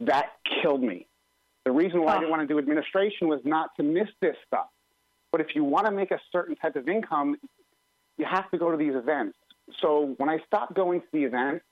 That 0.00 0.30
killed 0.62 0.82
me 0.82 1.06
The 1.66 1.70
reason 1.72 2.02
why 2.02 2.14
I 2.14 2.18
didn't 2.18 2.30
want 2.30 2.42
to 2.42 2.48
do 2.48 2.58
administration 2.58 3.28
was 3.28 3.40
not 3.44 3.70
to 3.76 3.82
miss 3.82 4.08
this 4.22 4.34
stuff. 4.46 4.68
But 5.30 5.42
if 5.42 5.48
you 5.54 5.62
want 5.62 5.84
to 5.86 5.92
make 5.92 6.10
a 6.10 6.18
certain 6.32 6.56
type 6.56 6.74
of 6.74 6.88
income, 6.88 7.36
you 8.16 8.24
have 8.24 8.50
to 8.50 8.58
go 8.58 8.70
to 8.70 8.78
these 8.78 8.94
events. 8.94 9.36
So 9.82 10.14
when 10.16 10.30
I 10.30 10.38
stopped 10.46 10.74
going 10.74 11.00
to 11.02 11.06
the 11.12 11.24
events, 11.24 11.64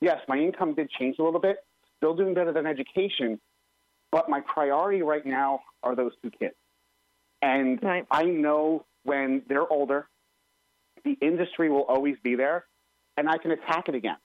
yes, 0.00 0.18
my 0.26 0.38
income 0.38 0.74
did 0.74 0.90
change 0.90 1.16
a 1.18 1.22
little 1.22 1.38
bit, 1.38 1.58
still 1.98 2.16
doing 2.16 2.32
better 2.34 2.52
than 2.52 2.66
education, 2.66 3.38
but 4.10 4.28
my 4.30 4.40
priority 4.40 5.02
right 5.02 5.24
now 5.24 5.60
are 5.82 5.94
those 5.94 6.12
two 6.22 6.30
kids. 6.30 6.56
And 7.42 7.80
Right. 7.82 8.06
I 8.10 8.24
know 8.24 8.86
when 9.04 9.42
they're 9.48 9.70
older, 9.70 10.08
the 11.04 11.12
industry 11.20 11.68
will 11.70 11.84
always 11.84 12.16
be 12.24 12.34
there, 12.34 12.64
and 13.16 13.28
I 13.28 13.38
can 13.38 13.50
attack 13.50 13.88
it 13.88 13.94
again. 13.94 14.16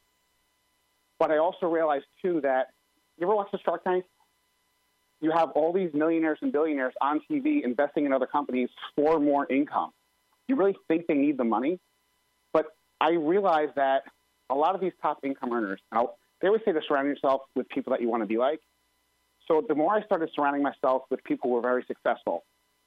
But 1.19 1.31
I 1.31 1.37
also 1.37 1.67
realize, 1.67 2.01
too, 2.21 2.41
that 2.41 2.67
you 3.17 3.27
ever 3.27 3.35
watch 3.35 3.49
the 3.51 3.59
Shark 3.63 3.83
Tank? 3.83 4.05
You 5.21 5.31
have 5.31 5.51
all 5.51 5.71
these 5.71 5.91
millionaires 5.93 6.39
and 6.41 6.51
billionaires 6.51 6.93
on 6.99 7.21
TV 7.29 7.63
investing 7.63 8.07
in 8.07 8.13
other 8.13 8.25
companies 8.25 8.69
for 8.95 9.19
more 9.19 9.45
income. 9.51 9.91
You 10.47 10.55
really 10.55 10.75
think 10.87 11.05
they 11.07 11.13
need 11.13 11.37
the 11.37 11.43
money? 11.43 11.79
But 12.53 12.65
I 12.99 13.11
realize 13.11 13.69
that 13.75 14.03
a 14.49 14.55
lot 14.55 14.73
of 14.73 14.81
these 14.81 14.93
top 14.99 15.19
income 15.23 15.53
earners, 15.53 15.79
they 15.91 16.47
always 16.47 16.63
say 16.65 16.71
to 16.71 16.81
surround 16.87 17.07
yourself 17.07 17.43
with 17.55 17.69
people 17.69 17.91
that 17.91 18.01
you 18.01 18.09
want 18.09 18.23
to 18.23 18.27
be 18.27 18.37
like. 18.37 18.59
So 19.47 19.63
the 19.67 19.75
more 19.75 19.93
I 19.93 20.03
started 20.03 20.29
surrounding 20.35 20.63
myself 20.63 21.03
with 21.11 21.23
people 21.23 21.49
who 21.49 21.55
were 21.55 21.61
very 21.61 21.85
successful, 21.87 22.43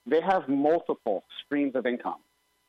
they 0.07 0.21
have 0.21 0.49
multiple 0.49 1.25
streams 1.45 1.77
of 1.77 1.87
income. 1.87 2.19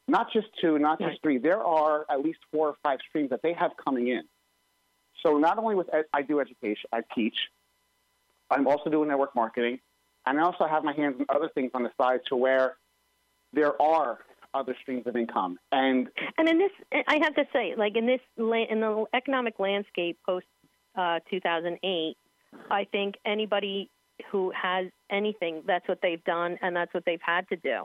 Not 0.08 0.32
just 0.32 0.48
two, 0.62 0.78
not 0.78 1.00
just 1.00 1.22
three. 1.24 1.40
There 1.40 1.64
are 1.64 2.06
at 2.10 2.22
least 2.22 2.40
four 2.52 2.68
or 2.70 2.76
five 2.84 3.00
streams 3.10 3.32
that 3.32 3.42
they 3.42 3.54
have 3.54 3.72
coming 3.84 4.08
in. 4.08 4.24
So 5.24 5.38
not 5.38 5.58
only 5.58 5.76
with 5.76 5.92
ed- 5.94 6.06
I 6.14 6.22
do 6.22 6.40
education, 6.40 6.90
I 6.94 7.02
teach. 7.16 7.36
I'm 8.52 8.68
also 8.68 8.92
doing 8.92 9.10
network 9.10 9.36
marketing, 9.36 9.80
and 10.26 10.40
I 10.40 10.44
also 10.44 10.68
have 10.68 10.84
my 10.84 10.94
hands 10.94 11.16
in 11.20 11.26
other 11.30 11.50
things 11.56 11.72
on 11.74 11.82
the 11.82 11.90
side 12.00 12.20
to 12.30 12.36
where 12.36 12.78
there 13.54 13.82
are 13.82 14.20
other 14.54 14.76
streams 14.82 15.08
of 15.08 15.16
income. 15.16 15.58
And 15.72 16.10
And 16.38 16.48
in 16.48 16.60
this, 16.60 16.72
I 17.08 17.18
have 17.24 17.34
to 17.36 17.46
say, 17.52 17.74
like 17.76 17.96
in 17.98 18.06
this, 18.06 18.22
in 18.38 18.80
the 18.80 19.06
economic 19.14 19.60
landscape 19.60 20.20
post 20.26 20.46
uh, 20.96 21.20
2008, 21.30 22.16
I 22.70 22.86
think 22.92 23.16
anybody 23.26 23.90
who 24.32 24.52
has 24.52 24.88
anything, 25.10 25.64
that's 25.68 25.88
what 25.88 26.00
they've 26.02 26.24
done, 26.24 26.58
and 26.62 26.76
that's 26.76 26.94
what 26.94 27.04
they've 27.06 27.20
had 27.22 27.48
to 27.50 27.58
do. 27.58 27.84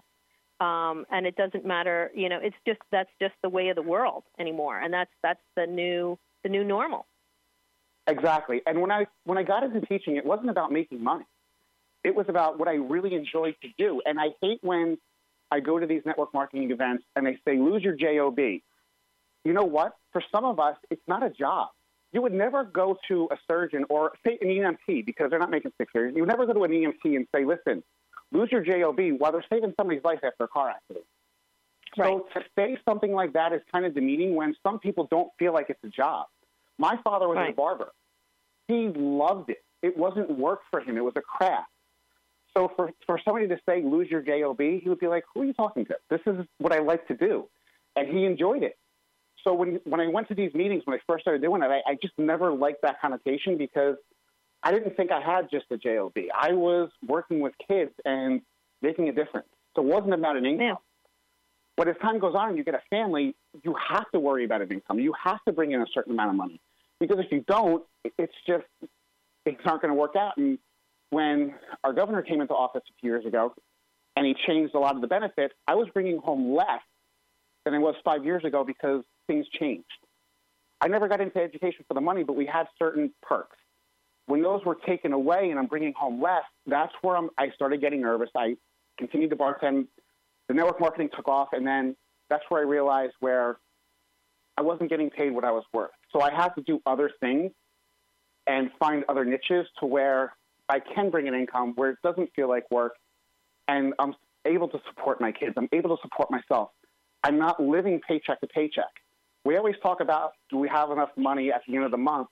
Um, 0.61 1.07
and 1.11 1.27
it 1.27 1.37
doesn't 1.37 1.65
matter, 1.65 2.11
you 2.15 2.29
know, 2.29 2.39
it's 2.43 2.57
just 2.67 2.81
that's 2.93 3.09
just 3.19 3.35
the 3.43 3.49
way 3.49 3.69
of 3.69 3.77
the 3.77 3.83
world 3.83 4.25
anymore, 4.39 4.79
and 4.79 4.93
that's 4.93 5.11
that's 5.23 5.41
the 5.57 5.67
new 5.67 6.19
the 6.43 6.51
new 6.51 6.65
normal. 6.65 7.07
Exactly. 8.07 8.61
And 8.67 8.81
when 8.81 8.91
I 8.91 9.07
when 9.25 9.39
I 9.39 9.43
got 9.43 9.63
into 9.63 9.81
teaching, 9.83 10.17
it 10.17 10.25
wasn't 10.27 10.51
about 10.51 10.73
making 10.73 11.03
money. 11.03 11.25
It 12.05 12.15
was 12.15 12.27
about 12.29 12.59
what 12.59 12.69
I 12.69 12.75
really 12.75 13.15
enjoyed 13.15 13.55
to 13.63 13.69
do. 13.79 14.01
And 14.05 14.19
I 14.19 14.29
hate 14.41 14.59
when 14.63 14.99
I 15.51 15.61
go 15.61 15.79
to 15.79 15.87
these 15.87 16.03
network 16.07 16.33
marketing 16.33 16.71
events 16.71 17.05
and 17.15 17.27
they 17.27 17.39
say, 17.45 17.59
lose 17.59 17.83
your 17.83 17.95
job. 17.95 18.39
You 18.39 19.53
know 19.53 19.65
what? 19.65 19.97
For 20.13 20.23
some 20.33 20.45
of 20.45 20.59
us, 20.59 20.77
it's 20.91 21.03
not 21.07 21.23
a 21.23 21.31
job. 21.31 21.69
You 22.13 22.23
would 22.23 22.33
never 22.33 22.65
go 22.65 22.99
to 23.09 23.29
a 23.31 23.37
surgeon 23.49 23.85
or 23.89 24.13
say 24.27 24.39
an 24.41 24.49
EMT 24.49 25.07
because 25.07 25.31
they're 25.31 25.39
not 25.39 25.51
making 25.51 25.73
six 25.79 25.93
figures. 25.93 26.13
You 26.15 26.23
would 26.23 26.29
never 26.29 26.47
go 26.47 26.53
to 26.55 26.65
an 26.65 26.71
EMT 26.71 27.05
and 27.05 27.27
say, 27.35 27.45
listen, 27.45 27.83
lose 28.33 28.49
your 28.51 28.63
job 28.63 28.99
while 29.19 29.33
they're 29.33 29.45
saving 29.53 29.75
somebody's 29.79 30.05
life 30.05 30.21
after 30.23 30.45
a 30.45 30.49
car 30.49 30.71
accident. 30.71 31.05
So 31.97 32.27
to 32.35 32.41
say 32.57 32.79
something 32.89 33.13
like 33.13 33.33
that 33.33 33.53
is 33.53 33.61
kind 33.73 33.85
of 33.85 33.95
demeaning 33.95 34.35
when 34.37 34.55
some 34.63 34.79
people 34.79 35.09
don't 35.11 35.31
feel 35.39 35.53
like 35.53 35.67
it's 35.71 35.83
a 35.85 35.89
job. 35.89 36.27
My 36.79 36.97
father 37.03 37.29
was 37.29 37.37
a 37.51 37.53
barber. 37.53 37.91
He 38.69 38.93
loved 38.95 39.51
it. 39.51 39.65
It 39.83 39.97
wasn't 39.97 40.31
work 40.39 40.61
for 40.71 40.81
him. 40.81 40.97
It 40.97 41.01
was 41.01 41.15
a 41.17 41.21
craft. 41.21 41.71
So 42.55 42.71
for, 42.77 42.91
for 43.07 43.21
somebody 43.25 43.49
to 43.49 43.59
say 43.69 43.83
lose 43.83 44.09
your 44.11 44.23
job, 44.23 44.61
he 44.61 44.83
would 44.87 44.99
be 44.99 45.07
like, 45.07 45.25
"Who 45.35 45.43
are 45.43 45.45
you 45.45 45.53
talking 45.53 45.85
to? 45.87 45.97
This 46.09 46.21
is 46.27 46.47
what 46.59 46.73
I 46.73 46.81
like 46.81 47.07
to 47.09 47.17
do," 47.17 47.49
and 47.97 48.09
he 48.09 48.25
enjoyed 48.25 48.63
it. 48.63 48.77
So 49.45 49.55
when 49.55 49.81
when 49.85 50.01
I 50.01 50.09
went 50.09 50.29
to 50.29 50.35
these 50.35 50.53
meetings 50.55 50.83
when 50.85 50.99
I 50.99 51.01
first 51.07 51.23
started 51.23 51.43
doing 51.43 51.63
it, 51.63 51.67
I, 51.67 51.81
I 51.91 51.95
just 52.03 52.15
never 52.19 52.53
liked 52.53 52.83
that 52.83 53.01
connotation 53.01 53.57
because 53.57 53.97
I 54.63 54.73
didn't 54.73 54.97
think 54.97 55.11
I 55.11 55.21
had 55.21 55.51
just 55.51 55.67
a 55.71 55.77
job. 55.77 56.13
I 56.39 56.53
was 56.53 56.91
working 57.07 57.41
with 57.41 57.55
kids 57.67 57.93
and 58.05 58.43
making 58.83 59.09
a 59.09 59.13
difference. 59.13 59.49
So 59.75 59.83
it 59.83 59.87
wasn't 59.87 60.15
about 60.15 60.37
an 60.37 60.45
income. 60.45 60.67
Yeah. 60.67 60.75
But 61.77 61.89
as 61.89 61.97
time 62.03 62.19
goes 62.19 62.35
on 62.35 62.51
and 62.51 62.59
you 62.59 62.65
get 62.65 62.75
a 62.75 62.83
family, 62.91 63.35
you 63.63 63.75
have 63.89 64.11
to 64.13 64.21
worry 64.21 64.45
about 64.45 64.61
an 64.61 64.71
income. 64.71 64.99
You 64.99 65.15
have 65.23 65.39
to 65.47 65.53
bring 65.53 65.73
in 65.73 65.81
a 65.81 65.87
certain 65.95 66.13
amount 66.13 66.31
of 66.31 66.37
money 66.37 66.61
because 66.99 67.19
if 67.19 67.33
you 67.33 67.43
don't, 67.49 67.83
it's 68.19 68.35
just 68.47 68.65
things 69.45 69.59
aren't 69.65 69.81
going 69.81 69.93
to 69.93 69.99
work 69.99 70.15
out. 70.17 70.37
And 70.37 70.59
when 71.09 71.55
our 71.83 71.93
governor 71.95 72.21
came 72.21 72.41
into 72.41 72.55
office 72.55 72.83
a 72.89 72.93
few 73.01 73.11
years 73.11 73.25
ago 73.25 73.55
and 74.17 74.27
he 74.27 74.35
changed 74.47 74.75
a 74.75 74.79
lot 74.79 74.95
of 74.95 75.01
the 75.01 75.07
benefits, 75.07 75.55
I 75.67 75.75
was 75.75 75.89
bringing 75.95 76.19
home 76.19 76.55
less 76.55 76.83
than 77.65 77.73
I 77.73 77.79
was 77.79 77.95
five 78.05 78.25
years 78.25 78.45
ago 78.45 78.63
because 78.65 79.03
things 79.27 79.47
changed. 79.59 79.87
I 80.83 80.89
never 80.89 81.09
got 81.09 81.21
into 81.21 81.39
education 81.39 81.85
for 81.89 81.95
the 81.95 82.01
money, 82.01 82.25
but 82.25 82.37
we 82.37 82.47
had 82.47 82.67
certain 82.79 83.13
perks. 83.23 83.57
When 84.31 84.43
those 84.43 84.65
were 84.65 84.77
taken 84.87 85.13
away 85.13 85.51
and 85.51 85.59
I'm 85.59 85.67
bringing 85.67 85.93
home 85.93 86.23
less, 86.23 86.45
that's 86.65 86.93
where 87.03 87.17
I'm, 87.17 87.31
I 87.37 87.51
started 87.57 87.81
getting 87.81 88.01
nervous. 88.01 88.31
I 88.37 88.55
continued 88.97 89.31
to 89.31 89.37
bartend. 89.37 89.89
The 90.47 90.55
network 90.55 90.79
marketing 90.79 91.09
took 91.17 91.27
off, 91.27 91.49
and 91.51 91.67
then 91.67 91.97
that's 92.29 92.45
where 92.49 92.61
I 92.61 92.65
realized 92.65 93.15
where 93.19 93.59
I 94.57 94.63
wasn't 94.63 94.89
getting 94.89 95.11
paid 95.11 95.33
what 95.33 95.43
I 95.43 95.51
was 95.51 95.65
worth. 95.73 95.91
So 96.13 96.21
I 96.21 96.33
had 96.33 96.51
to 96.51 96.63
do 96.63 96.81
other 96.87 97.11
things 97.19 97.51
and 98.47 98.71
find 98.79 99.03
other 99.09 99.25
niches 99.25 99.67
to 99.81 99.87
where 99.87 100.37
I 100.69 100.79
can 100.79 101.11
bring 101.11 101.27
an 101.27 101.35
income 101.35 101.73
where 101.75 101.91
it 101.91 101.99
doesn't 102.05 102.31
feel 102.37 102.49
like 102.49 102.71
work, 102.71 102.93
and 103.67 103.95
I'm 103.99 104.15
able 104.45 104.69
to 104.69 104.79
support 104.89 105.21
my 105.21 105.33
kids. 105.33 105.55
I'm 105.57 105.69
able 105.73 105.97
to 105.97 106.03
support 106.03 106.31
myself. 106.31 106.71
I'm 107.25 107.37
not 107.37 107.61
living 107.61 108.01
paycheck 108.07 108.41
to 108.43 108.47
paycheck. 108.47 108.93
We 109.45 109.57
always 109.57 109.75
talk 109.83 110.01
about 110.01 110.35
do 110.51 110.57
we 110.57 110.69
have 110.69 110.93
enough 110.93 111.11
money 111.17 111.51
at 111.51 111.63
the 111.67 111.75
end 111.75 111.85
of 111.85 111.91
the 111.91 111.97
month, 111.97 112.29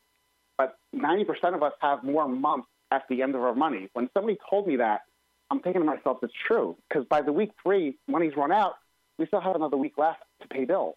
but 0.59 0.77
90% 0.95 1.55
of 1.55 1.63
us 1.63 1.73
have 1.81 2.03
more 2.05 2.29
months 2.29 2.67
at 2.91 3.05
the 3.09 3.23
end 3.23 3.35
of 3.35 3.43
our 3.43 3.55
money. 3.55 3.89
When 3.93 4.11
somebody 4.13 4.37
told 4.51 4.67
me 4.67 4.77
that, 4.77 5.03
I'm 5.51 5.61
thinking 5.61 5.81
to 5.81 5.87
myself, 5.87 6.19
it's 6.23 6.33
true, 6.47 6.77
because 6.89 7.07
by 7.09 7.23
the 7.23 7.33
week 7.33 7.53
three, 7.63 7.97
money's 8.07 8.37
run 8.37 8.53
out, 8.53 8.75
we 9.19 9.27
still 9.27 9.41
have 9.41 9.57
another 9.57 9.77
week 9.77 9.95
left 9.97 10.23
to 10.43 10.49
pay 10.49 10.65
bills. 10.65 10.97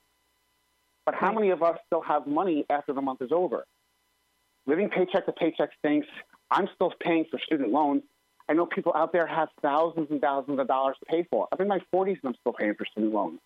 But 1.05 1.15
how 1.15 1.31
many 1.31 1.49
of 1.51 1.63
us 1.63 1.77
still 1.87 2.01
have 2.01 2.27
money 2.27 2.65
after 2.69 2.93
the 2.93 3.01
month 3.01 3.21
is 3.21 3.31
over? 3.31 3.65
Living 4.67 4.89
paycheck 4.89 5.25
to 5.25 5.31
paycheck 5.31 5.69
stinks. 5.79 6.07
I'm 6.51 6.67
still 6.75 6.93
paying 6.99 7.25
for 7.31 7.39
student 7.39 7.71
loans. 7.71 8.03
I 8.49 8.53
know 8.53 8.65
people 8.65 8.91
out 8.95 9.13
there 9.13 9.25
have 9.25 9.47
thousands 9.61 10.07
and 10.11 10.21
thousands 10.21 10.59
of 10.59 10.67
dollars 10.67 10.97
to 10.99 11.05
pay 11.05 11.25
for. 11.31 11.47
I'm 11.51 11.61
in 11.61 11.67
my 11.67 11.79
40s 11.93 12.17
and 12.23 12.25
I'm 12.25 12.35
still 12.41 12.53
paying 12.53 12.75
for 12.75 12.85
student 12.85 13.13
loans. 13.13 13.39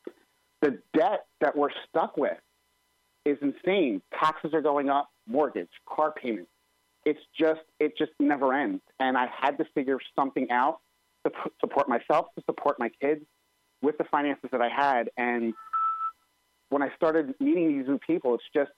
The 0.61 0.79
debt 0.97 1.25
that 1.41 1.55
we're 1.55 1.69
stuck 1.87 2.17
with 2.17 2.37
is 3.25 3.37
insane. 3.41 4.01
Taxes 4.19 4.53
are 4.53 4.61
going 4.61 4.89
up, 4.89 5.09
mortgage, 5.27 5.69
car 5.87 6.11
payments. 6.11 6.49
It's 7.05 7.19
just 7.39 7.61
it 7.79 7.97
just 7.97 8.11
never 8.19 8.53
ends. 8.53 8.81
And 8.99 9.17
I 9.17 9.27
had 9.41 9.57
to 9.57 9.65
figure 9.75 9.97
something 10.15 10.49
out 10.51 10.79
to 11.23 11.31
p- 11.31 11.49
support 11.59 11.89
myself, 11.89 12.27
to 12.37 12.43
support 12.45 12.79
my 12.79 12.89
kids 13.01 13.21
with 13.81 13.97
the 13.97 14.03
finances 14.05 14.49
that 14.51 14.61
I 14.61 14.69
had. 14.69 15.09
And 15.17 15.53
when 16.69 16.81
I 16.81 16.89
started 16.95 17.35
meeting 17.39 17.77
these 17.77 17.87
new 17.87 17.99
people, 17.99 18.35
it's 18.35 18.43
just 18.55 18.71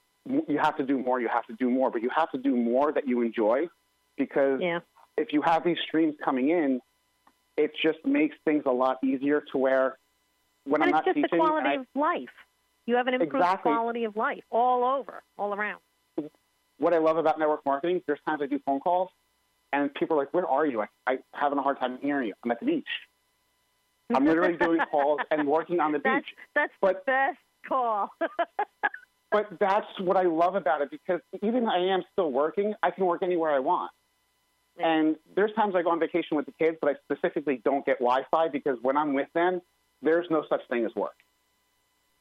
you 0.48 0.58
have 0.58 0.76
to 0.76 0.84
do 0.84 0.98
more, 0.98 1.20
you 1.20 1.28
have 1.28 1.46
to 1.46 1.54
do 1.54 1.70
more, 1.70 1.90
but 1.90 2.02
you 2.02 2.10
have 2.14 2.30
to 2.32 2.38
do 2.38 2.54
more 2.54 2.92
that 2.92 3.08
you 3.08 3.22
enjoy 3.22 3.66
because 4.18 4.60
Yeah. 4.60 4.80
if 5.16 5.32
you 5.32 5.40
have 5.42 5.64
these 5.64 5.78
streams 5.86 6.14
coming 6.22 6.50
in, 6.50 6.80
it 7.56 7.70
just 7.82 8.04
makes 8.04 8.36
things 8.44 8.64
a 8.66 8.70
lot 8.70 8.98
easier 9.02 9.40
to 9.52 9.58
where 9.58 9.96
when 10.64 10.82
and 10.82 10.90
I'm 10.90 10.96
not 10.96 11.04
teaching, 11.04 11.24
it's 11.24 11.30
just 11.30 11.40
the 11.40 11.46
quality 11.46 11.68
I- 11.68 11.74
of 11.74 11.86
life. 11.94 12.28
You 12.88 12.94
have 12.96 13.06
an 13.06 13.12
improved 13.12 13.34
Exactly. 13.34 13.70
quality 13.70 14.04
of 14.04 14.16
life 14.16 14.42
all 14.50 14.82
over, 14.82 15.22
all 15.36 15.54
around. 15.54 15.80
what 16.78 16.94
I 16.94 16.98
love 16.98 17.18
about 17.18 17.38
network 17.38 17.60
marketing, 17.66 18.00
there's 18.06 18.18
times 18.26 18.40
I 18.42 18.46
do 18.46 18.58
phone 18.64 18.80
calls 18.80 19.10
and 19.74 19.92
people 19.92 20.16
are 20.16 20.20
like, 20.20 20.32
Where 20.32 20.46
are 20.46 20.64
you? 20.64 20.80
I, 20.80 20.86
I'm 21.06 21.18
having 21.34 21.58
a 21.58 21.62
hard 21.62 21.78
time 21.78 21.98
hearing 22.00 22.28
you. 22.28 22.34
I'm 22.42 22.50
at 22.50 22.60
the 22.60 22.64
beach. 22.66 22.86
I'm 24.14 24.24
literally 24.24 24.56
doing 24.60 24.78
calls 24.90 25.20
and 25.30 25.46
working 25.46 25.80
on 25.80 25.92
the 25.92 25.98
That's 26.02 26.24
beach. 26.24 26.34
that's 26.54 26.72
But- 26.80 27.04
the 27.04 27.12
best 27.12 27.38
call. 27.68 28.08
But 29.30 29.48
that's 29.60 29.86
what 30.00 30.16
I 30.16 30.22
love 30.22 30.54
about 30.54 30.80
it 30.80 30.90
because 30.90 31.20
even 31.42 31.64
though 31.64 31.70
I 31.70 31.92
am 31.92 32.02
still 32.12 32.32
working, 32.32 32.72
I 32.82 32.90
can 32.90 33.04
work 33.04 33.22
anywhere 33.22 33.50
I 33.50 33.58
want. 33.58 33.90
And 34.82 35.16
there's 35.36 35.52
times 35.52 35.74
I 35.76 35.82
go 35.82 35.90
on 35.90 36.00
vacation 36.00 36.34
with 36.38 36.46
the 36.46 36.52
kids, 36.52 36.78
but 36.80 36.88
I 36.88 36.94
specifically 37.12 37.60
don't 37.62 37.84
get 37.84 37.98
Wi 37.98 38.22
Fi 38.30 38.48
because 38.48 38.78
when 38.80 38.96
I'm 38.96 39.12
with 39.12 39.28
them, 39.34 39.60
there's 40.00 40.24
no 40.30 40.44
such 40.48 40.62
thing 40.70 40.86
as 40.86 40.94
work. 40.96 41.12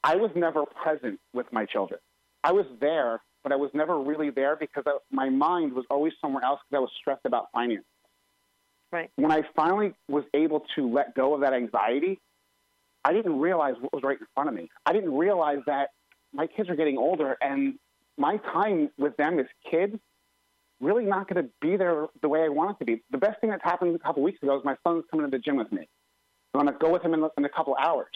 I 0.08 0.16
was 0.16 0.32
never 0.36 0.64
present 0.66 1.20
with 1.34 1.52
my 1.52 1.66
children. 1.66 2.00
I 2.42 2.54
was 2.54 2.66
there, 2.80 3.22
but 3.44 3.52
I 3.52 3.58
was 3.58 3.70
never 3.74 4.00
really 4.00 4.30
there 4.30 4.56
because 4.56 4.86
I, 4.88 5.00
my 5.12 5.30
mind 5.30 5.74
was 5.74 5.84
always 5.90 6.14
somewhere 6.22 6.46
else 6.46 6.62
because 6.64 6.78
I 6.78 6.80
was 6.80 6.92
stressed 6.98 7.26
about 7.26 7.48
finance. 7.54 7.84
right. 8.94 9.12
When 9.18 9.34
I 9.34 9.42
finally 9.54 9.92
was 10.08 10.24
able 10.34 10.64
to 10.76 10.90
let 10.90 11.14
go 11.14 11.36
of 11.36 11.42
that 11.42 11.54
anxiety, 11.54 12.22
I 13.04 13.12
didn't 13.12 13.38
realize 13.38 13.76
what 13.82 13.92
was 13.92 14.02
right 14.02 14.18
in 14.18 14.26
front 14.34 14.48
of 14.48 14.56
me. 14.56 14.70
I 14.86 14.94
didn't 14.94 15.14
realize 15.14 15.60
that 15.66 15.90
my 16.34 16.48
kids 16.48 16.70
are 16.70 16.78
getting 16.78 16.98
older 16.98 17.36
and 17.42 17.78
my 18.18 18.38
time 18.38 18.90
with 18.98 19.18
them 19.18 19.40
as 19.40 19.46
kids 19.70 19.98
really 20.80 21.04
not 21.04 21.28
going 21.28 21.44
to 21.44 21.50
be 21.60 21.76
there 21.76 22.08
the 22.22 22.30
way 22.30 22.44
I 22.44 22.48
want 22.48 22.72
it 22.72 22.80
to 22.80 22.86
be. 22.86 23.04
The 23.12 23.18
best 23.18 23.42
thing 23.42 23.50
that's 23.50 23.64
happened 23.64 23.94
a 23.94 24.00
couple 24.00 24.24
weeks 24.24 24.42
ago 24.42 24.58
is 24.58 24.64
my 24.64 24.78
son's 24.86 25.04
coming 25.12 25.30
to 25.30 25.30
the 25.30 25.40
gym 25.40 25.58
with 25.58 25.70
me. 25.70 25.90
I'm 26.54 26.62
going 26.62 26.74
to 26.74 26.80
go 26.80 26.94
with 26.94 27.02
him 27.02 27.14
in, 27.14 27.28
in 27.38 27.44
a 27.44 27.50
couple 27.50 27.76
hours. 27.76 28.08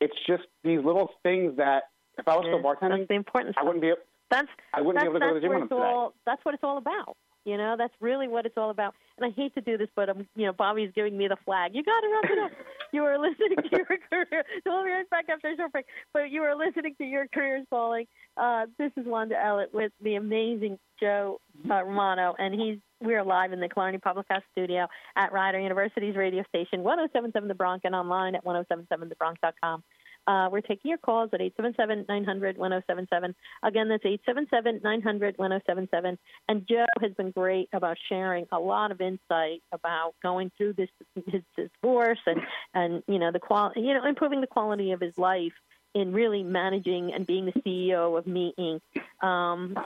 It's 0.00 0.14
just 0.26 0.44
these 0.64 0.78
little 0.84 1.10
things 1.22 1.56
that 1.56 1.84
if 2.18 2.26
I 2.28 2.36
was 2.36 2.44
still 2.46 2.62
bartending, 2.62 2.98
that's 2.98 3.08
the 3.08 3.14
important 3.14 3.56
I 3.58 3.64
wouldn't 3.64 3.82
be. 3.82 3.92
That's 4.30 4.48
I 4.74 4.80
wouldn't 4.80 4.96
that's, 4.96 5.04
be 5.04 5.16
able 5.16 5.20
to 5.20 5.26
go 5.26 5.34
to 5.34 5.34
the 5.34 5.40
gym 5.40 5.50
what 5.50 5.62
it's 5.62 5.72
all, 5.72 6.14
That's 6.26 6.44
what 6.44 6.54
it's 6.54 6.64
all 6.64 6.78
about. 6.78 7.16
You 7.48 7.56
know, 7.56 7.76
that's 7.78 7.94
really 8.00 8.28
what 8.28 8.44
it's 8.44 8.58
all 8.58 8.68
about. 8.68 8.94
And 9.16 9.24
I 9.24 9.34
hate 9.34 9.54
to 9.54 9.62
do 9.62 9.78
this, 9.78 9.88
but 9.96 10.10
um, 10.10 10.28
you 10.36 10.44
know, 10.44 10.52
Bobby's 10.52 10.90
giving 10.94 11.16
me 11.16 11.28
the 11.28 11.38
flag. 11.46 11.70
You 11.74 11.82
got 11.82 12.00
to 12.00 12.08
wrap 12.08 12.30
it 12.30 12.38
up. 12.38 12.50
you 12.92 13.02
are 13.04 13.18
listening 13.18 13.56
to 13.56 13.68
your 13.72 13.86
career. 13.86 14.44
So 14.64 14.66
we'll 14.66 14.84
be 14.84 14.90
right 14.90 15.08
back 15.08 15.30
after 15.32 15.48
a 15.48 15.56
short 15.56 15.72
break. 15.72 15.86
But 16.12 16.30
you 16.30 16.42
are 16.42 16.54
listening 16.54 16.94
to 16.98 17.04
your 17.04 17.26
Career's 17.28 17.66
Calling. 17.70 18.06
Uh, 18.36 18.66
this 18.78 18.92
is 18.98 19.06
Wanda 19.06 19.34
Ellett 19.34 19.72
with 19.72 19.92
the 20.02 20.16
amazing 20.16 20.78
Joe 21.00 21.40
uh, 21.70 21.82
Romano, 21.82 22.34
and 22.38 22.52
he's 22.52 22.78
we 23.00 23.14
are 23.14 23.24
live 23.24 23.52
in 23.52 23.60
the 23.60 23.68
Clarity 23.68 23.98
Public 23.98 24.26
House 24.28 24.42
studio 24.52 24.86
at 25.16 25.32
Rider 25.32 25.60
University's 25.60 26.16
radio 26.16 26.42
station 26.48 26.82
1077 26.82 27.48
The 27.48 27.54
Bronc 27.54 27.82
and 27.84 27.94
online 27.94 28.34
at 28.34 28.44
1077thebronc.com. 28.44 29.84
Uh, 30.28 30.48
we're 30.52 30.60
taking 30.60 30.90
your 30.90 30.98
calls 30.98 31.30
at 31.32 31.40
877-900-1077. 31.40 33.34
Again, 33.62 33.88
that's 33.88 34.04
877-900-1077. 34.04 36.18
And 36.48 36.68
Joe 36.68 36.84
has 37.00 37.14
been 37.14 37.30
great 37.30 37.70
about 37.72 37.96
sharing 38.10 38.46
a 38.52 38.58
lot 38.58 38.90
of 38.90 39.00
insight 39.00 39.62
about 39.72 40.12
going 40.22 40.52
through 40.58 40.74
this 40.74 40.90
his 41.26 41.40
divorce 41.56 42.18
and 42.26 42.42
and 42.74 43.02
you 43.08 43.18
know 43.18 43.32
the 43.32 43.38
qual 43.38 43.72
you 43.74 43.94
know 43.94 44.04
improving 44.06 44.42
the 44.42 44.46
quality 44.46 44.92
of 44.92 45.00
his 45.00 45.16
life 45.16 45.54
in 45.94 46.12
really 46.12 46.42
managing 46.42 47.14
and 47.14 47.26
being 47.26 47.46
the 47.46 47.52
CEO 47.62 48.18
of 48.18 48.26
Me 48.26 48.52
Inc. 48.58 48.82
Um, 49.26 49.78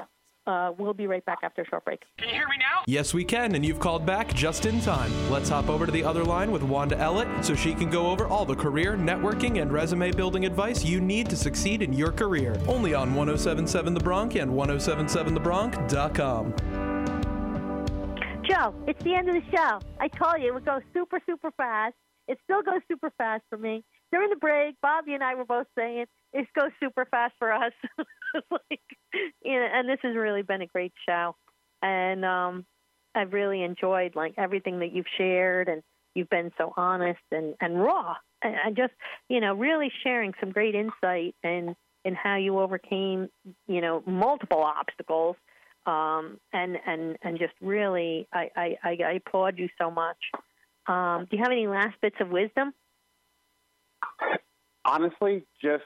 uh, 0.47 0.72
we'll 0.76 0.95
be 0.95 1.07
right 1.07 1.24
back 1.24 1.38
after 1.43 1.62
a 1.62 1.66
short 1.66 1.84
break. 1.84 2.03
Can 2.18 2.28
you 2.28 2.34
hear 2.34 2.49
me 2.49 2.57
now? 2.59 2.82
Yes, 2.86 3.14
we 3.14 3.24
can, 3.24 3.55
and 3.55 3.64
you've 3.64 3.78
called 3.78 4.05
back 4.05 4.34
just 4.34 4.66
in 4.66 4.80
time. 4.80 5.12
Let's 5.30 5.49
hop 5.49 5.68
over 5.68 5.86
to 5.86 5.93
the 5.93 6.05
other 6.05 6.24
line 6.24 6.51
with 6.51 6.62
Wanda 6.62 6.97
Ellett 6.97 7.45
so 7.45 7.55
she 7.55 7.74
can 7.74 7.90
go 7.90 8.07
over 8.07 8.26
all 8.26 8.45
the 8.45 8.57
career, 8.57 8.97
networking, 8.97 9.62
and 9.62 9.72
resume 9.72 10.11
building 10.11 10.45
advice 10.45 10.84
you 10.84 11.01
need 11.01 11.28
to 11.30 11.36
succeed 11.36 11.82
in 11.82 11.93
your 11.93 12.12
career. 12.12 12.57
Only 12.66 12.95
on 12.95 13.14
1077 13.14 13.95
The 13.95 14.01
Bronc 14.01 14.34
and 14.34 14.51
1077thebronc.com. 14.51 16.55
Joe, 18.45 18.74
it's 18.88 19.03
the 19.05 19.14
end 19.14 19.28
of 19.28 19.36
the 19.36 19.57
show. 19.57 19.78
I 20.01 20.09
told 20.09 20.40
you 20.40 20.49
it 20.49 20.55
would 20.55 20.64
go 20.64 20.80
super, 20.93 21.20
super 21.24 21.53
fast. 21.53 21.95
It 22.26 22.38
still 22.45 22.62
goes 22.62 22.80
super 22.88 23.12
fast 23.16 23.45
for 23.49 23.59
me. 23.59 23.84
During 24.11 24.30
the 24.30 24.36
break, 24.36 24.74
Bobby 24.82 25.14
and 25.14 25.22
I 25.22 25.34
were 25.34 25.45
both 25.45 25.66
saying 25.78 26.07
it 26.33 26.49
goes 26.55 26.70
super 26.80 27.05
fast 27.05 27.35
for 27.39 27.53
us. 27.53 27.72
like, 28.51 28.80
you 29.45 29.53
know, 29.53 29.68
and 29.72 29.89
this 29.89 29.99
has 30.03 30.16
really 30.16 30.43
been 30.43 30.62
a 30.62 30.66
great 30.66 30.93
show. 31.09 31.37
And 31.83 32.24
um, 32.24 32.64
I've 33.14 33.33
really 33.33 33.62
enjoyed 33.62 34.14
like 34.14 34.35
everything 34.39 34.80
that 34.80 34.93
you've 34.93 35.07
shared, 35.16 35.68
and 35.68 35.83
you've 36.14 36.30
been 36.30 36.53
so 36.59 36.72
honest 36.76 37.20
and, 37.30 37.55
and 37.61 37.80
raw, 37.80 38.14
and, 38.43 38.55
and 38.64 38.76
just 38.76 38.93
you 39.28 39.41
know 39.41 39.55
really 39.55 39.91
sharing 40.03 40.33
some 40.41 40.51
great 40.51 40.74
insight 40.74 41.35
and 41.43 41.74
in 42.05 42.14
how 42.14 42.37
you 42.37 42.59
overcame 42.59 43.28
you 43.66 43.80
know 43.80 44.03
multiple 44.07 44.62
obstacles 44.62 45.37
um, 45.87 46.39
and 46.53 46.78
and 46.87 47.16
and 47.22 47.39
just 47.39 47.55
really, 47.61 48.28
I, 48.33 48.51
I, 48.57 48.76
I 48.85 49.12
applaud 49.14 49.59
you 49.59 49.68
so 49.80 49.91
much. 49.91 50.18
Um, 50.87 51.26
do 51.30 51.37
you 51.37 51.43
have 51.43 51.53
any 51.53 51.66
last 51.66 51.97
bits 52.01 52.16
of 52.20 52.30
wisdom? 52.30 52.72
honestly, 54.85 55.45
just 55.61 55.85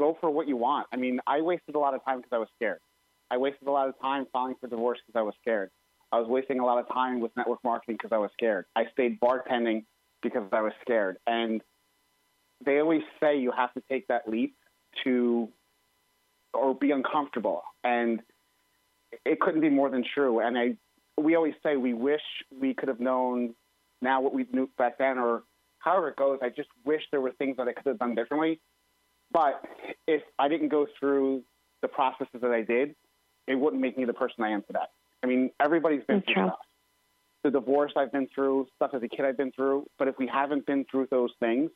go 0.00 0.16
for 0.20 0.30
what 0.30 0.48
you 0.48 0.56
want. 0.56 0.86
I 0.92 0.96
mean, 0.96 1.20
I 1.26 1.42
wasted 1.42 1.74
a 1.74 1.78
lot 1.78 1.94
of 1.94 2.02
time 2.04 2.18
because 2.18 2.32
I 2.32 2.38
was 2.38 2.48
scared. 2.56 2.80
I 3.30 3.36
wasted 3.36 3.68
a 3.68 3.70
lot 3.70 3.88
of 3.88 3.94
time 4.00 4.26
filing 4.32 4.56
for 4.60 4.66
divorce 4.66 4.98
because 5.06 5.18
I 5.20 5.22
was 5.22 5.34
scared. 5.42 5.70
I 6.10 6.18
was 6.18 6.26
wasting 6.26 6.58
a 6.58 6.64
lot 6.64 6.78
of 6.78 6.88
time 6.88 7.20
with 7.20 7.30
network 7.36 7.60
marketing 7.62 7.96
because 7.96 8.12
I 8.12 8.18
was 8.18 8.30
scared. 8.32 8.64
I 8.74 8.86
stayed 8.92 9.20
bartending 9.20 9.84
because 10.22 10.42
I 10.52 10.62
was 10.62 10.72
scared. 10.80 11.18
And 11.26 11.62
they 12.64 12.80
always 12.80 13.02
say 13.20 13.38
you 13.38 13.52
have 13.52 13.72
to 13.74 13.82
take 13.88 14.08
that 14.08 14.28
leap 14.28 14.56
to 15.04 15.48
or 16.52 16.74
be 16.74 16.90
uncomfortable. 16.90 17.62
And 17.84 18.22
it 19.24 19.38
couldn't 19.38 19.60
be 19.60 19.68
more 19.68 19.90
than 19.90 20.04
true. 20.14 20.40
And 20.40 20.58
I, 20.58 20.76
we 21.20 21.36
always 21.36 21.54
say 21.62 21.76
we 21.76 21.94
wish 21.94 22.22
we 22.58 22.74
could 22.74 22.88
have 22.88 23.00
known 23.00 23.54
now 24.02 24.20
what 24.22 24.32
we 24.34 24.46
knew 24.52 24.68
back 24.78 24.98
then, 24.98 25.18
or 25.18 25.42
however 25.78 26.08
it 26.08 26.16
goes. 26.16 26.38
I 26.42 26.48
just 26.48 26.70
wish 26.84 27.02
there 27.10 27.20
were 27.20 27.32
things 27.32 27.58
that 27.58 27.68
I 27.68 27.72
could 27.72 27.86
have 27.86 27.98
done 27.98 28.14
differently. 28.14 28.60
But 29.32 29.64
if 30.06 30.22
I 30.38 30.48
didn't 30.48 30.68
go 30.68 30.86
through 30.98 31.42
the 31.82 31.88
processes 31.88 32.40
that 32.40 32.50
I 32.50 32.62
did, 32.62 32.94
it 33.46 33.54
wouldn't 33.54 33.80
make 33.80 33.96
me 33.96 34.04
the 34.04 34.12
person 34.12 34.44
I 34.44 34.50
am 34.50 34.62
today. 34.62 34.80
I 35.22 35.26
mean, 35.26 35.50
everybody's 35.60 36.04
been 36.04 36.16
That's 36.16 36.26
through 36.26 36.34
true. 36.34 36.46
stuff. 36.48 36.58
The 37.42 37.50
divorce 37.50 37.92
I've 37.96 38.12
been 38.12 38.28
through, 38.34 38.66
stuff 38.76 38.90
as 38.94 39.02
a 39.02 39.08
kid 39.08 39.24
I've 39.24 39.36
been 39.36 39.52
through. 39.52 39.86
But 39.98 40.08
if 40.08 40.18
we 40.18 40.26
haven't 40.26 40.66
been 40.66 40.84
through 40.90 41.08
those 41.10 41.30
things, 41.40 41.70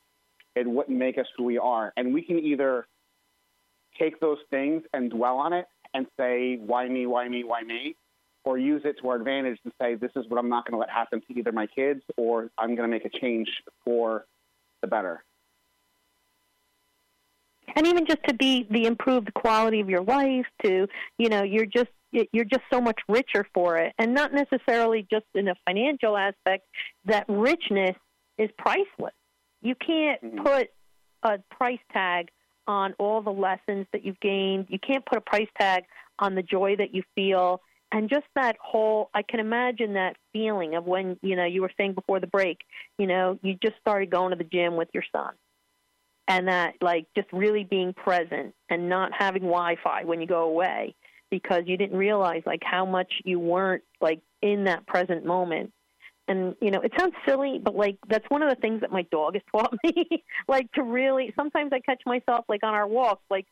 it 0.55 0.67
wouldn't 0.67 0.97
make 0.97 1.17
us 1.19 1.27
who 1.37 1.45
we 1.45 1.59
are. 1.59 1.93
And 1.97 2.13
we 2.13 2.23
can 2.23 2.39
either 2.39 2.87
take 3.99 4.21
those 4.21 4.39
things 4.51 4.83
and 4.93 5.11
dwell 5.11 5.39
on 5.39 5.53
it 5.53 5.67
and 5.95 6.07
say, 6.19 6.57
why 6.57 6.89
me, 6.89 7.07
why 7.07 7.29
me, 7.29 7.45
why 7.45 7.63
me? 7.63 7.97
Or 8.45 8.59
use 8.59 8.83
it 8.85 8.97
to 9.01 9.09
our 9.09 9.17
advantage 9.17 9.59
and 9.65 9.73
say, 9.81 9.95
this 9.95 10.11
is 10.17 10.27
what 10.29 10.39
I'm 10.39 10.51
not 10.51 10.67
going 10.67 10.73
to 10.73 10.79
let 10.79 10.91
happen 10.91 11.23
to 11.29 11.39
either 11.39 11.51
my 11.51 11.67
kids 11.67 12.03
or 12.17 12.51
I'm 12.59 12.75
going 12.77 12.89
to 12.89 12.95
make 12.95 13.07
a 13.07 13.19
change 13.19 13.49
for 13.85 14.27
the 14.83 14.87
better. 14.87 15.25
And 17.77 17.87
even 17.87 18.07
just 18.07 18.23
to 18.29 18.35
be 18.35 18.67
the 18.71 18.87
improved 18.87 19.33
quality 19.35 19.81
of 19.81 19.89
your 19.89 20.03
life, 20.03 20.47
to 20.65 20.87
you 21.19 21.29
know, 21.29 21.43
you're 21.43 21.67
just 21.67 21.91
you're 22.11 22.45
just 22.45 22.63
so 22.73 22.81
much 22.81 23.01
richer 23.09 23.47
for 23.53 23.77
it, 23.77 23.93
and 23.99 24.15
not 24.15 24.33
necessarily 24.33 25.07
just 25.11 25.27
in 25.35 25.49
a 25.49 25.55
financial 25.67 26.17
aspect. 26.17 26.65
That 27.07 27.25
richness 27.29 27.97
is 28.39 28.51
priceless. 28.57 29.15
You 29.63 29.75
can't 29.75 30.23
Mhm. 30.23 30.45
put 30.45 30.71
a 31.23 31.39
price 31.51 31.81
tag 31.93 32.31
on 32.67 32.95
all 32.99 33.21
the 33.21 33.33
lessons 33.33 33.87
that 33.93 34.05
you've 34.05 34.21
gained. 34.21 34.67
You 34.69 34.79
can't 34.79 35.05
put 35.05 35.19
a 35.19 35.21
price 35.21 35.49
tag 35.59 35.85
on 36.19 36.35
the 36.35 36.43
joy 36.43 36.77
that 36.77 36.95
you 36.95 37.03
feel. 37.15 37.61
And 37.93 38.09
just 38.09 38.27
that 38.35 38.57
whole, 38.61 39.11
I 39.15 39.23
can 39.23 39.41
imagine 39.41 39.93
that 39.95 40.17
feeling 40.33 40.75
of 40.75 40.85
when, 40.85 41.19
you 41.23 41.37
know, 41.37 41.45
you 41.45 41.63
were 41.63 41.71
saying 41.77 41.95
before 41.95 42.19
the 42.21 42.27
break, 42.27 42.63
you 42.99 43.07
know, 43.07 43.39
you 43.43 43.55
just 43.55 43.77
started 43.81 44.11
going 44.11 44.31
to 44.31 44.37
the 44.37 44.45
gym 44.45 44.77
with 44.77 44.89
your 44.93 45.05
son. 45.13 45.35
And 46.27 46.49
that, 46.49 46.75
like, 46.81 47.07
just 47.15 47.31
really 47.33 47.65
being 47.65 47.93
present 47.93 48.55
and 48.71 48.89
not 48.89 49.13
having 49.17 49.43
Wi 49.43 49.77
Fi 49.83 50.05
when 50.05 50.21
you 50.21 50.27
go 50.27 50.45
away 50.45 50.95
because 51.31 51.65
you 51.67 51.77
didn't 51.77 51.99
realize, 51.99 52.43
like, 52.47 52.63
how 52.65 52.87
much 52.87 53.13
you 53.25 53.39
weren't, 53.39 53.83
like, 54.01 54.21
in 54.41 54.65
that 54.65 54.87
present 54.87 55.25
moment. 55.25 55.73
And 56.27 56.55
you 56.63 56.71
know 56.71 56.81
it 56.81 56.93
sounds 56.99 57.13
silly 57.27 57.61
but 57.63 57.77
like 57.77 57.99
that's 58.09 58.25
one 58.31 58.41
of 58.41 58.49
the 58.49 58.57
things 58.57 58.81
that 58.81 58.91
my 58.91 59.03
dog 59.13 59.35
has 59.35 59.43
taught 59.55 59.75
me 59.85 60.25
like 60.49 60.73
to 60.73 60.83
really 60.83 61.35
sometimes 61.37 61.71
i 61.75 61.81
catch 61.81 62.01
myself 62.07 62.47
like 62.49 62.63
on 62.63 62.73
our 62.73 62.89
walks 62.89 63.23
like 63.29 63.47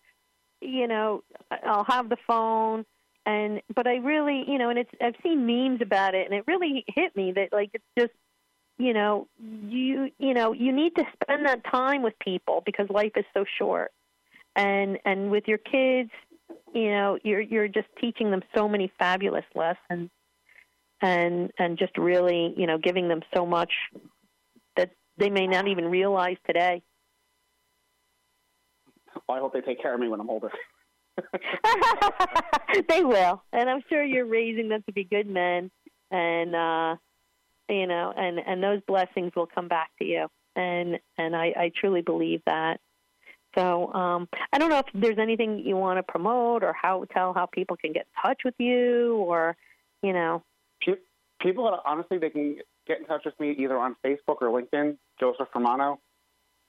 you 0.62 0.88
know 0.88 1.22
i'll 1.50 1.84
have 1.84 2.08
the 2.08 2.16
phone 2.26 2.86
and 3.26 3.60
but 3.74 3.86
i 3.86 3.96
really 3.96 4.44
you 4.46 4.56
know 4.56 4.70
and 4.70 4.78
it's 4.78 4.90
i've 5.02 5.14
seen 5.22 5.46
memes 5.46 5.82
about 5.82 6.14
it 6.14 6.24
and 6.24 6.34
it 6.34 6.44
really 6.46 6.82
hit 6.88 7.14
me 7.14 7.32
that 7.32 7.48
like 7.52 7.70
it's 7.74 7.84
just 7.98 8.12
you 8.78 8.92
know 8.92 9.28
you 9.40 10.10
you 10.18 10.34
know 10.34 10.52
you 10.52 10.72
need 10.72 10.94
to 10.96 11.04
spend 11.22 11.46
that 11.46 11.62
time 11.70 12.02
with 12.02 12.14
people 12.20 12.62
because 12.64 12.88
life 12.90 13.12
is 13.16 13.24
so 13.34 13.44
short 13.58 13.92
and 14.56 14.98
and 15.04 15.30
with 15.30 15.44
your 15.46 15.58
kids 15.58 16.10
you 16.74 16.90
know 16.90 17.18
you're 17.22 17.40
you're 17.40 17.68
just 17.68 17.88
teaching 18.00 18.30
them 18.30 18.42
so 18.54 18.68
many 18.68 18.90
fabulous 18.98 19.44
lessons 19.54 20.10
and 21.02 21.50
and 21.58 21.78
just 21.78 21.96
really 21.98 22.54
you 22.56 22.66
know 22.66 22.78
giving 22.78 23.08
them 23.08 23.20
so 23.34 23.44
much 23.44 23.72
that 24.76 24.90
they 25.18 25.28
may 25.28 25.46
not 25.46 25.68
even 25.68 25.86
realize 25.86 26.36
today. 26.46 26.82
Well, 29.28 29.36
I 29.36 29.40
hope 29.40 29.52
they 29.52 29.60
take 29.60 29.82
care 29.82 29.94
of 29.94 30.00
me 30.00 30.08
when 30.08 30.20
I'm 30.20 30.30
older. 30.30 30.50
they 32.88 33.04
will, 33.04 33.42
and 33.52 33.68
I'm 33.68 33.82
sure 33.88 34.02
you're 34.02 34.26
raising 34.26 34.68
them 34.68 34.82
to 34.86 34.92
be 34.92 35.04
good 35.04 35.28
men, 35.28 35.70
and 36.10 36.54
uh, 36.54 36.96
you 37.72 37.86
know, 37.86 38.12
and 38.16 38.38
and 38.38 38.62
those 38.62 38.80
blessings 38.86 39.32
will 39.34 39.46
come 39.46 39.68
back 39.68 39.90
to 39.98 40.04
you, 40.04 40.28
and 40.54 40.98
and 41.18 41.34
I, 41.34 41.46
I 41.56 41.72
truly 41.78 42.02
believe 42.02 42.42
that. 42.46 42.80
So 43.54 43.92
um, 43.92 44.28
I 44.52 44.58
don't 44.58 44.70
know 44.70 44.78
if 44.78 44.86
there's 44.94 45.18
anything 45.18 45.58
you 45.58 45.76
want 45.76 45.98
to 45.98 46.02
promote 46.02 46.62
or 46.62 46.72
how 46.72 47.04
tell 47.12 47.34
how 47.34 47.46
people 47.46 47.76
can 47.76 47.92
get 47.92 48.06
in 48.06 48.30
touch 48.30 48.40
with 48.44 48.54
you, 48.58 49.16
or 49.16 49.56
you 50.02 50.12
know, 50.12 50.42
People, 51.42 51.76
honestly, 51.84 52.18
they 52.18 52.30
can 52.30 52.56
get 52.86 53.00
in 53.00 53.06
touch 53.06 53.22
with 53.24 53.38
me 53.40 53.50
either 53.58 53.76
on 53.76 53.96
Facebook 54.04 54.36
or 54.40 54.48
LinkedIn, 54.48 54.96
Joseph 55.18 55.48
Romano. 55.54 55.98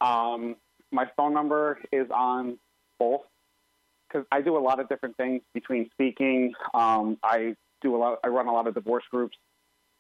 Um, 0.01 0.55
my 0.91 1.05
phone 1.15 1.33
number 1.33 1.79
is 1.91 2.07
on 2.11 2.57
both 2.99 3.21
because 4.07 4.25
I 4.31 4.41
do 4.41 4.57
a 4.57 4.59
lot 4.59 4.79
of 4.79 4.89
different 4.89 5.15
things 5.15 5.41
between 5.53 5.89
speaking. 5.91 6.53
Um, 6.73 7.17
I 7.23 7.55
do 7.81 7.95
a 7.95 7.97
lot. 7.97 8.19
I 8.23 8.29
run 8.29 8.47
a 8.47 8.51
lot 8.51 8.67
of 8.67 8.73
divorce 8.73 9.03
groups 9.11 9.37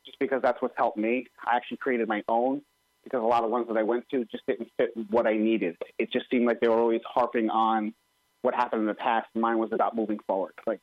just 0.05 0.19
because 0.19 0.41
that's 0.41 0.61
what's 0.61 0.75
helped 0.77 0.97
me. 0.97 1.27
I 1.45 1.55
actually 1.55 1.77
created 1.77 2.07
my 2.07 2.23
own 2.27 2.61
because 3.03 3.21
a 3.21 3.25
lot 3.25 3.43
of 3.43 3.49
ones 3.49 3.67
that 3.67 3.77
I 3.77 3.83
went 3.83 4.07
to 4.09 4.25
just 4.25 4.45
didn't 4.47 4.69
fit 4.77 4.91
what 5.09 5.27
I 5.27 5.33
needed. 5.33 5.77
It 5.97 6.11
just 6.11 6.29
seemed 6.29 6.45
like 6.45 6.59
they 6.59 6.67
were 6.67 6.79
always 6.79 7.01
harping 7.05 7.49
on 7.49 7.93
what 8.41 8.55
happened 8.55 8.81
in 8.81 8.87
the 8.87 8.93
past. 8.93 9.27
Mine 9.35 9.57
was 9.57 9.69
about 9.71 9.95
moving 9.95 10.19
forward. 10.27 10.53
Like 10.65 10.79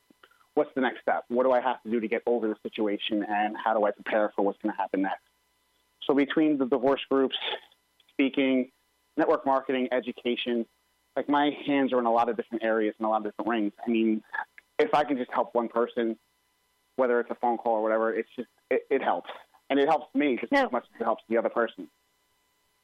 what's 0.54 0.70
the 0.74 0.80
next 0.80 1.00
step? 1.02 1.24
What 1.28 1.44
do 1.44 1.52
I 1.52 1.60
have 1.60 1.82
to 1.82 1.90
do 1.90 2.00
to 2.00 2.08
get 2.08 2.22
over 2.26 2.48
the 2.48 2.56
situation, 2.62 3.24
and 3.28 3.56
how 3.62 3.72
do 3.72 3.84
I 3.84 3.90
prepare 3.92 4.32
for 4.34 4.42
what's 4.42 4.58
going 4.62 4.74
to 4.74 4.76
happen 4.80 5.02
next? 5.02 5.22
So 6.06 6.14
between 6.14 6.58
the 6.58 6.66
divorce 6.66 7.00
groups, 7.10 7.36
speaking, 8.10 8.70
network 9.16 9.46
marketing, 9.46 9.88
education, 9.92 10.66
like 11.16 11.28
my 11.28 11.50
hands 11.66 11.92
are 11.92 11.98
in 11.98 12.06
a 12.06 12.12
lot 12.12 12.28
of 12.28 12.36
different 12.36 12.64
areas 12.64 12.94
and 12.98 13.06
a 13.06 13.08
lot 13.08 13.18
of 13.18 13.24
different 13.24 13.50
rings. 13.50 13.72
I 13.86 13.90
mean, 13.90 14.22
if 14.78 14.94
I 14.94 15.04
can 15.04 15.16
just 15.16 15.30
help 15.32 15.54
one 15.54 15.68
person, 15.68 16.16
whether 16.96 17.20
it's 17.20 17.30
a 17.30 17.34
phone 17.36 17.58
call 17.58 17.74
or 17.74 17.82
whatever, 17.82 18.14
it's 18.14 18.28
just 18.36 18.48
it, 18.70 18.82
it 18.90 19.02
helps, 19.02 19.30
and 19.68 19.78
it 19.78 19.88
helps 19.88 20.14
me 20.14 20.36
just 20.40 20.52
No. 20.52 20.66
as 20.66 20.72
much 20.72 20.84
as 20.94 21.00
it 21.00 21.04
helps 21.04 21.22
the 21.28 21.36
other 21.36 21.48
person. 21.48 21.88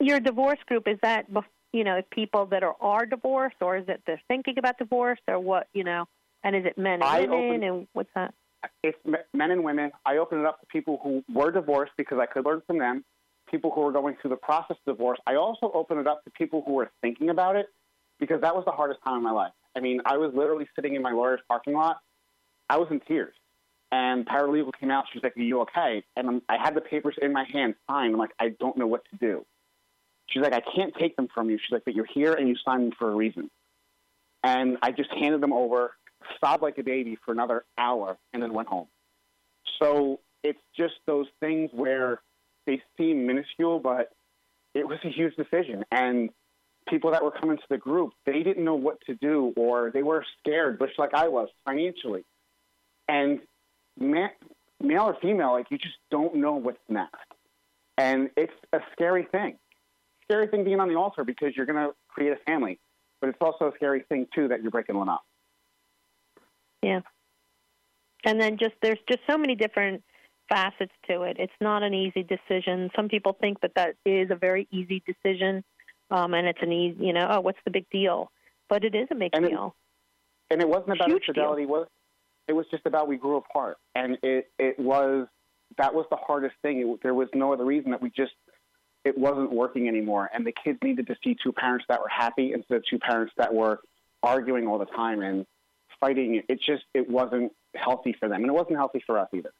Your 0.01 0.21
divorce 0.21 0.59
group 0.67 0.87
is 0.89 0.99
that 1.03 1.27
you 1.73 1.85
know 1.85 2.03
people 2.11 2.47
that 2.47 2.63
are 2.63 2.77
are 2.81 3.07
divorced, 3.07 3.57
or 3.61 3.77
is 3.77 3.85
it 3.89 4.03
they're 4.07 4.21
thinking 4.29 4.59
about 4.59 4.79
divorce, 4.79 5.21
or 5.29 5.39
what 5.39 5.69
you 5.73 5.85
know? 5.85 6.07
And 6.45 6.55
is 6.55 6.65
it 6.65 6.77
men 6.79 6.95
and 6.95 7.05
I 7.05 7.21
women, 7.23 7.35
opened- 7.35 7.65
and 7.65 7.89
what's 7.93 8.11
that? 8.15 8.35
it's 8.83 8.99
men 9.33 9.51
and 9.53 9.63
women. 9.63 9.93
I 10.05 10.17
open 10.17 10.41
it 10.41 10.47
up 10.47 10.61
to 10.61 10.67
people 10.67 10.99
who 11.03 11.23
were 11.33 11.51
divorced 11.53 11.93
because 11.97 12.19
I 12.19 12.27
could 12.27 12.45
learn 12.45 12.63
from 12.67 12.79
them. 12.79 13.05
People 13.49 13.71
who 13.71 13.83
were 13.83 13.93
going 13.93 14.17
through 14.21 14.31
the 14.31 14.37
process 14.37 14.77
of 14.87 14.97
divorce. 14.97 15.19
I 15.27 15.37
also 15.37 15.71
open 15.73 15.99
it 15.99 16.07
up 16.09 16.25
to 16.25 16.31
people 16.31 16.63
who 16.67 16.73
were 16.73 16.91
thinking 17.01 17.29
about 17.31 17.55
it 17.55 17.67
because 18.19 18.41
that 18.41 18.57
was 18.57 18.65
the 18.65 18.73
hardest 18.73 19.01
time 19.05 19.19
in 19.19 19.23
my 19.23 19.31
life. 19.31 19.53
I 19.77 19.81
mean, 19.81 20.01
I 20.05 20.17
was 20.17 20.33
literally 20.35 20.67
sitting 20.75 20.97
in 20.97 21.03
my 21.03 21.13
lawyer's 21.13 21.41
parking 21.47 21.75
lot. 21.75 21.99
I 22.69 22.77
was 22.79 22.89
in 22.91 22.99
tears. 23.01 23.35
And 23.97 24.27
paralegal 24.27 24.73
came 24.79 24.91
out. 24.91 25.07
She 25.11 25.19
was 25.19 25.25
like, 25.25 25.39
"Are 25.39 25.41
you 25.41 25.63
okay?" 25.63 26.05
And 26.17 26.29
I'm, 26.29 26.43
I 26.51 26.59
had 26.63 26.75
the 26.75 26.83
papers 26.83 27.17
in 27.23 27.33
my 27.33 27.45
hand, 27.51 27.77
signed. 27.89 28.13
I'm 28.13 28.19
like, 28.19 28.35
"I 28.39 28.51
don't 28.51 28.77
know 28.77 28.87
what 28.87 29.07
to 29.11 29.17
do." 29.17 29.47
She's 30.27 30.43
like, 30.43 30.53
"I 30.53 30.61
can't 30.61 30.93
take 31.01 31.17
them 31.17 31.29
from 31.33 31.49
you." 31.49 31.57
She's 31.57 31.73
like, 31.73 31.87
"But 31.87 31.95
you're 31.95 32.13
here 32.13 32.35
and 32.35 32.47
you 32.47 32.57
signed 32.63 32.83
them 32.83 32.93
for 32.99 33.11
a 33.11 33.15
reason." 33.15 33.51
And 34.43 34.77
I 34.83 34.93
just 34.93 35.11
handed 35.13 35.41
them 35.41 35.55
over, 35.55 35.95
sobbed 36.45 36.63
like 36.63 36.77
a 36.77 36.83
baby 36.83 37.17
for 37.25 37.33
another 37.33 37.65
hour, 37.79 38.19
and 38.35 38.43
then 38.43 38.53
went 38.53 38.69
home. 38.69 38.89
So 39.81 40.21
it's 40.45 40.61
just 40.77 40.97
those 41.07 41.29
things 41.41 41.71
where 41.73 42.21
they 42.67 42.83
seem 42.99 43.27
minuscule, 43.27 43.79
but 43.79 44.13
it 44.75 44.87
was 44.87 44.99
a 45.05 45.09
huge 45.09 45.35
decision. 45.37 45.85
And 45.91 46.29
people 46.87 47.13
that 47.13 47.25
were 47.25 47.31
coming 47.31 47.57
to 47.57 47.69
the 47.71 47.79
group, 47.79 48.13
they 48.27 48.43
didn't 48.43 48.65
know 48.65 48.75
what 48.75 49.01
to 49.07 49.15
do, 49.15 49.55
or 49.57 49.91
they 49.91 50.03
were 50.03 50.23
scared, 50.39 50.79
just 50.81 50.99
like 50.99 51.15
I 51.15 51.29
was 51.29 51.49
financially. 51.65 52.25
And 53.09 53.41
ma- 53.99 54.29
male 54.81 55.03
or 55.03 55.17
female, 55.21 55.53
like 55.53 55.67
you 55.71 55.79
just 55.79 55.97
don't 56.11 56.37
know 56.37 56.55
what's 56.55 56.79
next. 56.89 57.15
And 57.99 58.31
it's 58.37 58.53
a 58.73 58.81
scary 58.93 59.27
thing. 59.33 59.57
Scary 60.25 60.49
thing 60.49 60.65
being 60.65 60.81
on 60.81 60.89
the 60.89 60.97
altar 60.97 61.25
because 61.25 61.57
you're 61.57 61.67
going 61.67 61.79
to 61.89 61.95
create 62.09 62.33
a 62.33 62.37
family, 62.45 62.79
but 63.21 63.29
it's 63.31 63.39
also 63.41 63.67
a 63.67 63.73
scary 63.77 64.05
thing 64.09 64.27
too 64.35 64.49
that 64.49 64.63
you're 64.63 64.71
breaking 64.71 64.97
one 64.97 65.09
up. 65.09 65.25
Yeah. 66.83 67.01
And 68.25 68.41
then 68.41 68.59
just 68.59 68.75
there's 68.83 68.99
just 69.09 69.21
so 69.29 69.39
many 69.39 69.55
different 69.55 70.03
facets 70.49 70.93
to 71.09 71.23
it. 71.23 71.37
It's 71.39 71.53
not 71.61 71.83
an 71.83 71.95
easy 71.95 72.23
decision. 72.25 72.91
Some 72.97 73.09
people 73.09 73.37
think 73.41 73.61
that 73.61 73.73
that 73.77 73.95
is 74.05 74.31
a 74.31 74.37
very 74.37 74.69
easy 74.71 75.03
decision, 75.07 75.65
um, 76.11 76.35
and 76.35 76.47
it's 76.47 76.59
an 76.63 76.73
easy, 76.73 77.07
you 77.07 77.13
know, 77.13 77.27
oh, 77.31 77.41
what's 77.41 77.59
the 77.65 77.71
big 77.71 77.89
deal? 77.91 78.31
But 78.69 78.85
it 78.85 78.95
is 78.95 79.09
a 79.11 79.15
big 79.15 79.31
And 79.35 79.45
it- 79.45 79.51
deal. 79.51 79.75
and 80.51 80.61
it 80.61 80.69
wasn't 80.69 80.97
about 80.97 81.09
Huge 81.09 81.23
infidelity. 81.29 81.63
It 81.63 81.69
was 81.69 81.89
it 82.49 82.53
was 82.53 82.67
just 82.71 82.87
about 82.87 83.09
we 83.09 83.17
grew 83.17 83.37
apart, 83.37 83.79
and 83.95 84.19
it 84.23 84.51
it 84.59 84.79
was 84.79 85.27
that 85.79 85.95
was 85.95 86.07
the 86.11 86.17
hardest 86.17 86.55
thing. 86.63 86.81
It, 86.81 87.03
there 87.03 87.15
was 87.15 87.29
no 87.35 87.53
other 87.53 87.65
reason 87.65 87.91
that 87.91 88.03
we 88.03 88.11
just 88.11 88.33
it 89.05 89.17
wasn't 89.17 89.53
working 89.53 89.89
anymore, 89.89 90.31
and 90.33 90.47
the 90.47 90.53
kids 90.53 90.79
needed 90.83 91.07
to 91.09 91.17
see 91.23 91.37
two 91.43 91.53
parents 91.53 91.85
that 91.89 92.01
were 92.01 92.09
happy 92.09 92.53
instead 92.53 92.77
of 92.79 92.85
two 92.87 92.99
parents 92.99 93.33
that 93.37 93.53
were 93.55 93.81
arguing 94.23 94.67
all 94.67 94.79
the 94.79 94.87
time 94.87 95.23
and 95.23 95.47
fighting. 96.01 96.43
It 96.49 96.61
just 96.61 96.85
it 96.95 97.09
wasn't 97.09 97.53
healthy 97.75 98.15
for 98.19 98.29
them, 98.29 98.43
and 98.43 98.47
it 98.47 98.55
wasn't 98.55 98.77
healthy 98.77 99.03
for 99.07 99.19
us 99.19 99.29
either. 99.33 99.53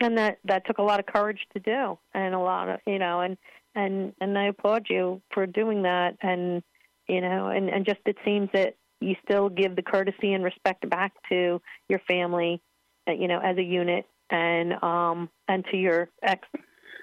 and 0.00 0.18
that 0.18 0.38
that 0.44 0.66
took 0.66 0.78
a 0.78 0.82
lot 0.82 1.00
of 1.00 1.06
courage 1.06 1.46
to 1.52 1.60
do 1.60 1.98
and 2.14 2.34
a 2.34 2.38
lot 2.38 2.68
of 2.68 2.80
you 2.86 2.98
know 2.98 3.20
and 3.20 3.36
and 3.74 4.12
and 4.20 4.38
I 4.38 4.44
applaud 4.44 4.86
you 4.88 5.22
for 5.30 5.46
doing 5.46 5.82
that 5.82 6.16
and 6.20 6.62
you 7.08 7.20
know 7.20 7.48
and 7.48 7.68
and 7.68 7.84
just 7.84 8.00
it 8.06 8.16
seems 8.24 8.48
that 8.52 8.76
you 9.00 9.14
still 9.24 9.48
give 9.48 9.76
the 9.76 9.82
courtesy 9.82 10.32
and 10.32 10.42
respect 10.42 10.88
back 10.88 11.12
to 11.28 11.60
your 11.88 12.00
family 12.08 12.60
uh, 13.08 13.12
you 13.12 13.28
know 13.28 13.40
as 13.40 13.56
a 13.58 13.62
unit 13.62 14.06
and 14.30 14.72
um 14.82 15.28
and 15.48 15.64
to 15.70 15.76
your 15.76 16.08
ex 16.22 16.46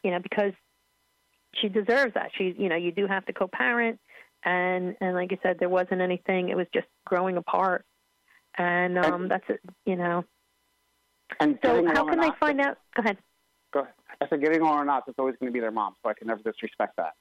you 0.04 0.12
know 0.12 0.20
because 0.20 0.52
she 1.56 1.70
deserves 1.70 2.14
that. 2.16 2.32
She 2.38 2.56
you 2.58 2.70
know 2.70 2.76
you 2.76 2.91
do 2.91 3.08
have 3.08 3.26
to 3.26 3.34
co-parent. 3.34 4.00
And 4.46 4.96
and 5.00 5.16
like 5.16 5.32
I 5.32 5.39
said 5.41 5.58
there 5.60 5.70
wasn't 5.70 6.02
anything. 6.02 6.50
It 6.50 6.58
was 6.58 6.68
just 6.74 6.88
growing 7.06 7.38
apart. 7.38 7.86
And 8.58 8.98
um 8.98 9.28
that's 9.28 9.46
it 9.50 9.62
you 9.86 9.96
know. 9.96 10.24
And 11.39 11.58
so 11.64 11.86
how 11.88 12.06
can 12.06 12.20
they 12.20 12.28
not, 12.28 12.39
find 12.39 12.62
out? 12.62 12.78
Go 12.96 13.04
ahead. 13.04 13.18
Go 13.74 13.80
ahead. 13.82 13.94
I 14.22 14.28
said 14.30 14.41
getting 14.41 14.62
along 14.62 14.80
or 14.80 14.86
not, 14.86 15.04
it's 15.08 15.18
always 15.18 15.36
going 15.39 15.52
to 15.52 15.54
be 15.54 15.60
their 15.60 15.72
mom, 15.72 15.96
so 16.04 16.10
I 16.10 16.14
can 16.14 16.28
never 16.28 16.41
disrespect 16.44 16.96
that. 16.98 17.14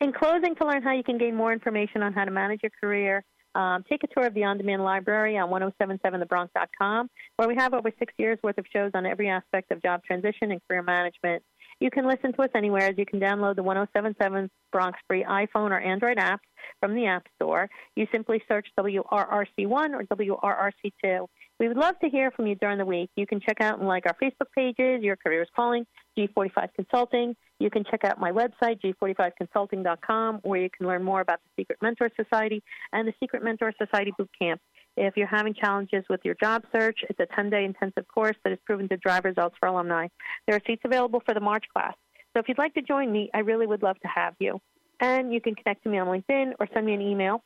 in 0.01 0.13
closing, 0.13 0.55
to 0.57 0.67
learn 0.67 0.83
how 0.83 0.93
you 0.93 1.03
can 1.03 1.19
gain 1.19 1.35
more 1.35 1.53
information 1.53 2.03
on 2.03 2.13
how 2.13 2.25
to 2.25 2.31
manage 2.31 2.61
your 2.63 2.71
career, 2.81 3.25
um, 3.55 3.85
take 3.89 4.03
a 4.05 4.07
tour 4.07 4.27
of 4.27 4.35
the 4.35 4.45
On 4.45 4.57
Demand 4.57 4.83
Library 4.85 5.39
on 5.39 5.51
1077thebronc.com, 5.51 7.11
where 7.37 7.49
we 7.49 7.55
have 7.57 7.75
over 7.75 7.91
six 7.99 8.13
years 8.19 8.39
worth 8.43 8.59
of 8.59 8.67
shows 8.73 8.91
on 8.95 9.07
every 9.07 9.29
aspect 9.29 9.71
of 9.71 9.83
job 9.83 10.03
transition 10.05 10.53
and 10.53 10.61
career 10.69 10.83
management. 10.83 11.43
You 11.83 11.91
can 11.91 12.07
listen 12.07 12.33
to 12.35 12.43
us 12.43 12.51
anywhere 12.55 12.91
as 12.91 12.95
you 12.97 13.05
can 13.05 13.19
download 13.19 13.57
the 13.57 13.63
1077 13.65 14.49
Bronc 14.71 14.95
free 15.09 15.25
iPhone 15.25 15.73
or 15.73 15.81
Android 15.81 16.17
apps 16.17 16.39
from 16.79 16.95
the 16.95 17.07
App 17.07 17.27
Store. 17.35 17.69
You 17.97 18.07
simply 18.13 18.41
search 18.47 18.69
WRRC1 18.79 19.91
or 19.91 20.05
WRRC2. 20.05 21.27
We 21.59 21.67
would 21.67 21.77
love 21.77 21.99
to 21.99 22.09
hear 22.09 22.31
from 22.31 22.47
you 22.47 22.55
during 22.55 22.79
the 22.79 22.85
week. 22.85 23.11
You 23.17 23.27
can 23.27 23.41
check 23.41 23.61
out 23.61 23.81
and 23.81 23.89
like 23.89 24.07
our 24.07 24.15
Facebook 24.23 24.53
pages, 24.57 25.03
Your 25.03 25.17
Career 25.17 25.43
is 25.43 25.49
Calling, 25.57 25.85
G45 26.17 26.69
Consulting. 26.77 27.35
You 27.59 27.69
can 27.69 27.83
check 27.83 28.05
out 28.05 28.21
my 28.21 28.31
website, 28.31 28.81
g45consulting.com, 28.81 30.39
where 30.45 30.61
you 30.61 30.71
can 30.71 30.87
learn 30.87 31.03
more 31.03 31.21
about 31.21 31.41
the 31.43 31.63
Secret 31.63 31.79
Mentor 31.83 32.11
Society 32.17 32.63
and 32.93 33.09
the 33.09 33.15
Secret 33.19 33.43
Mentor 33.43 33.73
Society 33.77 34.13
Boot 34.17 34.31
Camp. 34.41 34.61
If 34.97 35.17
you're 35.17 35.27
having 35.27 35.55
challenges 35.55 36.05
with 36.11 36.21
your 36.25 36.35
job 36.35 36.65
search, 36.73 37.01
it's 37.09 37.19
a 37.19 37.27
10 37.35 37.51
day 37.51 37.65
intensive 37.65 38.07
course 38.09 38.37
that 38.45 38.51
has 38.51 38.59
proven 38.67 38.89
to 38.91 38.97
drive 38.97 39.25
results 39.25 39.57
for 39.59 39.69
alumni. 39.69 40.09
There 40.47 40.57
are 40.57 40.61
seats 40.67 40.83
available 40.85 41.23
for 41.25 41.35
the 41.35 41.41
March 41.41 41.65
class. 41.73 41.95
So 42.35 42.41
if 42.41 42.49
you'd 42.49 42.59
like 42.59 42.75
to 42.75 42.83
join 42.83 43.11
me, 43.11 43.31
I 43.35 43.41
really 43.41 43.67
would 43.67 43.83
love 43.83 43.99
to 44.01 44.09
have 44.09 44.35
you. 44.39 44.61
And 45.01 45.33
you 45.33 45.41
can 45.41 45.55
connect 45.55 45.83
to 45.85 45.89
me 45.89 45.99
on 45.99 46.07
LinkedIn 46.07 46.53
or 46.61 46.69
send 46.73 46.87
me 46.87 46.95
an 46.95 47.01
email 47.01 47.43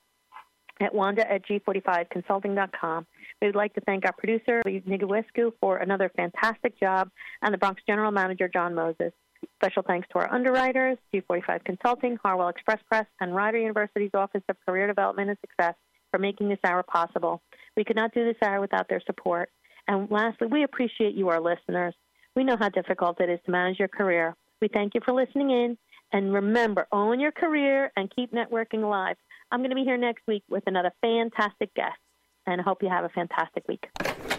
at 0.81 0.95
wanda 0.95 1.31
at 1.31 1.47
g45consulting.com. 1.47 3.07
We 3.41 3.49
would 3.49 3.57
like 3.57 3.75
to 3.75 3.81
thank 3.83 4.05
our 4.05 4.13
producer, 4.13 4.63
Nigawescu, 4.67 5.53
for 5.61 5.79
another 5.79 6.11
fantastic 6.17 6.79
job, 6.79 7.11
and 7.43 7.55
the 7.55 7.59
Bronc 7.59 7.79
General 7.87 8.11
Manager, 8.11 8.49
John 8.49 8.75
Moses. 8.75 9.13
Special 9.57 9.83
thanks 9.83 10.09
to 10.13 10.19
our 10.19 10.33
underwriters, 10.33 10.99
G45 11.15 11.65
Consulting, 11.65 12.19
Harwell 12.23 12.49
Express 12.49 12.79
Press, 12.89 13.07
and 13.21 13.35
Rider 13.35 13.59
University's 13.59 14.11
Office 14.15 14.43
of 14.49 14.57
Career 14.67 14.87
Development 14.87 15.31
and 15.31 15.39
Success 15.41 15.75
for 16.17 16.21
making 16.21 16.49
this 16.49 16.59
hour 16.65 16.83
possible. 16.83 17.43
We 17.77 17.85
could 17.85 17.97
not 17.97 18.15
do 18.15 18.25
this 18.25 18.37
hour 18.43 18.61
without 18.61 18.89
their 18.89 19.03
support. 19.07 19.51
And 19.87 20.11
lastly, 20.11 20.47
we 20.47 20.63
appreciate 20.63 21.15
you, 21.15 21.29
our 21.29 21.41
listeners. 21.41 21.95
We 22.35 22.43
know 22.43 22.57
how 22.59 22.71
difficult 22.71 23.21
it 23.21 23.29
is 23.29 23.39
to 23.45 23.51
manage 23.51 23.79
your 23.79 23.89
career. 23.89 24.35
We 24.63 24.69
thank 24.69 24.95
you 24.95 25.03
for 25.05 25.13
listening 25.13 25.51
in. 25.51 25.79
And 26.13 26.33
remember, 26.33 26.87
own 26.91 27.21
your 27.21 27.33
career 27.33 27.93
and 27.97 28.11
keep 28.15 28.33
networking 28.33 28.83
alive. 28.83 29.17
I'm 29.53 29.61
going 29.61 29.71
to 29.71 29.77
be 29.77 29.85
here 29.85 29.99
next 29.99 30.23
week 30.27 30.45
with 30.49 30.63
another 30.67 30.91
fantastic 31.03 31.75
guest. 31.75 31.99
And 32.47 32.61
I 32.61 32.65
hope 32.65 32.83
you 32.83 32.89
have 32.89 33.05
a 33.05 33.11
fantastic 33.11 33.69
week. 33.69 33.87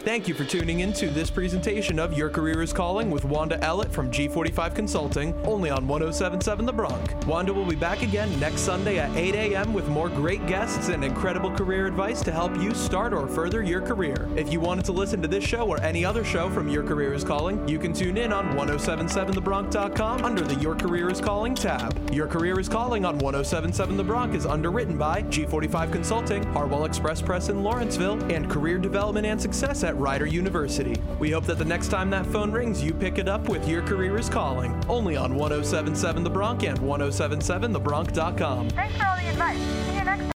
Thank 0.07 0.29
you 0.29 0.33
for 0.33 0.45
tuning 0.45 0.79
in 0.79 0.93
to 0.93 1.09
this 1.09 1.29
presentation 1.29 1.99
of 1.99 2.17
Your 2.17 2.29
Career 2.29 2.61
is 2.61 2.71
Calling 2.71 3.11
with 3.11 3.25
Wanda 3.25 3.57
Ellett 3.57 3.91
from 3.91 4.09
G45 4.09 4.73
Consulting, 4.73 5.33
only 5.45 5.69
on 5.69 5.85
1077 5.85 6.65
The 6.65 6.71
Bronc. 6.71 7.27
Wanda 7.27 7.51
will 7.51 7.65
be 7.65 7.75
back 7.75 8.03
again 8.03 8.39
next 8.39 8.61
Sunday 8.61 8.99
at 8.99 9.13
8 9.17 9.35
a.m. 9.35 9.73
with 9.73 9.89
more 9.89 10.07
great 10.07 10.47
guests 10.47 10.87
and 10.87 11.03
incredible 11.03 11.51
career 11.51 11.87
advice 11.87 12.21
to 12.21 12.31
help 12.31 12.55
you 12.55 12.73
start 12.73 13.11
or 13.11 13.27
further 13.27 13.61
your 13.61 13.81
career. 13.81 14.29
If 14.37 14.49
you 14.49 14.61
wanted 14.61 14.85
to 14.85 14.93
listen 14.93 15.21
to 15.23 15.27
this 15.27 15.43
show 15.43 15.67
or 15.67 15.81
any 15.81 16.05
other 16.05 16.23
show 16.23 16.49
from 16.51 16.69
Your 16.69 16.83
Career 16.83 17.13
is 17.13 17.25
Calling, 17.25 17.67
you 17.67 17.77
can 17.77 17.91
tune 17.91 18.15
in 18.15 18.31
on 18.31 18.53
1077thebronc.com 18.53 20.23
under 20.23 20.41
the 20.41 20.55
Your 20.61 20.75
Career 20.75 21.09
is 21.11 21.19
Calling 21.19 21.53
tab. 21.53 22.13
Your 22.13 22.27
Career 22.27 22.57
is 22.61 22.69
Calling 22.69 23.03
on 23.03 23.19
1077 23.19 23.97
The 23.97 24.05
Bronc 24.05 24.33
is 24.35 24.45
underwritten 24.45 24.97
by 24.97 25.23
G45 25.23 25.91
Consulting, 25.91 26.43
Harwell 26.53 26.85
Express 26.85 27.21
Press 27.21 27.49
in 27.49 27.61
Lawrenceville, 27.61 28.23
and 28.31 28.49
Career 28.49 28.77
Development 28.77 29.25
and 29.25 29.41
Success 29.41 29.83
Rider 29.97 30.25
University. 30.25 30.95
We 31.19 31.31
hope 31.31 31.45
that 31.45 31.57
the 31.57 31.65
next 31.65 31.89
time 31.89 32.09
that 32.11 32.25
phone 32.25 32.51
rings, 32.51 32.83
you 32.83 32.93
pick 32.93 33.17
it 33.17 33.27
up 33.27 33.49
with 33.49 33.67
Your 33.67 33.81
Career 33.81 34.17
is 34.17 34.29
Calling, 34.29 34.79
only 34.87 35.17
on 35.17 35.35
1077 35.35 36.23
The 36.23 36.29
Bronc 36.29 36.63
and 36.63 36.77
1077thebronc.com. 36.79 38.69
Thanks 38.69 38.97
for 38.97 39.05
all 39.05 39.17
the 39.17 39.27
advice. 39.27 39.59
See 39.59 39.97
you 39.97 40.03
next 40.03 40.21
time. 40.21 40.31